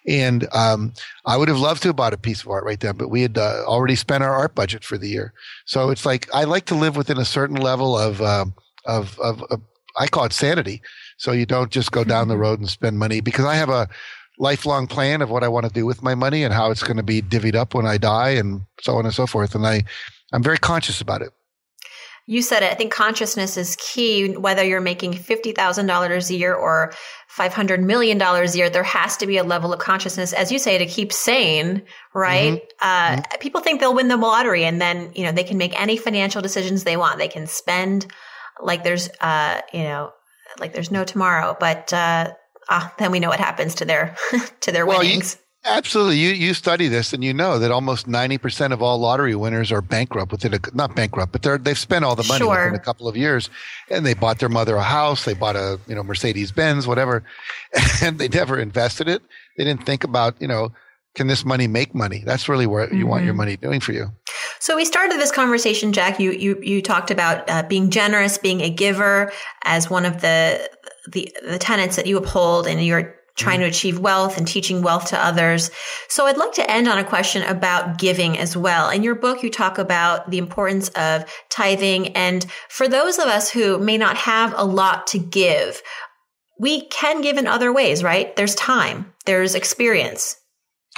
And 0.07 0.47
um, 0.53 0.93
I 1.27 1.37
would 1.37 1.49
have 1.49 1.59
loved 1.59 1.83
to 1.83 1.89
have 1.89 1.97
bought 1.97 2.13
a 2.13 2.19
piece 2.19 2.43
of 2.43 2.49
art 2.49 2.65
right 2.65 2.79
then, 2.79 2.97
but 2.97 3.09
we 3.09 3.23
had 3.23 3.39
uh, 3.39 3.65
already 3.67 3.97
spent 3.97 4.23
our 4.23 4.35
art 4.35 4.55
budget 4.55 4.85
for 4.85 4.99
the 4.99 5.09
year. 5.09 5.33
So 5.67 5.91
it's 5.91 6.07
like 6.07 6.29
I 6.35 6.45
like 6.45 6.67
to 6.67 6.75
live 6.75 6.97
within 6.97 7.19
a 7.19 7.25
certain 7.25 7.57
level 7.57 7.97
of, 7.97 8.21
um, 8.23 8.55
of, 8.85 9.19
of, 9.21 9.43
of 9.45 9.61
I 9.99 10.07
call 10.07 10.25
it 10.25 10.33
sanity. 10.33 10.83
So 11.17 11.33
you 11.33 11.47
don't 11.47 11.71
just 11.71 11.93
go 11.93 12.05
down 12.05 12.29
the 12.29 12.35
mm-hmm. 12.35 12.43
road 12.43 12.61
and 12.61 12.69
spend 12.69 12.99
money 12.99 13.21
because 13.21 13.45
I 13.45 13.57
have 13.57 13.71
a 13.71 13.89
lifelong 14.39 14.87
plan 14.87 15.21
of 15.21 15.31
what 15.31 15.43
I 15.43 15.49
want 15.49 15.67
to 15.67 15.73
do 15.73 15.85
with 15.85 16.03
my 16.03 16.15
money 16.15 16.45
and 16.45 16.55
how 16.55 16.71
it's 16.71 16.83
going 16.83 16.97
to 16.97 17.03
be 17.03 17.21
divvied 17.21 17.57
up 17.57 17.75
when 17.75 17.87
I 17.87 17.99
die 17.99 18.31
and 18.31 18.63
so 18.81 18.97
on 18.97 19.05
and 19.05 19.15
so 19.15 19.27
forth. 19.27 19.55
And 19.55 19.67
I, 19.67 19.83
I'm 20.33 20.43
very 20.43 20.59
conscious 20.59 21.01
about 21.01 21.23
it. 21.23 21.31
You 22.31 22.43
said 22.43 22.63
it. 22.63 22.71
I 22.71 22.75
think 22.75 22.93
consciousness 22.93 23.57
is 23.57 23.75
key. 23.77 24.37
Whether 24.37 24.63
you're 24.63 24.83
making 24.83 25.15
fifty 25.15 25.53
thousand 25.53 25.87
dollars 25.87 26.29
a 26.29 26.35
year 26.35 26.55
or 26.55 26.93
five 27.27 27.55
hundred 27.55 27.83
million 27.83 28.19
dollars 28.19 28.55
a 28.55 28.59
year, 28.59 28.69
there 28.69 28.83
has 28.83 29.17
to 29.17 29.27
be 29.27 29.39
a 29.39 29.43
level 29.43 29.73
of 29.73 29.81
consciousness, 29.81 30.35
as 30.35 30.53
you 30.53 30.59
say, 30.59 30.77
to 30.77 30.85
keep 30.85 31.11
sane. 31.11 31.85
Right? 32.13 32.53
Mm-hmm. 32.53 32.67
Uh, 32.83 33.17
mm-hmm. 33.17 33.39
People 33.41 33.63
think 33.63 33.81
they'll 33.81 33.95
win 33.95 34.09
the 34.09 34.19
lottery, 34.19 34.67
and 34.67 34.79
then 34.79 35.11
you 35.15 35.25
know 35.25 35.33
they 35.33 35.43
can 35.43 35.57
make 35.57 35.81
any 35.81 35.97
financial 35.97 36.43
decisions 36.43 36.85
they 36.85 36.99
want. 36.99 37.17
They 37.17 37.29
can 37.29 37.47
spend 37.47 38.07
like 38.61 38.85
there's, 38.85 39.09
uh, 39.21 39.63
you 39.73 39.85
know, 39.85 40.13
like 40.59 40.75
there's 40.75 40.91
no 40.91 41.05
tomorrow. 41.05 41.57
But 41.59 41.93
uh, 41.95 42.33
ah, 42.69 42.95
then 42.99 43.11
we 43.11 43.21
know 43.21 43.31
what 43.31 43.41
happens 43.41 43.77
to 43.77 43.87
their 43.87 44.17
to 44.61 44.71
their 44.71 44.85
well, 44.85 44.99
winnings. 44.99 45.39
You, 45.41 45.48
absolutely, 45.69 46.19
you 46.19 46.31
you 46.31 46.55
study 46.55 46.89
this 46.89 47.13
and 47.13 47.23
you 47.23 47.33
know 47.33 47.59
that 47.59 47.71
almost 47.71 48.07
ninety 48.07 48.39
percent 48.39 48.73
of 48.73 48.83
all 48.83 48.99
lottery 48.99 49.35
winners 49.35 49.71
are 49.71 49.83
bankrupt 49.83 50.33
within 50.33 50.55
a 50.55 50.61
not 50.75 50.95
bankrupt, 50.95 51.33
but 51.33 51.43
they're 51.43 51.59
they've 51.59 51.79
spent 51.79 52.05
all 52.05 52.17
the 52.17 52.25
money 52.25 52.39
sure. 52.39 52.65
within 52.65 52.75
a 52.75 52.85
couple 52.85 53.09
of 53.09 53.17
years, 53.17 53.51
and 53.91 54.05
they 54.05 54.15
bought 54.15 54.39
their 54.39 54.49
mother 54.49 54.77
a 54.77 54.83
house, 54.83 55.25
they 55.25 55.35
bought 55.35 55.57
a 55.57 55.79
you 55.87 55.95
know 55.95 56.03
Mercedes 56.03 56.53
Benz, 56.53 56.87
whatever, 56.87 57.25
and 58.03 58.19
they 58.19 58.29
never 58.29 58.59
invested 58.59 59.09
it. 59.09 59.23
They 59.57 59.65
didn't 59.65 59.85
think 59.85 60.05
about 60.05 60.41
you 60.41 60.49
know 60.49 60.73
can 61.15 61.27
this 61.27 61.45
money 61.45 61.67
make 61.67 61.95
money? 61.95 62.23
That's 62.25 62.49
really 62.49 62.67
what 62.67 62.93
you 62.93 62.99
mm-hmm. 63.01 63.09
want 63.09 63.25
your 63.25 63.33
mm-hmm. 63.33 63.39
money 63.39 63.57
doing 63.57 63.81
for 63.81 63.93
you. 63.93 64.13
So 64.61 64.77
we 64.77 64.85
started 64.85 65.19
this 65.19 65.33
conversation, 65.33 65.93
Jack. 65.93 66.21
You 66.21 66.31
you 66.33 66.61
you 66.63 66.81
talked 66.81 67.11
about 67.11 67.49
uh, 67.51 67.65
being 67.65 67.91
generous, 67.91 68.39
being 68.39 68.61
a 68.61 68.71
giver, 68.71 69.33
as 69.65 69.91
one 69.91 70.05
of 70.05 70.21
the 70.21 70.71
the 71.11 71.33
the 71.43 71.59
tenets 71.59 71.97
that 71.97 72.07
you 72.07 72.17
uphold, 72.17 72.67
and 72.67 72.85
you're 72.85 73.18
trying 73.39 73.61
to 73.61 73.65
mm-hmm. 73.65 73.71
achieve 73.71 73.99
wealth 73.99 74.37
and 74.37 74.47
teaching 74.47 74.83
wealth 74.83 75.07
to 75.07 75.25
others. 75.25 75.71
So 76.09 76.27
I'd 76.27 76.37
like 76.37 76.53
to 76.55 76.71
end 76.71 76.89
on 76.89 76.99
a 76.99 77.05
question 77.05 77.43
about 77.45 77.99
giving 77.99 78.37
as 78.37 78.57
well. 78.57 78.91
In 78.91 79.03
your 79.03 79.15
book, 79.15 79.43
you 79.43 79.51
talk 79.51 79.79
about 79.79 80.31
the 80.31 80.39
importance 80.39 80.91
of 80.91 81.25
tithing. 81.49 82.09
And 82.09 82.45
for 82.69 82.89
those 82.89 83.19
of 83.19 83.27
us 83.27 83.49
who 83.49 83.79
may 83.79 83.97
not 83.97 84.17
have 84.17 84.53
a 84.57 84.65
lot 84.65 85.07
to 85.09 85.19
give, 85.19 85.81
we 86.59 86.87
can 86.89 87.23
give 87.23 87.39
in 87.39 87.47
other 87.47 87.73
ways, 87.73 88.03
right? 88.03 88.35
There's 88.37 88.57
time, 88.57 89.13
there's 89.25 89.55
experience, 89.55 90.37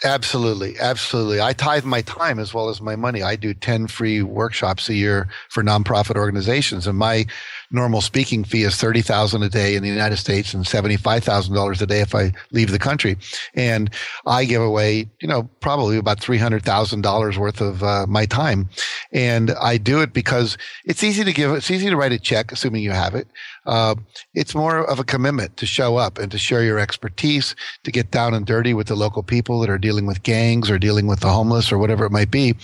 Absolutely. 0.03 0.79
Absolutely. 0.81 1.43
I 1.43 1.53
tithe 1.53 1.85
my 1.85 2.01
time 2.03 2.39
as 2.39 2.55
well 2.55 2.71
as 2.71 2.81
my 2.81 2.97
money. 2.97 3.23
I 3.23 3.37
do 3.37 3.53
10 3.53 3.87
free 3.87 4.23
workshops 4.23 4.89
a 4.89 4.95
year 4.95 5.29
for 5.51 5.63
nonprofit 5.63 6.17
organizations 6.17 6.87
and 6.87 6.97
my 6.97 7.27
normal 7.71 8.01
speaking 8.01 8.45
fee 8.45 8.65
is 8.65 8.77
30,000 8.77 9.43
a 9.43 9.49
day 9.49 9.77
in 9.77 9.83
the 9.83 9.89
United 9.89 10.17
States 10.17 10.55
and 10.55 10.65
$75,000 10.65 11.81
a 11.81 11.87
day 11.87 12.01
if 12.01 12.15
I 12.15 12.33
leave 12.51 12.71
the 12.71 12.79
country. 12.79 13.17
And 13.55 13.91
I 14.27 14.45
give 14.45 14.63
away, 14.63 15.09
you 15.21 15.29
know, 15.29 15.45
probably 15.61 15.97
about 15.97 16.21
$300,000 16.21 17.37
worth 17.37 17.61
of 17.61 17.83
uh, 17.83 18.07
my 18.09 18.27
time. 18.27 18.69
And 19.13 19.51
I 19.53 19.77
do 19.77 20.01
it 20.01 20.13
because 20.13 20.57
it's 20.85 21.03
easy 21.03 21.25
to 21.25 21.33
give, 21.33 21.53
it's 21.53 21.71
easy 21.71 21.91
to 21.91 21.97
write 21.97 22.13
a 22.13 22.19
check, 22.19 22.53
assuming 22.53 22.83
you 22.83 22.93
have 22.93 23.15
it. 23.15 23.27
Uh, 23.67 23.97
it's 24.35 24.55
more 24.55 24.79
of 24.79 24.99
a 24.99 25.05
commitment 25.05 25.57
to 25.57 25.67
show 25.67 25.97
up 25.97 26.19
and 26.19 26.31
to 26.31 26.39
share 26.39 26.63
your 26.63 26.79
expertise, 26.79 27.57
to 27.85 27.91
get 27.91 28.11
down 28.11 28.35
and 28.35 28.47
dirty 28.47 28.73
with 28.73 28.87
the 28.87 28.95
local 28.95 29.23
people 29.23 29.61
that 29.61 29.71
are 29.71 29.79
dealing 29.79 30.07
with 30.07 30.23
gangs 30.23 30.71
or 30.71 30.79
dealing 30.79 31.07
with 31.07 31.21
the 31.21 31.31
homeless 31.31 31.73
or 31.73 31.79
whatever 31.79 32.05
it 32.05 32.13
might 32.13 32.31
be. 32.31 32.55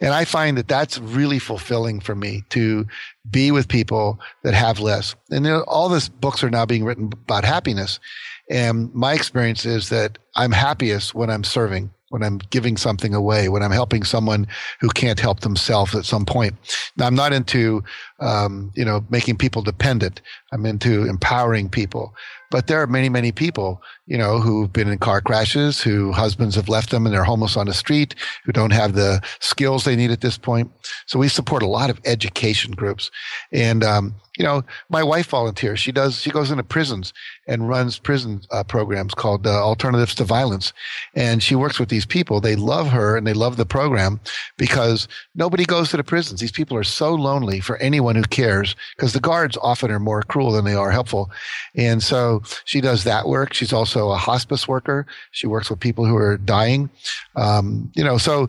And 0.00 0.12
I 0.12 0.24
find 0.24 0.58
that 0.58 0.68
that's 0.68 0.98
really 0.98 1.38
fulfilling 1.38 2.00
for 2.00 2.14
me 2.14 2.44
to 2.50 2.86
be 3.30 3.50
with 3.50 3.68
people 3.68 4.20
that 4.42 4.54
have 4.54 4.78
less. 4.78 5.14
And 5.30 5.44
you 5.44 5.50
know, 5.50 5.64
all 5.66 5.88
these 5.88 6.08
books 6.08 6.44
are 6.44 6.50
now 6.50 6.66
being 6.66 6.84
written 6.84 7.06
about 7.06 7.44
happiness. 7.44 7.98
And 8.50 8.94
my 8.94 9.14
experience 9.14 9.64
is 9.64 9.88
that 9.88 10.18
I'm 10.36 10.52
happiest 10.52 11.14
when 11.14 11.30
I'm 11.30 11.44
serving, 11.44 11.90
when 12.16 12.22
I'm 12.22 12.38
giving 12.48 12.78
something 12.78 13.12
away, 13.12 13.50
when 13.50 13.62
I'm 13.62 13.70
helping 13.70 14.02
someone 14.02 14.46
who 14.80 14.88
can't 14.88 15.20
help 15.20 15.40
themselves 15.40 15.94
at 15.94 16.06
some 16.06 16.24
point. 16.24 16.54
Now, 16.96 17.06
I'm 17.06 17.14
not 17.14 17.34
into, 17.34 17.84
um, 18.20 18.72
you 18.74 18.84
know, 18.84 19.04
making 19.10 19.36
people 19.36 19.62
dependent. 19.62 20.20
I'm 20.52 20.66
into 20.66 21.06
empowering 21.06 21.68
people. 21.68 22.14
But 22.50 22.68
there 22.68 22.80
are 22.80 22.86
many, 22.86 23.08
many 23.08 23.32
people, 23.32 23.82
you 24.06 24.16
know, 24.16 24.38
who've 24.38 24.72
been 24.72 24.88
in 24.88 24.98
car 24.98 25.20
crashes, 25.20 25.80
who 25.80 26.12
husbands 26.12 26.54
have 26.54 26.68
left 26.68 26.90
them 26.90 27.04
and 27.04 27.14
they're 27.14 27.24
homeless 27.24 27.56
on 27.56 27.66
the 27.66 27.74
street, 27.74 28.14
who 28.44 28.52
don't 28.52 28.72
have 28.72 28.94
the 28.94 29.20
skills 29.40 29.84
they 29.84 29.96
need 29.96 30.12
at 30.12 30.20
this 30.20 30.38
point. 30.38 30.70
So 31.06 31.18
we 31.18 31.28
support 31.28 31.62
a 31.62 31.66
lot 31.66 31.90
of 31.90 32.00
education 32.04 32.72
groups. 32.72 33.10
And, 33.50 33.82
um, 33.82 34.14
you 34.38 34.44
know, 34.44 34.62
my 34.90 35.02
wife 35.02 35.28
volunteers. 35.28 35.80
She 35.80 35.90
does, 35.90 36.20
she 36.20 36.30
goes 36.30 36.50
into 36.50 36.62
prisons 36.62 37.12
and 37.48 37.68
runs 37.68 37.98
prison 37.98 38.42
uh, 38.52 38.62
programs 38.62 39.14
called 39.14 39.46
uh, 39.46 39.64
Alternatives 39.64 40.14
to 40.16 40.24
Violence. 40.24 40.72
And 41.14 41.42
she 41.42 41.56
works 41.56 41.80
with 41.80 41.88
these 41.88 42.06
people. 42.06 42.40
They 42.40 42.54
love 42.54 42.88
her 42.88 43.16
and 43.16 43.26
they 43.26 43.32
love 43.32 43.56
the 43.56 43.66
program 43.66 44.20
because 44.56 45.08
nobody 45.34 45.64
goes 45.64 45.90
to 45.90 45.96
the 45.96 46.04
prisons. 46.04 46.40
These 46.40 46.52
people 46.52 46.76
are 46.76 46.84
so 46.84 47.14
lonely 47.14 47.60
for 47.60 47.76
anyone 47.78 48.05
who 48.14 48.22
cares 48.22 48.76
because 48.96 49.12
the 49.12 49.20
guards 49.20 49.58
often 49.60 49.90
are 49.90 49.98
more 49.98 50.22
cruel 50.22 50.52
than 50.52 50.64
they 50.64 50.74
are 50.74 50.92
helpful. 50.92 51.30
And 51.74 52.02
so 52.02 52.42
she 52.64 52.80
does 52.80 53.02
that 53.04 53.26
work. 53.26 53.52
She's 53.52 53.72
also 53.72 54.10
a 54.10 54.16
hospice 54.16 54.68
worker. 54.68 55.06
She 55.32 55.48
works 55.48 55.68
with 55.68 55.80
people 55.80 56.04
who 56.04 56.16
are 56.16 56.36
dying. 56.36 56.90
Um, 57.34 57.90
you 57.96 58.04
know, 58.04 58.18
so 58.18 58.48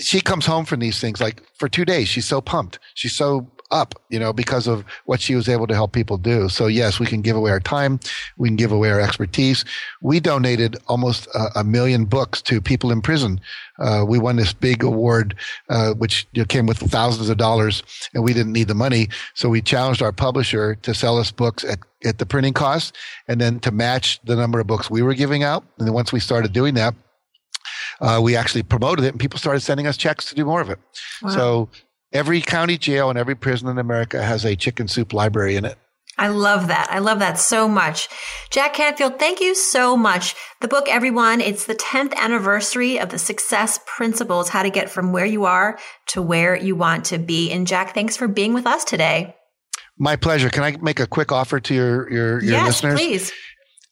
she 0.00 0.20
comes 0.20 0.46
home 0.46 0.64
from 0.64 0.80
these 0.80 1.00
things 1.00 1.20
like 1.20 1.42
for 1.54 1.68
two 1.68 1.84
days. 1.84 2.08
She's 2.08 2.26
so 2.26 2.40
pumped. 2.40 2.78
She's 2.94 3.14
so 3.14 3.46
up, 3.72 3.94
you 4.10 4.20
know, 4.20 4.32
because 4.32 4.66
of 4.66 4.84
what 5.06 5.20
she 5.20 5.34
was 5.34 5.48
able 5.48 5.66
to 5.66 5.74
help 5.74 5.92
people 5.92 6.18
do. 6.18 6.48
So 6.48 6.66
yes, 6.66 7.00
we 7.00 7.06
can 7.06 7.22
give 7.22 7.36
away 7.36 7.50
our 7.50 7.60
time. 7.60 7.98
We 8.36 8.48
can 8.48 8.56
give 8.56 8.70
away 8.70 8.90
our 8.90 9.00
expertise. 9.00 9.64
We 10.02 10.20
donated 10.20 10.76
almost 10.86 11.26
a, 11.34 11.60
a 11.60 11.64
million 11.64 12.04
books 12.04 12.42
to 12.42 12.60
people 12.60 12.92
in 12.92 13.00
prison. 13.00 13.40
Uh, 13.78 14.04
we 14.06 14.18
won 14.18 14.36
this 14.36 14.52
big 14.52 14.84
award, 14.84 15.34
uh, 15.70 15.94
which 15.94 16.26
you 16.32 16.42
know, 16.42 16.46
came 16.46 16.66
with 16.66 16.78
thousands 16.78 17.28
of 17.28 17.38
dollars 17.38 17.82
and 18.14 18.22
we 18.22 18.32
didn't 18.32 18.52
need 18.52 18.68
the 18.68 18.74
money. 18.74 19.08
So 19.34 19.48
we 19.48 19.62
challenged 19.62 20.02
our 20.02 20.12
publisher 20.12 20.76
to 20.76 20.94
sell 20.94 21.18
us 21.18 21.32
books 21.32 21.64
at, 21.64 21.78
at 22.04 22.18
the 22.18 22.26
printing 22.26 22.52
cost 22.52 22.96
and 23.26 23.40
then 23.40 23.58
to 23.60 23.70
match 23.72 24.20
the 24.24 24.36
number 24.36 24.60
of 24.60 24.66
books 24.66 24.90
we 24.90 25.02
were 25.02 25.14
giving 25.14 25.42
out. 25.42 25.64
And 25.78 25.86
then 25.86 25.94
once 25.94 26.12
we 26.12 26.20
started 26.20 26.52
doing 26.52 26.74
that, 26.74 26.94
uh, 28.00 28.20
we 28.22 28.36
actually 28.36 28.62
promoted 28.62 29.04
it 29.04 29.08
and 29.08 29.20
people 29.20 29.38
started 29.38 29.60
sending 29.60 29.86
us 29.86 29.96
checks 29.96 30.26
to 30.26 30.34
do 30.34 30.44
more 30.44 30.60
of 30.60 30.68
it. 30.70 30.78
Wow. 31.22 31.30
So 31.30 31.68
every 32.12 32.40
county 32.40 32.78
jail 32.78 33.10
and 33.10 33.18
every 33.18 33.34
prison 33.34 33.68
in 33.68 33.78
America 33.78 34.22
has 34.22 34.44
a 34.44 34.56
chicken 34.56 34.88
soup 34.88 35.12
library 35.12 35.56
in 35.56 35.64
it. 35.64 35.78
I 36.18 36.28
love 36.28 36.68
that. 36.68 36.88
I 36.90 36.98
love 36.98 37.20
that 37.20 37.38
so 37.38 37.66
much. 37.66 38.08
Jack 38.50 38.74
Canfield, 38.74 39.18
thank 39.18 39.40
you 39.40 39.54
so 39.54 39.96
much. 39.96 40.34
The 40.60 40.68
book, 40.68 40.86
everyone, 40.88 41.40
it's 41.40 41.64
the 41.64 41.74
10th 41.74 42.14
anniversary 42.14 43.00
of 43.00 43.08
the 43.08 43.18
success 43.18 43.80
principles, 43.86 44.50
how 44.50 44.62
to 44.62 44.70
get 44.70 44.90
from 44.90 45.12
where 45.12 45.24
you 45.24 45.46
are 45.46 45.78
to 46.08 46.20
where 46.20 46.54
you 46.54 46.76
want 46.76 47.06
to 47.06 47.18
be. 47.18 47.50
And 47.50 47.66
Jack, 47.66 47.94
thanks 47.94 48.16
for 48.16 48.28
being 48.28 48.52
with 48.52 48.66
us 48.66 48.84
today. 48.84 49.34
My 49.98 50.16
pleasure. 50.16 50.50
Can 50.50 50.64
I 50.64 50.76
make 50.82 51.00
a 51.00 51.06
quick 51.06 51.32
offer 51.32 51.60
to 51.60 51.74
your, 51.74 52.10
your, 52.10 52.42
your 52.42 52.52
yes, 52.52 52.66
listeners? 52.66 53.00
please 53.00 53.32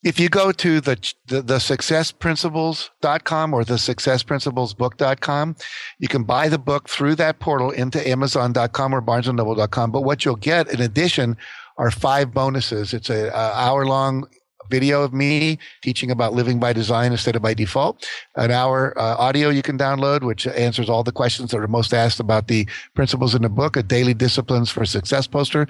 if 0.03 0.19
you 0.19 0.29
go 0.29 0.51
to 0.53 0.81
the, 0.81 0.97
the, 1.27 1.43
the 1.43 1.57
successprinciples.com 1.57 3.55
or 3.55 3.65
the 3.65 3.75
successprinciplesbook.com, 3.75 5.57
you 5.99 6.09
can 6.09 6.25
buy 6.25 6.49
the 6.49 6.59
book 6.59 6.89
through 6.89 7.17
that 7.17 7.39
portal 7.39 7.71
into 7.71 8.07
amazon.com 8.09 8.95
or 8.95 9.03
barnesandnoble.com. 9.03 9.91
But 9.91 10.03
what 10.03 10.25
you'll 10.25 10.37
get 10.37 10.73
in 10.73 10.81
addition 10.81 11.37
are 11.77 11.91
five 11.91 12.33
bonuses. 12.33 12.95
It's 12.95 13.11
a, 13.11 13.29
a 13.29 13.53
hour 13.55 13.85
long 13.87 14.27
video 14.71 15.03
of 15.03 15.13
me 15.13 15.59
teaching 15.83 16.11
about 16.11 16.33
living 16.33 16.59
by 16.61 16.73
design 16.73 17.13
instead 17.13 17.37
of 17.37 17.43
by 17.43 17.55
default. 17.55 18.07
An 18.37 18.51
hour 18.51 18.99
uh, 18.99 19.17
audio 19.17 19.51
you 19.51 19.63
can 19.63 19.77
download, 19.77 20.23
which 20.23 20.47
answers 20.47 20.89
all 20.89 21.03
the 21.03 21.13
questions 21.13 21.51
that 21.51 21.59
are 21.59 21.69
most 21.69 21.93
asked 21.93 22.21
about 22.21 22.49
the 22.49 22.69
principles 22.95 23.35
in 23.35 23.43
the 23.43 23.49
book. 23.49 23.77
A 23.77 23.83
daily 23.83 24.15
disciplines 24.15 24.71
for 24.71 24.85
success 24.85 25.27
poster 25.27 25.67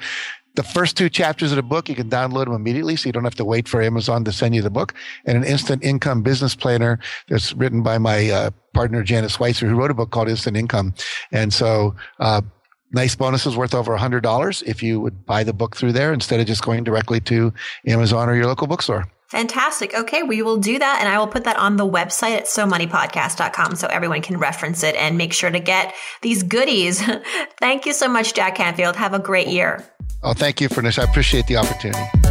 the 0.57 0.63
first 0.63 0.97
two 0.97 1.09
chapters 1.09 1.53
of 1.53 1.57
the 1.57 1.63
book, 1.63 1.89
you 1.89 1.95
can 1.95 2.11
download 2.11 2.47
them 2.47 2.55
immediately 2.55 2.97
so 2.97 3.09
you 3.09 3.13
don't 3.13 3.25
have 3.25 3.35
to 3.37 3.45
wait 3.45 3.69
for 3.69 3.81
Amazon 3.81 4.25
to 4.25 4.33
send 4.33 4.55
you 4.55 4.63
the 4.63 4.71
book. 4.71 4.95
And 5.25 5.37
an 5.39 5.45
instant 5.45 5.85
income 5.85 6.23
business 6.23 6.55
planner 6.55 6.99
that's 7.29 7.53
written 7.53 7.83
by 7.83 7.99
my 7.99 8.31
uh, 8.31 8.51
partner, 8.75 9.03
Janet 9.03 9.31
Switzer, 9.31 9.69
who 9.69 9.77
wrote 9.77 9.91
a 9.91 9.95
book 9.95 10.11
called 10.11 10.29
Instant 10.29 10.57
Income. 10.57 10.95
And 11.33 11.53
so, 11.53 11.95
uh, 12.19 12.43
nice 12.93 13.15
bonuses 13.15 13.57
worth 13.57 13.75
over 13.75 13.97
$100 13.97 14.63
if 14.65 14.83
you 14.83 15.01
would 15.01 15.25
buy 15.27 15.45
the 15.45 15.53
book 15.53 15.77
through 15.77 15.93
there 15.93 16.13
instead 16.13 16.41
of 16.41 16.47
just 16.47 16.65
going 16.65 16.85
directly 16.85 17.21
to 17.21 17.53
Amazon 17.87 18.29
or 18.29 18.35
your 18.35 18.47
local 18.47 18.67
bookstore. 18.67 19.07
Fantastic. 19.29 19.95
Okay, 19.95 20.25
we 20.25 20.43
will 20.43 20.57
do 20.57 20.77
that. 20.81 20.99
And 20.99 21.09
I 21.09 21.17
will 21.19 21.29
put 21.29 21.45
that 21.45 21.57
on 21.57 21.77
the 21.77 21.89
website 21.89 22.37
at 22.37 22.45
somoneypodcast.com 22.47 23.77
so 23.77 23.87
everyone 23.87 24.23
can 24.23 24.39
reference 24.39 24.83
it 24.83 24.97
and 24.97 25.17
make 25.17 25.33
sure 25.33 25.51
to 25.51 25.61
get 25.61 25.95
these 26.21 26.43
goodies. 26.43 27.01
Thank 27.61 27.87
you 27.87 27.93
so 27.93 28.09
much, 28.09 28.35
Jack 28.35 28.57
Canfield. 28.57 28.97
Have 28.97 29.15
a 29.15 29.21
great 29.21 29.47
year. 29.47 29.85
Oh, 30.23 30.35
thank 30.35 30.61
you 30.61 30.69
for 30.69 30.83
this. 30.83 30.99
I 30.99 31.05
appreciate 31.05 31.47
the 31.47 31.57
opportunity. 31.57 32.30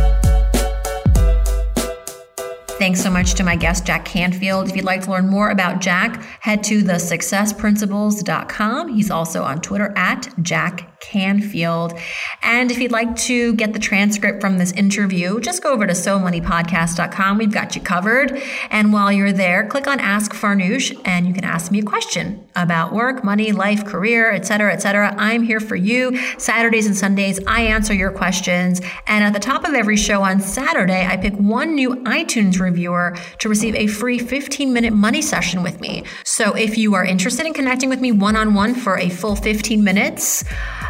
Thanks 2.80 3.04
so 3.04 3.10
much 3.10 3.34
to 3.34 3.44
my 3.44 3.58
guest, 3.58 3.86
Jack 3.86 4.06
Canfield. 4.06 4.70
If 4.70 4.76
you'd 4.78 4.86
like 4.86 5.04
to 5.04 5.12
learn 5.12 5.28
more 5.28 5.50
about 5.50 5.82
Jack, 5.82 6.24
head 6.40 6.64
to 6.64 6.82
thesuccessprinciples.com. 6.82 8.88
He's 8.88 9.12
also 9.12 9.44
on 9.44 9.60
Twitter 9.60 9.92
at 9.98 10.34
Jack 10.42 10.98
Canfield. 11.02 12.00
And 12.42 12.72
if 12.72 12.80
you'd 12.80 12.94
like 12.94 13.18
to 13.18 13.54
get 13.56 13.74
the 13.74 13.80
transcript 13.80 14.40
from 14.40 14.60
this 14.60 14.72
interview, 14.72 15.42
just 15.42 15.62
go 15.62 15.74
over 15.74 15.86
to 15.88 15.94
somoneypodcast.com. 15.94 17.38
We've 17.38 17.52
got 17.52 17.76
you 17.76 17.82
covered. 17.82 18.42
And 18.70 18.94
while 18.94 19.12
you're 19.12 19.34
there, 19.34 19.68
click 19.68 19.86
on 19.86 20.00
Ask 20.00 20.34
Farnoosh 20.34 20.98
and 21.04 21.28
you 21.28 21.34
can 21.34 21.44
ask 21.44 21.74
me 21.74 21.80
a 21.80 21.84
question 21.84 22.49
about 22.62 22.94
work, 22.94 23.24
money, 23.24 23.52
life, 23.52 23.86
career, 23.86 24.32
etc., 24.32 24.74
etc. 24.74 25.16
I'm 25.18 25.44
here 25.44 25.60
for 25.60 25.76
you. 25.76 26.18
Saturdays 26.38 26.86
and 26.86 26.96
Sundays, 26.96 27.40
I 27.48 27.62
answer 27.62 27.94
your 27.94 28.12
questions. 28.12 28.82
And 29.08 29.24
at 29.24 29.34
the 29.34 29.40
top 29.40 29.64
of 29.64 29.74
every 29.74 29.98
show 29.98 30.22
on 30.22 30.40
Saturday, 30.40 31.06
I 31.06 31.18
pick 31.18 31.34
one 31.36 31.76
new 31.76 31.96
iTunes 32.04 32.60
reviewer 32.60 33.16
to 33.40 33.50
receive 33.50 33.76
a 33.76 33.88
free 33.88 34.20
15 34.20 34.74
minute 34.74 34.94
money 34.94 35.22
session 35.22 35.64
with 35.64 35.80
me. 35.82 36.04
So 36.26 36.54
if 36.56 36.78
you 36.78 36.94
are 36.96 37.06
interested 37.06 37.46
in 37.46 37.54
connecting 37.54 37.90
with 37.90 38.02
me 38.02 38.12
one 38.12 38.36
on 38.36 38.54
one 38.54 38.76
for 38.76 38.98
a 38.98 39.10
full 39.10 39.36
15 39.36 39.84
minutes, 39.84 40.44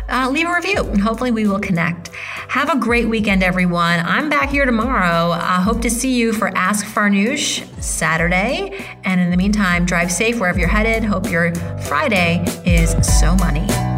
uh, 0.10 0.30
leave 0.30 0.48
a 0.48 0.54
review 0.54 0.84
and 0.86 1.02
hopefully 1.02 1.32
we 1.32 1.48
will 1.48 1.60
connect. 1.60 2.10
Have 2.50 2.70
a 2.70 2.78
great 2.78 3.08
weekend, 3.08 3.44
everyone. 3.44 4.00
I'm 4.00 4.30
back 4.30 4.50
here 4.50 4.66
tomorrow. 4.66 5.32
I 5.32 5.62
hope 5.62 5.82
to 5.82 5.90
see 5.90 6.16
you 6.16 6.34
for 6.34 6.50
Ask 6.58 6.86
Farnoosh 6.86 7.64
Saturday. 7.82 8.86
And 9.04 9.22
in 9.22 9.30
the 9.30 9.38
meantime, 9.38 9.86
drive 9.86 10.12
safe 10.12 10.40
wherever 10.40 10.60
you're 10.60 10.68
headed. 10.68 11.04
Hope 11.04 11.30
your 11.30 11.52
Friday 11.88 12.44
is 12.66 12.92
so 13.20 13.36
money. 13.36 13.89